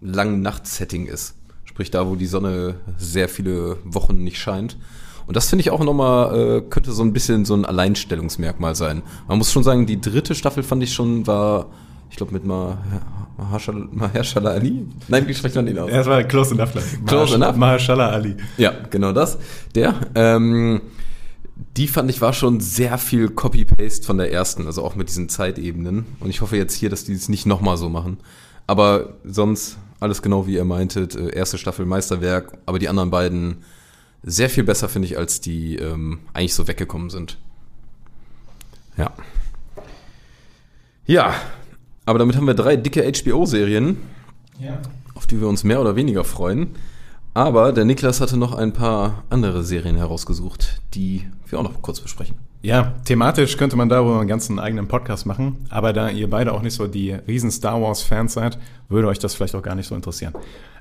langen 0.00 0.40
Nacht-Setting 0.40 1.06
ist. 1.06 1.34
Sprich 1.64 1.90
da, 1.90 2.08
wo 2.08 2.14
die 2.14 2.26
Sonne 2.26 2.76
sehr 2.98 3.28
viele 3.28 3.78
Wochen 3.84 4.22
nicht 4.22 4.38
scheint. 4.38 4.78
Und 5.26 5.36
das 5.36 5.48
finde 5.48 5.62
ich 5.62 5.70
auch 5.70 5.82
nochmal, 5.82 6.58
äh, 6.58 6.60
könnte 6.62 6.92
so 6.92 7.02
ein 7.02 7.12
bisschen 7.12 7.44
so 7.44 7.54
ein 7.54 7.64
Alleinstellungsmerkmal 7.64 8.74
sein. 8.74 9.02
Man 9.26 9.38
muss 9.38 9.52
schon 9.52 9.64
sagen, 9.64 9.86
die 9.86 10.00
dritte 10.00 10.34
Staffel 10.34 10.62
fand 10.62 10.82
ich 10.82 10.92
schon, 10.92 11.26
war, 11.26 11.70
ich 12.14 12.16
glaube, 12.16 12.32
mit 12.32 12.44
Mah- 12.44 12.78
Mahershala 13.36 13.88
Mahershala 13.90 14.50
Ali? 14.52 14.86
Nein, 15.08 15.26
wie 15.26 15.34
spricht 15.34 15.56
man 15.56 15.66
den 15.66 15.76
aus? 15.80 15.90
Ja, 15.90 15.96
das 15.96 16.06
war 16.06 16.22
close 16.22 16.54
enough. 16.54 16.70
Close 17.06 17.34
enough? 17.34 17.56
Mahershala 17.56 18.10
Ali. 18.10 18.36
Ja, 18.56 18.72
genau 18.88 19.10
das. 19.10 19.36
Der. 19.74 19.94
Ähm, 20.14 20.80
die 21.76 21.88
fand 21.88 22.08
ich 22.10 22.20
war 22.20 22.32
schon 22.32 22.60
sehr 22.60 22.98
viel 22.98 23.30
Copy-Paste 23.30 24.06
von 24.06 24.16
der 24.18 24.30
ersten, 24.32 24.66
also 24.66 24.84
auch 24.84 24.94
mit 24.94 25.08
diesen 25.08 25.28
Zeitebenen. 25.28 26.06
Und 26.20 26.30
ich 26.30 26.40
hoffe 26.40 26.56
jetzt 26.56 26.74
hier, 26.74 26.88
dass 26.88 27.02
die 27.02 27.14
es 27.14 27.28
nicht 27.28 27.46
nochmal 27.46 27.76
so 27.76 27.88
machen. 27.88 28.18
Aber 28.68 29.14
sonst 29.24 29.76
alles 29.98 30.22
genau 30.22 30.46
wie 30.46 30.54
ihr 30.54 30.64
meintet. 30.64 31.16
Äh, 31.16 31.34
erste 31.34 31.58
Staffel 31.58 31.84
Meisterwerk, 31.86 32.58
aber 32.66 32.78
die 32.78 32.88
anderen 32.88 33.10
beiden 33.10 33.64
sehr 34.22 34.48
viel 34.50 34.62
besser, 34.62 34.88
finde 34.88 35.08
ich, 35.08 35.18
als 35.18 35.40
die 35.40 35.74
ähm, 35.78 36.20
eigentlich 36.32 36.54
so 36.54 36.68
weggekommen 36.68 37.10
sind. 37.10 37.38
Ja. 38.96 39.10
Ja, 41.06 41.34
aber 42.06 42.18
damit 42.18 42.36
haben 42.36 42.46
wir 42.46 42.54
drei 42.54 42.76
dicke 42.76 43.02
HBO-Serien 43.02 43.96
Ja. 44.60 44.78
auf 45.14 45.26
die 45.26 45.40
wir 45.40 45.48
uns 45.48 45.64
mehr 45.64 45.80
oder 45.80 45.96
weniger 45.96 46.24
freuen. 46.24 46.68
Aber 47.36 47.72
der 47.72 47.84
Niklas 47.84 48.20
hatte 48.20 48.36
noch 48.36 48.54
ein 48.54 48.72
paar 48.72 49.24
andere 49.28 49.64
Serien 49.64 49.96
herausgesucht, 49.96 50.80
die 50.94 51.26
wir 51.48 51.58
auch 51.58 51.64
noch 51.64 51.82
kurz 51.82 52.00
besprechen. 52.00 52.36
Ja, 52.64 52.94
thematisch 53.04 53.58
könnte 53.58 53.76
man 53.76 53.90
darüber 53.90 54.20
einen 54.20 54.26
ganzen 54.26 54.58
eigenen 54.58 54.88
Podcast 54.88 55.26
machen, 55.26 55.66
aber 55.68 55.92
da 55.92 56.08
ihr 56.08 56.30
beide 56.30 56.50
auch 56.54 56.62
nicht 56.62 56.72
so 56.72 56.86
die 56.86 57.10
riesen 57.10 57.50
Star 57.50 57.82
Wars-Fans 57.82 58.32
seid, 58.32 58.58
würde 58.88 59.08
euch 59.08 59.18
das 59.18 59.34
vielleicht 59.34 59.54
auch 59.54 59.62
gar 59.62 59.74
nicht 59.74 59.86
so 59.86 59.94
interessieren. 59.94 60.32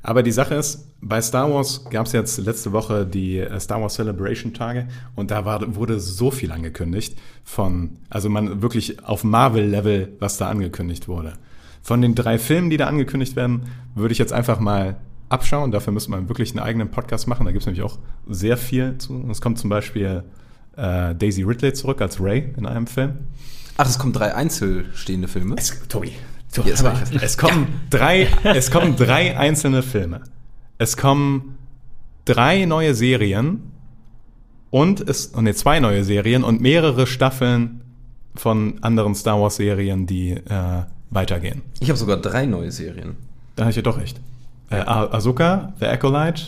Aber 0.01 0.23
die 0.23 0.31
Sache 0.31 0.55
ist, 0.55 0.87
bei 1.01 1.21
Star 1.21 1.53
Wars 1.53 1.83
gab 1.89 2.05
es 2.05 2.13
jetzt 2.13 2.37
letzte 2.37 2.71
Woche 2.71 3.05
die 3.05 3.39
äh, 3.39 3.59
Star 3.59 3.81
Wars 3.81 3.95
Celebration 3.95 4.53
Tage 4.53 4.87
und 5.17 5.29
da 5.29 5.43
war, 5.43 5.75
wurde 5.75 5.99
so 5.99 6.31
viel 6.31 6.53
angekündigt 6.53 7.19
von, 7.43 7.97
also 8.09 8.29
man 8.29 8.61
wirklich 8.61 9.03
auf 9.03 9.25
Marvel-Level, 9.25 10.13
was 10.19 10.37
da 10.37 10.47
angekündigt 10.47 11.09
wurde. 11.09 11.33
Von 11.81 12.01
den 12.01 12.15
drei 12.15 12.39
Filmen, 12.39 12.69
die 12.69 12.77
da 12.77 12.87
angekündigt 12.87 13.35
werden, 13.35 13.63
würde 13.93 14.13
ich 14.13 14.19
jetzt 14.19 14.31
einfach 14.31 14.61
mal 14.61 15.01
abschauen. 15.27 15.71
Dafür 15.71 15.91
müsste 15.91 16.11
man 16.11 16.29
wirklich 16.29 16.51
einen 16.51 16.63
eigenen 16.63 16.91
Podcast 16.91 17.27
machen. 17.27 17.45
Da 17.45 17.51
gibt 17.51 17.63
es 17.63 17.65
nämlich 17.65 17.83
auch 17.83 17.99
sehr 18.29 18.55
viel 18.55 18.97
zu. 18.99 19.27
Es 19.29 19.41
kommt 19.41 19.59
zum 19.59 19.69
Beispiel 19.69 20.23
äh, 20.77 21.13
Daisy 21.15 21.43
Ridley 21.43 21.73
zurück 21.73 22.01
als 22.01 22.19
Ray 22.21 22.53
in 22.57 22.65
einem 22.65 22.87
Film. 22.87 23.13
Ach, 23.77 23.87
es 23.89 23.97
kommen 23.97 24.13
drei 24.13 24.35
einzelstehende 24.35 25.27
Filme. 25.27 25.55
Es, 25.57 25.81
Tobi, 25.87 26.11
Jetzt 26.65 26.85
aber 26.85 26.99
ich 27.11 27.21
es 27.21 27.37
kommen 27.37 27.67
drei, 27.89 28.27
es 28.43 28.69
kommen 28.69 28.95
drei 28.95 29.37
einzelne 29.37 29.81
Filme. 29.81 30.21
Es 30.77 30.97
kommen 30.97 31.57
drei 32.25 32.65
neue 32.65 32.93
Serien 32.93 33.71
und 34.69 35.01
es, 35.07 35.27
und 35.27 35.45
nee, 35.45 35.53
zwei 35.53 35.79
neue 35.79 36.03
Serien 36.03 36.43
und 36.43 36.61
mehrere 36.61 37.07
Staffeln 37.07 37.81
von 38.35 38.75
anderen 38.81 39.15
Star 39.15 39.39
Wars 39.41 39.55
Serien, 39.55 40.05
die 40.07 40.31
äh, 40.31 40.83
weitergehen. 41.09 41.61
Ich 41.79 41.89
habe 41.89 41.97
sogar 41.97 42.17
drei 42.17 42.45
neue 42.45 42.71
Serien. 42.71 43.15
Da 43.55 43.63
habe 43.63 43.69
ich 43.71 43.75
ja 43.75 43.81
doch 43.83 43.97
recht. 43.99 44.19
Äh, 44.69 44.77
Ah- 44.77 45.07
Ahsoka, 45.11 45.73
The 45.79 45.85
Acolyte. 45.87 46.41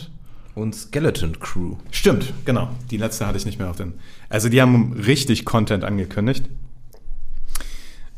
Und 0.56 0.74
Skeleton 0.74 1.38
Crew. 1.38 1.76
Stimmt, 1.90 2.32
genau. 2.46 2.70
Die 2.90 2.96
letzte 2.96 3.26
hatte 3.26 3.36
ich 3.36 3.44
nicht 3.44 3.58
mehr 3.58 3.68
auf 3.68 3.76
den. 3.76 3.92
Also 4.30 4.48
die 4.48 4.62
haben 4.62 4.94
richtig 4.94 5.44
Content 5.44 5.84
angekündigt. 5.84 6.46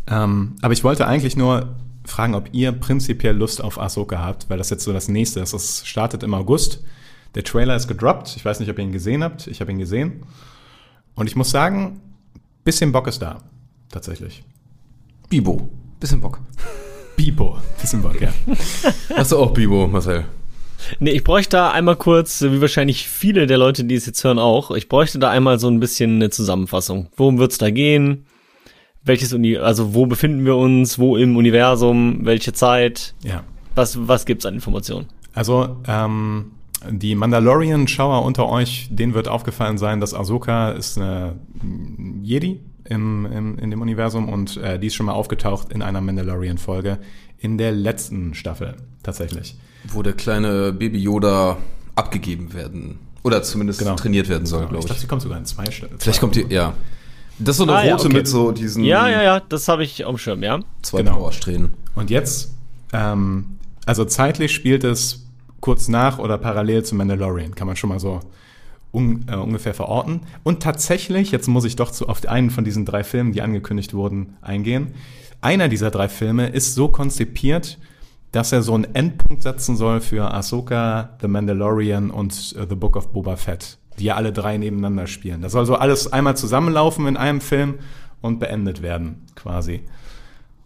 Ähm, 0.07 0.55
aber 0.63 0.73
ich 0.73 0.85
wollte 0.85 1.09
eigentlich 1.09 1.37
nur 1.37 1.75
fragen, 2.05 2.37
ob 2.37 2.49
ihr 2.53 2.71
prinzipiell 2.71 3.37
Lust 3.37 3.61
auf 3.61 3.81
Ahsoka 3.81 4.21
habt, 4.21 4.49
weil 4.49 4.57
das 4.57 4.71
jetzt 4.71 4.85
so 4.85 4.93
das 4.93 5.09
nächste 5.09 5.41
ist. 5.41 5.53
Es 5.53 5.85
startet 5.85 6.23
im 6.23 6.33
August. 6.33 6.85
Der 7.35 7.43
Trailer 7.43 7.75
ist 7.75 7.89
gedroppt. 7.89 8.37
Ich 8.37 8.45
weiß 8.45 8.61
nicht, 8.61 8.71
ob 8.71 8.79
ihr 8.79 8.85
ihn 8.85 8.93
gesehen 8.93 9.25
habt. 9.25 9.49
Ich 9.49 9.61
habe 9.61 9.73
ihn 9.73 9.79
gesehen. 9.79 10.25
Und 11.17 11.27
ich 11.27 11.35
muss 11.35 11.51
sagen, 11.51 12.01
bisschen 12.63 12.93
Bock 12.93 13.09
ist 13.09 13.21
da. 13.21 13.43
Tatsächlich. 13.91 14.45
Bibo. 15.29 15.69
Bisschen 15.99 16.21
Bock. 16.21 16.39
Bipo. 17.17 17.59
Bisschen 17.81 18.01
Bock, 18.01 18.21
ja. 18.21 18.33
Hast 19.17 19.33
du 19.33 19.39
auch 19.39 19.53
Bibo, 19.53 19.89
Marcel? 19.89 20.25
Nee, 21.01 21.11
ich 21.11 21.25
bräuchte 21.25 21.57
da 21.57 21.71
einmal 21.71 21.97
kurz, 21.97 22.43
wie 22.43 22.61
wahrscheinlich 22.61 23.09
viele 23.09 23.47
der 23.47 23.59
Leute, 23.59 23.85
die 23.85 23.95
es 23.95 24.07
jetzt 24.07 24.23
hören, 24.25 24.39
auch, 24.39 24.71
ich 24.71 24.89
bräuchte 24.89 25.19
da 25.19 25.31
einmal 25.31 25.59
so 25.59 25.69
ein 25.69 25.81
bisschen 25.81 26.17
eine 26.17 26.31
Zusammenfassung. 26.31 27.09
Worum 27.17 27.39
wird's 27.39 27.59
da 27.59 27.71
gehen? 27.71 28.27
Welches 29.05 29.33
Uni, 29.33 29.57
also 29.57 29.95
wo 29.95 30.07
befinden 30.07 30.45
wir 30.45 30.57
uns? 30.57 30.99
Wo 30.99 31.17
im 31.17 31.37
Universum? 31.37 32.21
Welche 32.25 32.53
Zeit? 32.53 33.15
ja. 33.23 33.45
Was, 33.75 34.09
was 34.09 34.27
gibt's 34.27 34.45
an 34.45 34.55
Informationen? 34.55 35.07
Also, 35.35 35.77
ähm, 35.87 36.51
die 36.91 37.15
Mandalorian-Schauer 37.15 38.25
unter 38.25 38.49
euch, 38.49 38.89
denen 38.91 39.15
wird 39.15 39.29
aufgefallen 39.29 39.79
sein, 39.79 40.01
dass 40.01 40.15
Ahsoka 40.15 40.73
ist 40.73 40.99
eine 40.99 41.37
Jedi 42.23 42.61
im, 42.85 43.27
im, 43.27 43.59
in 43.59 43.71
dem 43.71 43.81
Universum 43.81 44.29
und 44.29 44.57
äh, 44.57 44.79
die 44.79 44.89
ist 44.89 44.95
schon 44.95 45.07
mal 45.07 45.13
aufgetaucht 45.13 45.73
in 45.73 45.83
einer 45.83 46.01
Mandalorian-Folge 46.01 46.99
in 47.39 47.57
der 47.57 47.73
letzten 47.73 48.35
Staffel 48.35 48.77
tatsächlich. 49.03 49.57
Wo 49.85 50.03
der 50.03 50.13
kleine 50.13 50.73
Baby 50.73 50.99
Yoda 50.99 51.57
abgegeben 51.95 52.53
werden. 52.53 52.99
Oder 53.23 53.43
zumindest 53.43 53.79
Genau. 53.81 53.95
trainiert 53.97 54.29
werden 54.29 54.47
soll, 54.47 54.63
ich 54.65 54.69
glaube 54.69 54.85
glaube, 54.85 54.95
ich. 54.95 55.01
sie 55.01 55.07
kommt 55.07 55.23
sogar 55.23 55.39
in 55.39 55.45
zwei 55.45 55.71
Staffeln. 55.71 55.99
Vielleicht 55.99 56.21
kommt 56.21 56.37
die, 56.37 56.47
ja. 56.49 56.75
Das 57.39 57.55
ist 57.55 57.59
so 57.59 57.63
eine 57.65 57.73
Ah, 57.75 57.85
ja, 57.85 57.93
rote 57.95 58.07
okay. 58.07 58.17
mit 58.17 58.27
so 58.29 58.51
diesen 58.53 58.85
Ja, 58.85 59.09
ja, 59.09 59.23
ja, 59.23 59.41
das 59.41 59.69
habe 59.69 59.85
ich 59.85 60.05
auf 60.05 60.15
dem 60.15 60.19
Schirm, 60.19 60.43
ja. 60.43 60.61
zwei 60.83 60.99
Genau. 61.03 61.17
Powersträhnen. 61.19 61.71
Und 61.95 62.11
jetzt, 62.11 62.53
ähm, 62.93 63.59
also 63.87 64.05
zeitlich 64.05 64.53
spielt 64.53 64.83
es 64.85 65.27
kurz 65.61 65.89
nach 65.89 66.19
oder 66.19 66.39
parallel 66.39 66.85
zu 66.85 66.95
Mandalorian, 66.95 67.55
kann 67.55 67.67
man 67.67 67.77
schon 67.77 67.91
mal 67.91 68.01
so 68.01 68.21
un, 68.93 69.25
äh, 69.29 69.37
ungefähr 69.37 69.75
verorten. 69.75 70.21
Und 70.45 70.63
tatsächlich, 70.63 71.31
jetzt 71.31 71.49
muss 71.49 71.65
ich 71.65 71.77
doch 71.77 71.91
zu, 71.91 72.09
auf 72.09 72.27
einen 72.27 72.51
von 72.51 72.65
diesen 72.65 72.85
drei 72.85 73.05
Filmen, 73.05 73.33
die 73.33 73.43
angekündigt 73.43 73.95
wurden, 73.95 74.35
eingehen. 74.41 74.95
Einer 75.41 75.69
dieser 75.69 75.91
drei 75.91 76.09
Filme 76.09 76.49
ist 76.49 76.75
so 76.75 76.89
konzipiert, 76.89 77.79
dass 78.33 78.53
er 78.53 78.63
so 78.63 78.75
einen 78.75 78.95
Endpunkt 78.95 79.43
setzen 79.43 79.77
soll 79.77 80.01
für 80.01 80.33
Ahsoka, 80.33 81.17
The 81.21 81.29
Mandalorian 81.29 82.11
und 82.11 82.55
äh, 82.57 82.67
The 82.69 82.75
Book 82.75 82.97
of 82.97 83.13
Boba 83.13 83.37
Fett, 83.37 83.79
die 83.99 84.05
ja 84.05 84.17
alle 84.17 84.33
drei 84.33 84.59
nebeneinander 84.59 85.07
spielen. 85.07 85.43
Das 85.43 85.53
soll 85.53 85.67
so 85.67 85.77
alles 85.77 86.13
einmal 86.13 86.37
zusammenlaufen 86.37 87.07
in 87.07 87.17
einem 87.17 87.41
Film 87.41 87.79
und 88.21 88.39
beendet 88.39 88.83
werden, 88.83 89.27
quasi. 89.35 89.83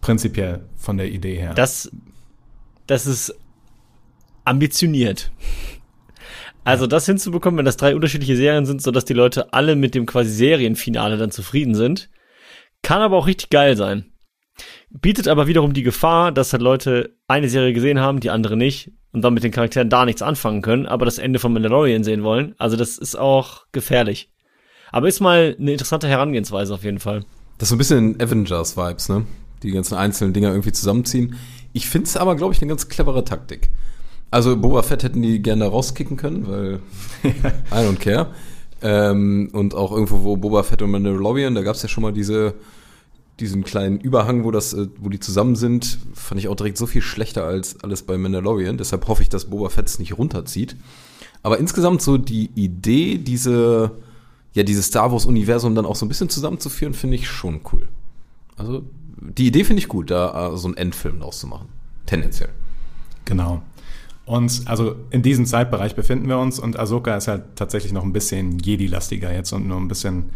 Prinzipiell 0.01 0.65
von 0.75 0.97
der 0.97 1.09
Idee 1.09 1.37
her. 1.37 1.53
Das, 1.53 1.89
das 2.87 3.05
ist 3.05 3.33
ambitioniert. 4.43 5.31
Also 6.65 6.87
das 6.87 7.05
hinzubekommen, 7.05 7.57
wenn 7.57 7.65
das 7.65 7.77
drei 7.77 7.95
unterschiedliche 7.95 8.37
Serien 8.37 8.65
sind, 8.65 8.81
sodass 8.81 9.05
die 9.05 9.13
Leute 9.13 9.53
alle 9.53 9.75
mit 9.75 9.95
dem 9.95 10.05
quasi 10.05 10.29
Serienfinale 10.29 11.17
dann 11.17 11.31
zufrieden 11.31 11.75
sind, 11.75 12.09
kann 12.81 13.01
aber 13.01 13.17
auch 13.17 13.27
richtig 13.27 13.49
geil 13.49 13.75
sein. 13.75 14.05
Bietet 14.93 15.27
aber 15.27 15.47
wiederum 15.47 15.73
die 15.73 15.81
Gefahr, 15.81 16.31
dass 16.31 16.53
halt 16.53 16.61
Leute 16.61 17.15
eine 17.27 17.49
Serie 17.49 17.73
gesehen 17.73 17.99
haben, 17.99 18.19
die 18.19 18.29
andere 18.29 18.55
nicht 18.55 18.91
und 19.11 19.23
dann 19.23 19.33
mit 19.33 19.43
den 19.43 19.51
Charakteren 19.51 19.89
da 19.89 20.05
nichts 20.05 20.21
anfangen 20.21 20.61
können, 20.61 20.85
aber 20.85 21.05
das 21.05 21.17
Ende 21.17 21.39
von 21.39 21.51
Mandalorian 21.51 22.03
sehen 22.03 22.23
wollen. 22.23 22.53
Also 22.59 22.77
das 22.77 22.99
ist 22.99 23.17
auch 23.17 23.65
gefährlich. 23.71 24.29
Aber 24.91 25.07
ist 25.07 25.19
mal 25.19 25.55
eine 25.59 25.71
interessante 25.71 26.07
Herangehensweise 26.07 26.73
auf 26.73 26.83
jeden 26.83 26.99
Fall. 26.99 27.25
Das 27.57 27.67
ist 27.67 27.69
so 27.69 27.75
ein 27.75 27.79
bisschen 27.79 28.21
Avengers-Vibes, 28.21 29.09
ne? 29.09 29.25
Die 29.63 29.71
ganzen 29.71 29.95
einzelnen 29.95 30.33
Dinger 30.33 30.49
irgendwie 30.49 30.71
zusammenziehen. 30.71 31.35
Ich 31.73 31.89
finde 31.89 32.07
es 32.07 32.15
aber, 32.15 32.35
glaube 32.35 32.53
ich, 32.53 32.61
eine 32.61 32.69
ganz 32.69 32.87
clevere 32.87 33.23
Taktik. 33.23 33.71
Also 34.29 34.55
Boba 34.55 34.83
Fett 34.83 35.03
hätten 35.03 35.23
die 35.23 35.41
gerne 35.41 35.65
rauskicken 35.65 36.17
können, 36.17 36.47
weil 36.47 36.79
I 37.23 37.75
don't 37.75 37.97
care. 37.97 38.27
Ähm, 38.83 39.49
und 39.53 39.73
auch 39.73 39.91
irgendwo, 39.91 40.23
wo 40.23 40.37
Boba 40.37 40.61
Fett 40.61 40.83
und 40.83 40.91
Mandalorian, 40.91 41.55
da 41.55 41.63
gab 41.63 41.75
es 41.75 41.81
ja 41.81 41.89
schon 41.89 42.03
mal 42.03 42.13
diese, 42.13 42.53
diesen 43.39 43.63
kleinen 43.63 43.99
Überhang, 43.99 44.43
wo 44.43 44.51
das, 44.51 44.73
äh, 44.73 44.87
wo 44.97 45.09
die 45.09 45.19
zusammen 45.19 45.55
sind, 45.55 45.99
fand 46.13 46.39
ich 46.39 46.47
auch 46.47 46.55
direkt 46.55 46.77
so 46.77 46.85
viel 46.85 47.01
schlechter 47.01 47.45
als 47.45 47.83
alles 47.83 48.03
bei 48.03 48.17
Mandalorian. 48.17 48.77
Deshalb 48.77 49.07
hoffe 49.07 49.23
ich, 49.23 49.29
dass 49.29 49.45
Boba 49.45 49.69
Fett 49.69 49.87
es 49.87 49.99
nicht 49.99 50.17
runterzieht. 50.17 50.75
Aber 51.41 51.57
insgesamt 51.57 52.01
so 52.01 52.17
die 52.17 52.51
Idee, 52.55 53.17
diese, 53.17 53.91
ja, 54.53 54.63
dieses 54.63 54.87
Star 54.87 55.11
Wars-Universum 55.11 55.75
dann 55.75 55.85
auch 55.85 55.95
so 55.95 56.05
ein 56.05 56.09
bisschen 56.09 56.29
zusammenzuführen, 56.29 56.93
finde 56.93 57.15
ich 57.15 57.27
schon 57.27 57.61
cool. 57.71 57.87
Also, 58.55 58.83
die 59.19 59.47
Idee 59.47 59.63
finde 59.63 59.81
ich 59.81 59.87
gut, 59.87 60.11
da 60.11 60.53
äh, 60.53 60.57
so 60.57 60.67
einen 60.67 60.77
Endfilm 60.77 61.19
draus 61.19 61.39
zu 61.39 61.47
machen. 61.47 61.67
Tendenziell. 62.05 62.49
Genau. 63.25 63.61
Und 64.25 64.61
also 64.65 64.95
in 65.09 65.21
diesem 65.21 65.45
Zeitbereich 65.45 65.95
befinden 65.95 66.29
wir 66.29 66.37
uns 66.37 66.59
und 66.59 66.79
Ahsoka 66.79 67.17
ist 67.17 67.27
halt 67.27 67.43
tatsächlich 67.55 67.91
noch 67.91 68.03
ein 68.03 68.13
bisschen 68.13 68.57
Jedi-lastiger 68.59 69.33
jetzt 69.33 69.51
und 69.51 69.67
nur 69.67 69.77
ein 69.77 69.87
bisschen. 69.87 70.29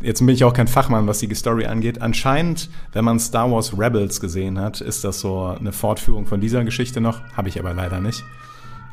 Jetzt 0.00 0.20
bin 0.20 0.28
ich 0.28 0.44
auch 0.44 0.52
kein 0.52 0.68
Fachmann, 0.68 1.06
was 1.06 1.18
die 1.18 1.34
Story 1.34 1.66
angeht. 1.66 2.02
Anscheinend, 2.02 2.68
wenn 2.92 3.04
man 3.04 3.18
Star 3.18 3.50
Wars 3.50 3.78
Rebels 3.78 4.20
gesehen 4.20 4.58
hat, 4.58 4.80
ist 4.80 5.04
das 5.04 5.20
so 5.20 5.44
eine 5.58 5.72
Fortführung 5.72 6.26
von 6.26 6.40
dieser 6.40 6.64
Geschichte 6.64 7.00
noch. 7.00 7.20
Habe 7.36 7.48
ich 7.48 7.58
aber 7.58 7.74
leider 7.74 8.00
nicht. 8.00 8.24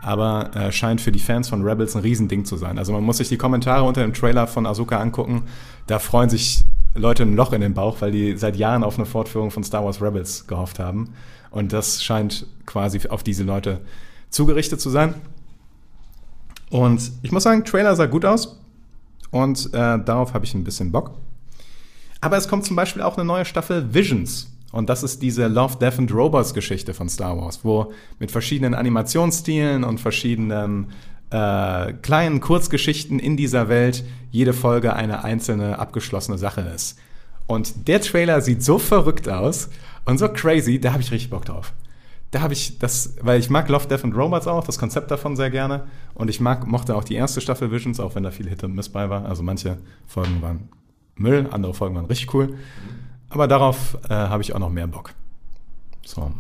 Aber 0.02 0.56
äh, 0.56 0.72
scheint 0.72 1.02
für 1.02 1.12
die 1.12 1.20
Fans 1.20 1.50
von 1.50 1.64
Rebels 1.64 1.96
ein 1.96 2.02
Riesending 2.02 2.46
zu 2.46 2.58
sein. 2.58 2.78
Also 2.80 2.92
man 2.92 3.04
muss 3.04 3.18
sich 3.18 3.30
die 3.30 3.38
Kommentare 3.38 3.84
unter 3.84 4.02
dem 4.02 4.14
Trailer 4.14 4.48
von 4.48 4.66
Ahsoka 4.66 5.00
angucken. 5.00 5.44
Da 5.88 6.00
freuen 6.00 6.30
sich 6.30 6.64
Leute 6.96 7.24
ein 7.24 7.36
Loch 7.36 7.54
in 7.54 7.62
den 7.62 7.74
Bauch, 7.74 7.98
weil 8.02 8.12
die 8.12 8.36
seit 8.38 8.56
Jahren 8.56 8.84
auf 8.84 8.98
eine 8.98 9.06
Fortführung 9.06 9.52
von 9.52 9.64
Star 9.64 9.86
Wars 9.86 10.02
Rebels 10.02 10.48
gehofft 10.48 10.80
haben. 10.80 11.14
Und 11.52 11.74
das 11.74 12.04
scheint 12.04 12.48
quasi 12.66 13.08
auf 13.10 13.24
diese 13.24 13.44
Leute 13.44 13.82
zugerichtet 14.30 14.82
zu 14.82 14.90
sein. 14.90 15.16
Und 16.70 17.12
ich 17.22 17.32
muss 17.32 17.44
sagen, 17.44 17.66
Trailer 17.66 17.96
sah 17.96 18.06
gut 18.06 18.26
aus. 18.26 18.61
Und 19.32 19.74
äh, 19.74 20.00
darauf 20.04 20.34
habe 20.34 20.46
ich 20.46 20.54
ein 20.54 20.64
bisschen 20.64 20.92
Bock. 20.92 21.18
Aber 22.20 22.38
es 22.38 22.48
kommt 22.48 22.66
zum 22.66 22.76
Beispiel 22.76 23.02
auch 23.02 23.18
eine 23.18 23.26
neue 23.26 23.46
Staffel 23.46 23.94
Visions. 23.94 24.48
Und 24.72 24.90
das 24.90 25.04
ist 25.04 25.22
diese 25.22 25.48
Love, 25.48 25.78
Death 25.80 26.00
and 26.00 26.14
Robots 26.14 26.54
Geschichte 26.54 26.94
von 26.94 27.10
Star 27.10 27.38
Wars, 27.38 27.60
wo 27.64 27.92
mit 28.20 28.32
verschiedenen 28.32 28.74
Animationsstilen 28.74 29.84
und 29.84 30.00
verschiedenen 30.00 30.92
äh, 31.30 31.94
kleinen 31.94 32.40
Kurzgeschichten 32.40 33.20
in 33.20 33.38
dieser 33.38 33.70
Welt 33.70 34.04
jede 34.32 34.54
Folge 34.54 34.94
eine 34.94 35.24
einzelne 35.24 35.80
abgeschlossene 35.80 36.38
Sache 36.38 36.62
ist. 36.62 36.98
Und 37.48 37.88
der 37.88 38.02
Trailer 38.02 38.42
sieht 38.42 38.64
so 38.64 38.80
verrückt 38.80 39.28
aus 39.28 39.70
und 40.06 40.20
so 40.20 40.30
crazy, 40.30 40.80
da 40.80 40.94
habe 40.94 41.02
ich 41.02 41.12
richtig 41.12 41.30
Bock 41.30 41.46
drauf. 41.46 41.74
Da 42.32 42.42
habe 42.42 42.54
ich 42.54 42.80
das, 42.80 43.16
weil 43.22 43.40
ich 43.40 43.50
mag 43.50 43.68
Love, 43.68 43.88
Death 43.88 44.06
and 44.06 44.16
Robots 44.16 44.48
auch, 44.48 44.64
das 44.64 44.80
Konzept 44.80 45.12
davon 45.12 45.36
sehr 45.36 45.50
gerne. 45.50 45.88
Und 46.14 46.30
ich 46.30 46.40
mag, 46.40 46.66
mochte 46.66 46.96
auch 46.96 47.04
die 47.04 47.16
erste 47.16 47.42
Staffel 47.42 47.72
Visions, 47.72 48.00
auch 48.00 48.16
wenn 48.16 48.24
da 48.24 48.32
viel 48.32 48.48
Hit 48.48 48.64
und 48.64 48.74
Miss 48.74 48.90
bei 48.90 49.10
war. 49.10 49.26
Also 49.26 49.44
manche 49.44 49.78
Folgen 50.08 50.42
waren 50.42 50.70
Müll, 51.16 51.48
andere 51.52 51.74
Folgen 51.74 51.96
waren 51.96 52.06
richtig 52.06 52.34
cool. 52.34 52.58
Aber 53.30 53.48
darauf 53.48 53.98
äh, 54.10 54.14
habe 54.14 54.42
ich 54.42 54.56
auch 54.56 54.60
noch 54.60 54.70
mehr 54.70 54.88
Bock. 54.88 55.14
So. 56.06 56.32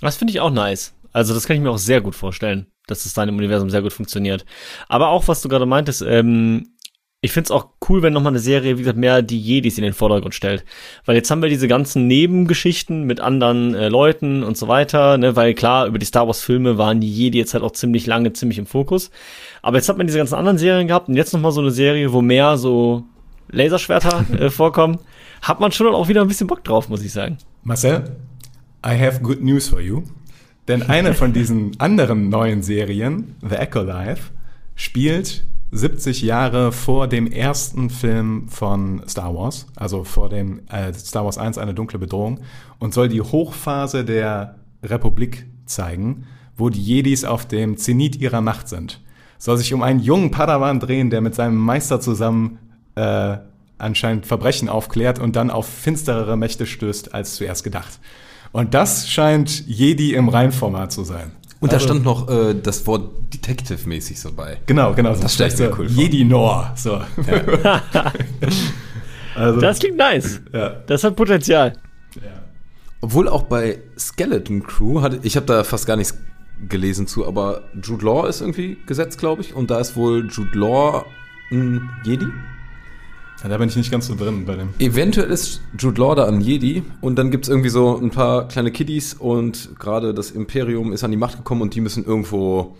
Das 0.00 0.16
finde 0.16 0.32
ich 0.32 0.40
auch 0.40 0.50
nice. 0.50 0.94
Also 1.12 1.34
das 1.34 1.46
kann 1.46 1.56
ich 1.56 1.62
mir 1.62 1.70
auch 1.70 1.78
sehr 1.78 2.00
gut 2.00 2.14
vorstellen, 2.14 2.66
dass 2.86 3.04
es 3.04 3.14
da 3.14 3.22
im 3.24 3.36
Universum 3.36 3.70
sehr 3.70 3.82
gut 3.82 3.92
funktioniert. 3.92 4.44
Aber 4.88 5.08
auch, 5.08 5.28
was 5.28 5.42
du 5.42 5.48
gerade 5.48 5.66
meintest, 5.66 6.02
ähm, 6.02 6.68
ich 7.24 7.30
finde 7.30 7.46
es 7.46 7.50
auch 7.52 7.68
cool, 7.88 8.02
wenn 8.02 8.12
nochmal 8.12 8.32
eine 8.32 8.40
Serie, 8.40 8.74
wie 8.74 8.80
gesagt, 8.80 8.98
mehr 8.98 9.22
die 9.22 9.40
Jedis 9.40 9.78
in 9.78 9.84
den 9.84 9.92
Vordergrund 9.92 10.34
stellt. 10.34 10.64
Weil 11.04 11.14
jetzt 11.14 11.30
haben 11.30 11.40
wir 11.40 11.48
diese 11.48 11.68
ganzen 11.68 12.08
Nebengeschichten 12.08 13.04
mit 13.04 13.20
anderen 13.20 13.76
äh, 13.76 13.88
Leuten 13.88 14.42
und 14.42 14.56
so 14.56 14.66
weiter, 14.66 15.16
ne? 15.18 15.36
weil 15.36 15.54
klar, 15.54 15.86
über 15.86 16.00
die 16.00 16.04
Star 16.04 16.26
Wars-Filme 16.26 16.78
waren 16.78 17.00
die 17.00 17.10
Jedi 17.10 17.38
jetzt 17.38 17.54
halt 17.54 17.62
auch 17.62 17.70
ziemlich 17.70 18.06
lange, 18.06 18.32
ziemlich 18.32 18.58
im 18.58 18.66
Fokus. 18.66 19.12
Aber 19.62 19.76
jetzt 19.76 19.88
hat 19.88 19.98
man 19.98 20.08
diese 20.08 20.18
ganzen 20.18 20.34
anderen 20.34 20.58
Serien 20.58 20.88
gehabt 20.88 21.08
und 21.08 21.14
jetzt 21.14 21.32
nochmal 21.32 21.52
so 21.52 21.60
eine 21.60 21.70
Serie, 21.70 22.12
wo 22.12 22.22
mehr 22.22 22.56
so 22.56 23.04
Laserschwerter 23.50 24.24
äh, 24.40 24.50
vorkommen. 24.50 24.98
Hat 25.42 25.60
man 25.60 25.70
schon 25.70 25.86
auch 25.94 26.08
wieder 26.08 26.22
ein 26.22 26.28
bisschen 26.28 26.48
Bock 26.48 26.64
drauf, 26.64 26.88
muss 26.88 27.04
ich 27.04 27.12
sagen. 27.12 27.38
Marcel, 27.62 28.16
I 28.84 28.98
have 28.98 29.20
good 29.20 29.40
news 29.40 29.68
for 29.68 29.80
you. 29.80 30.02
Denn 30.66 30.82
eine 30.82 31.14
von 31.14 31.32
diesen 31.32 31.70
anderen 31.78 32.30
neuen 32.30 32.64
Serien, 32.64 33.36
The 33.48 33.54
Echo 33.54 33.82
Life, 33.82 34.32
spielt 34.74 35.44
70 35.74 36.20
Jahre 36.20 36.70
vor 36.70 37.08
dem 37.08 37.26
ersten 37.26 37.88
Film 37.88 38.46
von 38.48 39.02
Star 39.08 39.34
Wars, 39.34 39.66
also 39.74 40.04
vor 40.04 40.28
dem 40.28 40.60
äh, 40.68 40.92
Star 40.92 41.24
Wars 41.24 41.38
1 41.38 41.56
eine 41.56 41.72
dunkle 41.72 41.98
Bedrohung 41.98 42.40
und 42.78 42.92
soll 42.92 43.08
die 43.08 43.22
Hochphase 43.22 44.04
der 44.04 44.56
Republik 44.82 45.46
zeigen, 45.64 46.26
wo 46.56 46.68
die 46.68 46.82
Jedis 46.82 47.24
auf 47.24 47.46
dem 47.46 47.78
Zenit 47.78 48.16
ihrer 48.16 48.42
Macht 48.42 48.68
sind. 48.68 49.00
Soll 49.38 49.56
sich 49.56 49.72
um 49.72 49.82
einen 49.82 50.00
jungen 50.00 50.30
Padawan 50.30 50.78
drehen, 50.78 51.08
der 51.08 51.22
mit 51.22 51.34
seinem 51.34 51.56
Meister 51.56 52.00
zusammen 52.00 52.58
äh, 52.94 53.38
anscheinend 53.78 54.26
Verbrechen 54.26 54.68
aufklärt 54.68 55.18
und 55.18 55.36
dann 55.36 55.50
auf 55.50 55.66
finsterere 55.66 56.36
Mächte 56.36 56.66
stößt 56.66 57.14
als 57.14 57.36
zuerst 57.36 57.64
gedacht. 57.64 57.98
Und 58.52 58.74
das 58.74 59.08
scheint 59.08 59.66
Jedi 59.66 60.12
im 60.12 60.28
Reinformat 60.28 60.92
zu 60.92 61.04
sein. 61.04 61.32
Und 61.62 61.72
da 61.72 61.76
Also- 61.76 61.86
stand 61.88 62.04
noch 62.04 62.28
äh, 62.28 62.54
das 62.54 62.86
Wort 62.86 63.10
Detective-mäßig 63.32 64.20
so 64.20 64.32
bei. 64.32 64.58
Genau, 64.66 64.92
genau. 64.94 65.14
Das 65.14 65.34
stell 65.34 65.48
ich 65.48 65.58
mir 65.58 65.70
so 65.70 65.76
cool 65.78 65.88
vor. 65.88 66.02
Jedi 66.02 66.24
Nor. 66.24 66.72
So. 66.76 67.00
also, 69.34 69.60
Das 69.60 69.78
klingt 69.78 69.96
nice. 69.96 70.40
ja. 70.52 70.70
Das 70.86 71.04
hat 71.04 71.16
Potenzial. 71.16 71.74
Obwohl 73.00 73.28
auch 73.28 73.42
bei 73.44 73.78
Skeleton 73.98 74.62
Crew 74.62 75.00
hatte, 75.00 75.18
ich 75.22 75.36
habe 75.36 75.46
da 75.46 75.64
fast 75.64 75.86
gar 75.86 75.96
nichts 75.96 76.16
gelesen 76.68 77.08
zu, 77.08 77.26
aber 77.26 77.62
Jude 77.82 78.04
Law 78.04 78.26
ist 78.28 78.40
irgendwie 78.40 78.76
gesetzt, 78.86 79.18
glaube 79.18 79.42
ich. 79.42 79.54
Und 79.54 79.72
da 79.72 79.80
ist 79.80 79.96
wohl 79.96 80.28
Jude 80.30 80.56
Law 80.56 81.04
ein 81.50 81.90
Jedi. 82.04 82.26
Ja, 83.42 83.48
da 83.48 83.58
bin 83.58 83.68
ich 83.68 83.76
nicht 83.76 83.90
ganz 83.90 84.06
so 84.06 84.14
drin 84.14 84.44
bei 84.46 84.54
dem. 84.54 84.68
Eventuell 84.78 85.28
ist 85.30 85.60
Jude 85.76 86.00
Law 86.00 86.14
da 86.14 86.26
ein 86.26 86.40
Jedi 86.40 86.84
und 87.00 87.16
dann 87.16 87.32
gibt's 87.32 87.48
irgendwie 87.48 87.70
so 87.70 87.98
ein 87.98 88.10
paar 88.10 88.46
kleine 88.46 88.70
Kiddies 88.70 89.14
und 89.14 89.70
gerade 89.78 90.14
das 90.14 90.30
Imperium 90.30 90.92
ist 90.92 91.02
an 91.02 91.10
die 91.10 91.16
Macht 91.16 91.38
gekommen 91.38 91.62
und 91.62 91.74
die 91.74 91.80
müssen 91.80 92.04
irgendwo 92.04 92.76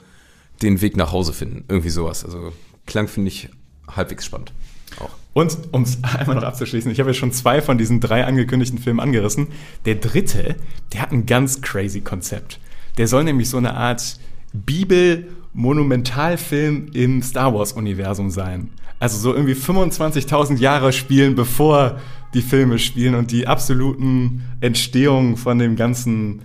den 0.62 0.80
Weg 0.80 0.96
nach 0.96 1.10
Hause 1.10 1.32
finden. 1.32 1.64
Irgendwie 1.68 1.90
sowas. 1.90 2.24
Also 2.24 2.52
klang, 2.86 3.08
finde 3.08 3.26
ich, 3.28 3.48
halbwegs 3.88 4.24
spannend. 4.24 4.52
Auch. 5.00 5.10
Und 5.32 5.58
um 5.72 5.82
es 5.82 5.98
einmal 6.18 6.36
noch 6.36 6.44
abzuschließen, 6.44 6.92
ich 6.92 7.00
habe 7.00 7.10
ja 7.10 7.14
schon 7.14 7.32
zwei 7.32 7.60
von 7.60 7.76
diesen 7.76 7.98
drei 8.00 8.24
angekündigten 8.24 8.78
Filmen 8.78 9.00
angerissen. 9.00 9.48
Der 9.84 9.96
dritte, 9.96 10.54
der 10.92 11.02
hat 11.02 11.10
ein 11.10 11.26
ganz 11.26 11.60
crazy 11.60 12.02
Konzept. 12.02 12.60
Der 12.98 13.08
soll 13.08 13.24
nämlich 13.24 13.50
so 13.50 13.56
eine 13.56 13.74
Art 13.74 14.20
Bibel-Monumentalfilm 14.52 16.90
im 16.92 17.22
Star 17.22 17.54
Wars-Universum 17.54 18.30
sein. 18.30 18.68
Also 19.02 19.18
so 19.18 19.34
irgendwie 19.34 19.54
25.000 19.54 20.58
Jahre 20.58 20.92
spielen, 20.92 21.34
bevor 21.34 21.98
die 22.34 22.40
Filme 22.40 22.78
spielen 22.78 23.16
und 23.16 23.32
die 23.32 23.48
absoluten 23.48 24.44
Entstehungen 24.60 25.36
von 25.36 25.58
dem 25.58 25.74
ganzen, 25.74 26.42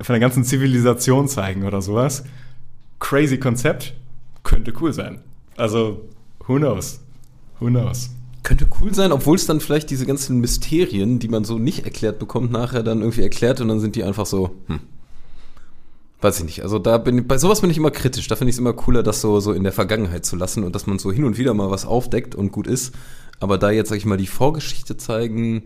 von 0.00 0.14
der 0.14 0.20
ganzen 0.20 0.42
Zivilisation 0.42 1.28
zeigen 1.28 1.64
oder 1.64 1.82
sowas. 1.82 2.24
Crazy 2.98 3.36
Konzept, 3.36 3.92
könnte 4.42 4.72
cool 4.80 4.94
sein. 4.94 5.20
Also, 5.58 6.08
who 6.46 6.56
knows? 6.56 6.98
Who 7.60 7.66
knows? 7.66 8.08
Könnte 8.42 8.66
cool 8.80 8.94
sein, 8.94 9.12
obwohl 9.12 9.36
es 9.36 9.44
dann 9.44 9.60
vielleicht 9.60 9.90
diese 9.90 10.06
ganzen 10.06 10.40
Mysterien, 10.40 11.18
die 11.18 11.28
man 11.28 11.44
so 11.44 11.58
nicht 11.58 11.84
erklärt 11.84 12.18
bekommt, 12.18 12.52
nachher 12.52 12.82
dann 12.82 13.00
irgendwie 13.00 13.20
erklärt 13.20 13.60
und 13.60 13.68
dann 13.68 13.80
sind 13.80 13.96
die 13.96 14.04
einfach 14.04 14.24
so, 14.24 14.56
hm. 14.66 14.80
Weiß 16.22 16.38
ich 16.38 16.44
nicht. 16.44 16.62
Also 16.62 16.78
da 16.78 16.98
bin 16.98 17.26
bei 17.26 17.36
sowas 17.36 17.60
bin 17.60 17.70
ich 17.70 17.76
immer 17.76 17.90
kritisch. 17.90 18.28
Da 18.28 18.36
finde 18.36 18.50
ich 18.50 18.54
es 18.54 18.60
immer 18.60 18.72
cooler, 18.72 19.02
das 19.02 19.20
so, 19.20 19.40
so 19.40 19.52
in 19.52 19.64
der 19.64 19.72
Vergangenheit 19.72 20.24
zu 20.24 20.36
lassen 20.36 20.62
und 20.62 20.74
dass 20.74 20.86
man 20.86 21.00
so 21.00 21.10
hin 21.10 21.24
und 21.24 21.36
wieder 21.36 21.52
mal 21.52 21.70
was 21.70 21.84
aufdeckt 21.84 22.36
und 22.36 22.52
gut 22.52 22.68
ist. 22.68 22.94
Aber 23.40 23.58
da 23.58 23.72
jetzt, 23.72 23.88
sag 23.88 23.96
ich 23.96 24.06
mal, 24.06 24.16
die 24.16 24.28
Vorgeschichte 24.28 24.96
zeigen, 24.96 25.64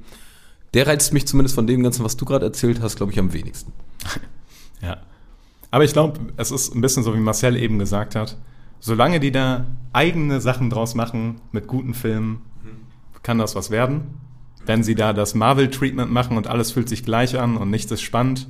der 0.72 0.86
reizt 0.86 1.12
mich 1.12 1.26
zumindest 1.26 1.54
von 1.54 1.66
dem 1.66 1.82
Ganzen, 1.82 2.04
was 2.04 2.16
du 2.16 2.24
gerade 2.24 2.46
erzählt 2.46 2.80
hast, 2.80 2.96
glaube 2.96 3.12
ich, 3.12 3.18
am 3.18 3.32
wenigsten. 3.32 3.72
Ja. 4.82 4.98
Aber 5.70 5.84
ich 5.84 5.94
glaube, 5.94 6.20
es 6.36 6.50
ist 6.50 6.74
ein 6.74 6.82
bisschen 6.82 7.02
so, 7.02 7.14
wie 7.14 7.18
Marcel 7.18 7.56
eben 7.56 7.78
gesagt 7.78 8.14
hat. 8.14 8.36
Solange 8.78 9.20
die 9.20 9.32
da 9.32 9.64
eigene 9.94 10.42
Sachen 10.42 10.68
draus 10.68 10.94
machen 10.94 11.40
mit 11.50 11.66
guten 11.66 11.94
Filmen, 11.94 12.42
kann 13.22 13.38
das 13.38 13.54
was 13.54 13.70
werden. 13.70 14.02
Wenn 14.66 14.82
sie 14.82 14.94
da 14.94 15.14
das 15.14 15.34
Marvel-Treatment 15.34 16.12
machen 16.12 16.36
und 16.36 16.46
alles 16.46 16.72
fühlt 16.72 16.90
sich 16.90 17.04
gleich 17.04 17.38
an 17.38 17.56
und 17.56 17.70
nichts 17.70 17.90
ist 17.90 18.02
spannend, 18.02 18.48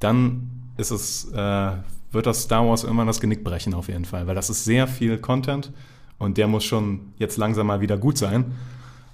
dann 0.00 0.63
ist 0.76 0.90
es, 0.90 1.30
äh, 1.32 1.70
wird 2.12 2.26
das 2.26 2.42
Star 2.42 2.66
Wars 2.66 2.84
irgendwann 2.84 3.06
das 3.06 3.20
Genick 3.20 3.42
brechen 3.44 3.74
auf 3.74 3.88
jeden 3.88 4.04
Fall, 4.04 4.26
weil 4.26 4.34
das 4.34 4.50
ist 4.50 4.64
sehr 4.64 4.86
viel 4.86 5.18
Content 5.18 5.72
und 6.18 6.36
der 6.38 6.46
muss 6.48 6.64
schon 6.64 7.00
jetzt 7.18 7.36
langsam 7.38 7.66
mal 7.66 7.80
wieder 7.80 7.96
gut 7.96 8.18
sein, 8.18 8.52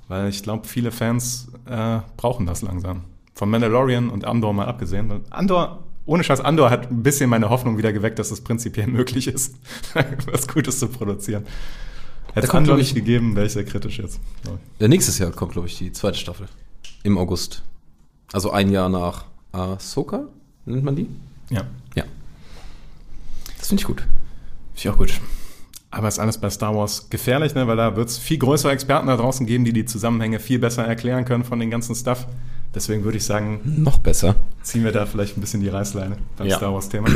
weil 0.09 0.29
ich 0.29 0.43
glaube, 0.43 0.67
viele 0.67 0.91
Fans 0.91 1.49
äh, 1.67 2.01
brauchen 2.17 2.47
das 2.47 2.63
langsam. 2.63 3.03
Von 3.35 3.49
Mandalorian 3.51 4.11
und 4.11 4.27
Andor 4.27 4.53
mal 4.53 4.67
abgesehen. 4.67 5.23
Andor, 5.31 5.83
ohne 6.05 6.23
Scheiß, 6.25 6.41
Andor 6.41 6.69
hat 6.71 6.91
ein 6.91 7.03
bisschen 7.03 7.31
meine 7.31 7.49
Hoffnung 7.49 7.79
wieder 7.79 7.93
geweckt, 7.93 8.19
dass 8.19 8.31
es 8.31 8.43
prinzipiell 8.43 8.87
möglich 8.89 9.29
ist, 9.29 9.57
was 10.31 10.47
Gutes 10.49 10.79
zu 10.79 10.89
produzieren. 10.89 11.47
Hätte 12.35 12.47
es 12.47 12.55
Andor 12.55 12.77
nicht 12.77 12.89
ich- 12.89 12.95
gegeben, 12.95 13.35
wäre 13.37 13.47
ich 13.47 13.53
sehr 13.53 13.65
kritisch 13.65 13.99
jetzt. 13.99 14.21
Ja, 14.79 14.89
nächstes 14.89 15.19
Jahr 15.19 15.31
kommt, 15.31 15.53
glaube 15.53 15.69
ich, 15.69 15.79
die 15.79 15.91
zweite 15.93 16.19
Staffel. 16.19 16.47
Im 17.03 17.17
August. 17.19 17.63
Also 18.33 18.51
ein 18.51 18.71
Jahr 18.71 18.89
nach 18.89 19.25
Ahsoka, 19.53 20.25
nennt 20.67 20.85
man 20.85 20.95
die? 20.97 21.09
Ja, 21.51 21.63
Ja. 21.95 22.05
Das 23.59 23.69
finde 23.69 23.81
ich 23.83 23.87
gut. 23.87 24.01
finde 24.01 24.09
ich 24.77 24.89
auch 24.89 24.99
gut. 24.99 25.13
Aber 25.93 26.07
ist 26.09 26.19
alles 26.21 26.39
bei 26.39 26.49
Star 26.51 26.75
Wars 26.77 27.11
gefährlich, 27.11 27.55
ne? 27.55 27.67
weil 27.67 27.77
da 27.77 27.97
wird 27.97 28.09
es 28.09 28.17
viel 28.19 28.39
größere 28.39 28.71
Experten 28.73 29.09
da 29.09 29.17
draußen 29.17 29.45
geben, 29.47 29.65
die 29.65 29.73
die 29.73 29.85
Zusammenhänge 29.85 30.39
viel 30.39 30.61
besser 30.61 30.85
erklären 30.87 31.25
können 31.25 31.43
von 31.45 31.59
den 31.59 31.69
ganzen 31.71 31.95
Stuff. 31.97 32.27
Deswegen 32.73 33.03
würde 33.03 33.19
ich 33.19 33.25
sagen, 33.25 33.61
Noch 33.65 33.99
besser. 33.99 34.37
ziehen 34.63 34.85
wir 34.85 34.93
da 34.93 35.05
vielleicht 35.05 35.37
ein 35.37 35.41
bisschen 35.41 35.61
die 35.61 35.69
Reißleine 35.69 36.17
beim 36.37 36.47
Ja. 36.47 36.57
Star 36.59 36.73
Wars-Thema. 36.73 37.09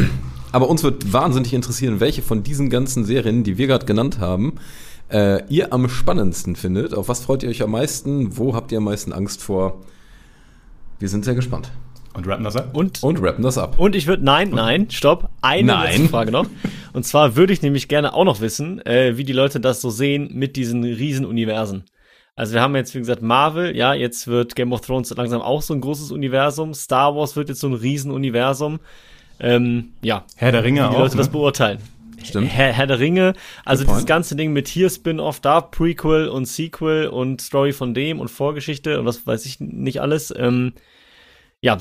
Aber 0.50 0.68
uns 0.68 0.82
wird 0.82 1.12
wahnsinnig 1.12 1.54
interessieren, 1.54 2.00
welche 2.00 2.22
von 2.22 2.42
diesen 2.42 2.68
ganzen 2.70 3.04
Serien, 3.04 3.44
die 3.44 3.56
wir 3.58 3.68
gerade 3.68 3.86
genannt 3.86 4.18
haben, 4.18 4.54
äh, 5.10 5.44
ihr 5.48 5.72
am 5.72 5.88
spannendsten 5.88 6.56
findet. 6.56 6.92
Auf 6.94 7.08
was 7.08 7.20
freut 7.20 7.44
ihr 7.44 7.50
euch 7.50 7.62
am 7.62 7.70
meisten? 7.70 8.36
Wo 8.36 8.56
habt 8.56 8.72
ihr 8.72 8.78
am 8.78 8.84
meisten 8.84 9.12
Angst 9.12 9.40
vor? 9.40 9.80
Wir 10.98 11.08
sind 11.08 11.24
sehr 11.24 11.36
gespannt. 11.36 11.70
Und 12.14 12.26
rappen 12.28 12.44
das 12.44 12.56
ab? 12.56 12.70
Und, 12.74 13.02
Und 13.02 13.20
rappen 13.22 13.42
das 13.42 13.58
ab. 13.58 13.78
und 13.78 13.96
ich 13.96 14.06
würde, 14.06 14.24
nein, 14.24 14.50
nein, 14.50 14.88
stopp, 14.90 15.30
eine 15.42 15.72
Nein. 15.72 15.90
letzte 15.92 16.08
Frage 16.08 16.30
noch. 16.32 16.46
Und 16.92 17.04
zwar 17.04 17.34
würde 17.36 17.52
ich 17.52 17.60
nämlich 17.62 17.88
gerne 17.88 18.14
auch 18.14 18.24
noch 18.24 18.40
wissen, 18.40 18.84
äh, 18.86 19.16
wie 19.16 19.24
die 19.24 19.32
Leute 19.32 19.58
das 19.60 19.80
so 19.80 19.90
sehen 19.90 20.30
mit 20.32 20.54
diesen 20.56 20.84
riesen 20.84 21.26
Universen. 21.26 21.84
Also 22.36 22.54
wir 22.54 22.62
haben 22.62 22.74
jetzt, 22.76 22.94
wie 22.94 22.98
gesagt, 23.00 23.22
Marvel, 23.22 23.76
ja, 23.76 23.94
jetzt 23.94 24.26
wird 24.28 24.54
Game 24.56 24.72
of 24.72 24.80
Thrones 24.80 25.10
langsam 25.16 25.40
auch 25.40 25.62
so 25.62 25.74
ein 25.74 25.80
großes 25.80 26.10
Universum. 26.12 26.72
Star 26.74 27.14
Wars 27.16 27.36
wird 27.36 27.48
jetzt 27.48 27.60
so 27.60 27.68
ein 27.68 27.74
Riesenuniversum. 27.74 28.80
Ähm, 29.40 29.92
ja, 30.02 30.24
Herr 30.36 30.52
der 30.52 30.62
Ringe 30.64 30.84
wie 30.84 30.88
die 30.90 30.94
auch. 30.94 31.00
Leute 31.00 31.16
das 31.16 31.26
Ne? 31.26 31.32
beurteilen. 31.32 31.78
Stimmt. 32.22 32.48
Herr, 32.48 32.72
Herr 32.72 32.86
der 32.86 33.00
Ringe, 33.00 33.34
also 33.64 33.82
Good 33.82 33.86
point. 33.88 33.96
dieses 33.98 34.06
ganze 34.06 34.36
Ding 34.36 34.52
mit 34.52 34.66
hier 34.68 34.88
Spin-off, 34.88 35.40
da 35.40 35.60
Prequel 35.60 36.28
und 36.28 36.46
Sequel 36.46 37.08
und 37.08 37.40
Story 37.40 37.72
von 37.72 37.92
dem 37.92 38.18
und 38.20 38.30
Vorgeschichte 38.30 38.98
und 38.98 39.04
was 39.06 39.26
weiß 39.26 39.44
ich 39.46 39.60
nicht 39.60 40.00
alles. 40.00 40.32
Ähm, 40.36 40.72
ja, 41.60 41.78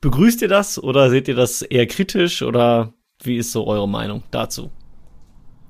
begrüßt 0.00 0.42
ihr 0.42 0.48
das 0.48 0.82
oder 0.82 1.10
seht 1.10 1.28
ihr 1.28 1.34
das 1.34 1.62
eher 1.62 1.86
kritisch 1.86 2.42
oder 2.42 2.92
wie 3.22 3.36
ist 3.36 3.52
so 3.52 3.66
eure 3.66 3.88
Meinung 3.88 4.22
dazu? 4.30 4.70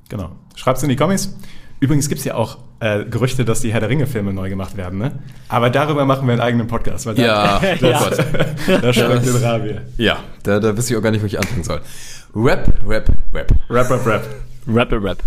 Genau. 0.08 0.32
Schreibt's 0.54 0.82
in 0.82 0.88
die 0.88 0.96
Kommis. 0.96 1.36
Übrigens 1.80 2.08
gibt's 2.08 2.24
ja 2.24 2.34
auch 2.34 2.58
äh, 2.80 3.04
Gerüchte, 3.04 3.44
dass 3.44 3.60
die 3.60 3.72
Herr 3.72 3.80
der 3.80 3.88
Ringe-Filme 3.90 4.32
neu 4.32 4.48
gemacht 4.48 4.76
werden, 4.76 4.98
ne? 4.98 5.18
Aber 5.48 5.68
darüber 5.70 6.04
machen 6.06 6.26
wir 6.26 6.32
einen 6.32 6.40
eigenen 6.40 6.66
Podcast, 6.66 7.06
weil 7.06 7.14
da, 7.14 7.22
Ja, 7.22 7.60
oh 7.62 7.66
Ja. 7.86 7.98
Gott. 7.98 8.18
da 8.66 8.78
Das- 8.92 8.96
den 8.96 9.36
Rabier. 9.44 9.82
Ja, 9.98 10.18
da, 10.42 10.58
da 10.58 10.76
wüsste 10.76 10.94
ich 10.94 10.98
auch 10.98 11.02
gar 11.02 11.10
nicht, 11.10 11.22
wo 11.22 11.26
ich 11.26 11.38
anfangen 11.38 11.64
soll. 11.64 11.80
Rap, 12.34 12.72
Rap, 12.86 13.08
Rap. 13.34 13.52
Rap, 13.68 13.90
rap, 13.90 14.06
rap. 14.06 14.24
Rap, 14.68 14.92
Rap. 14.92 15.18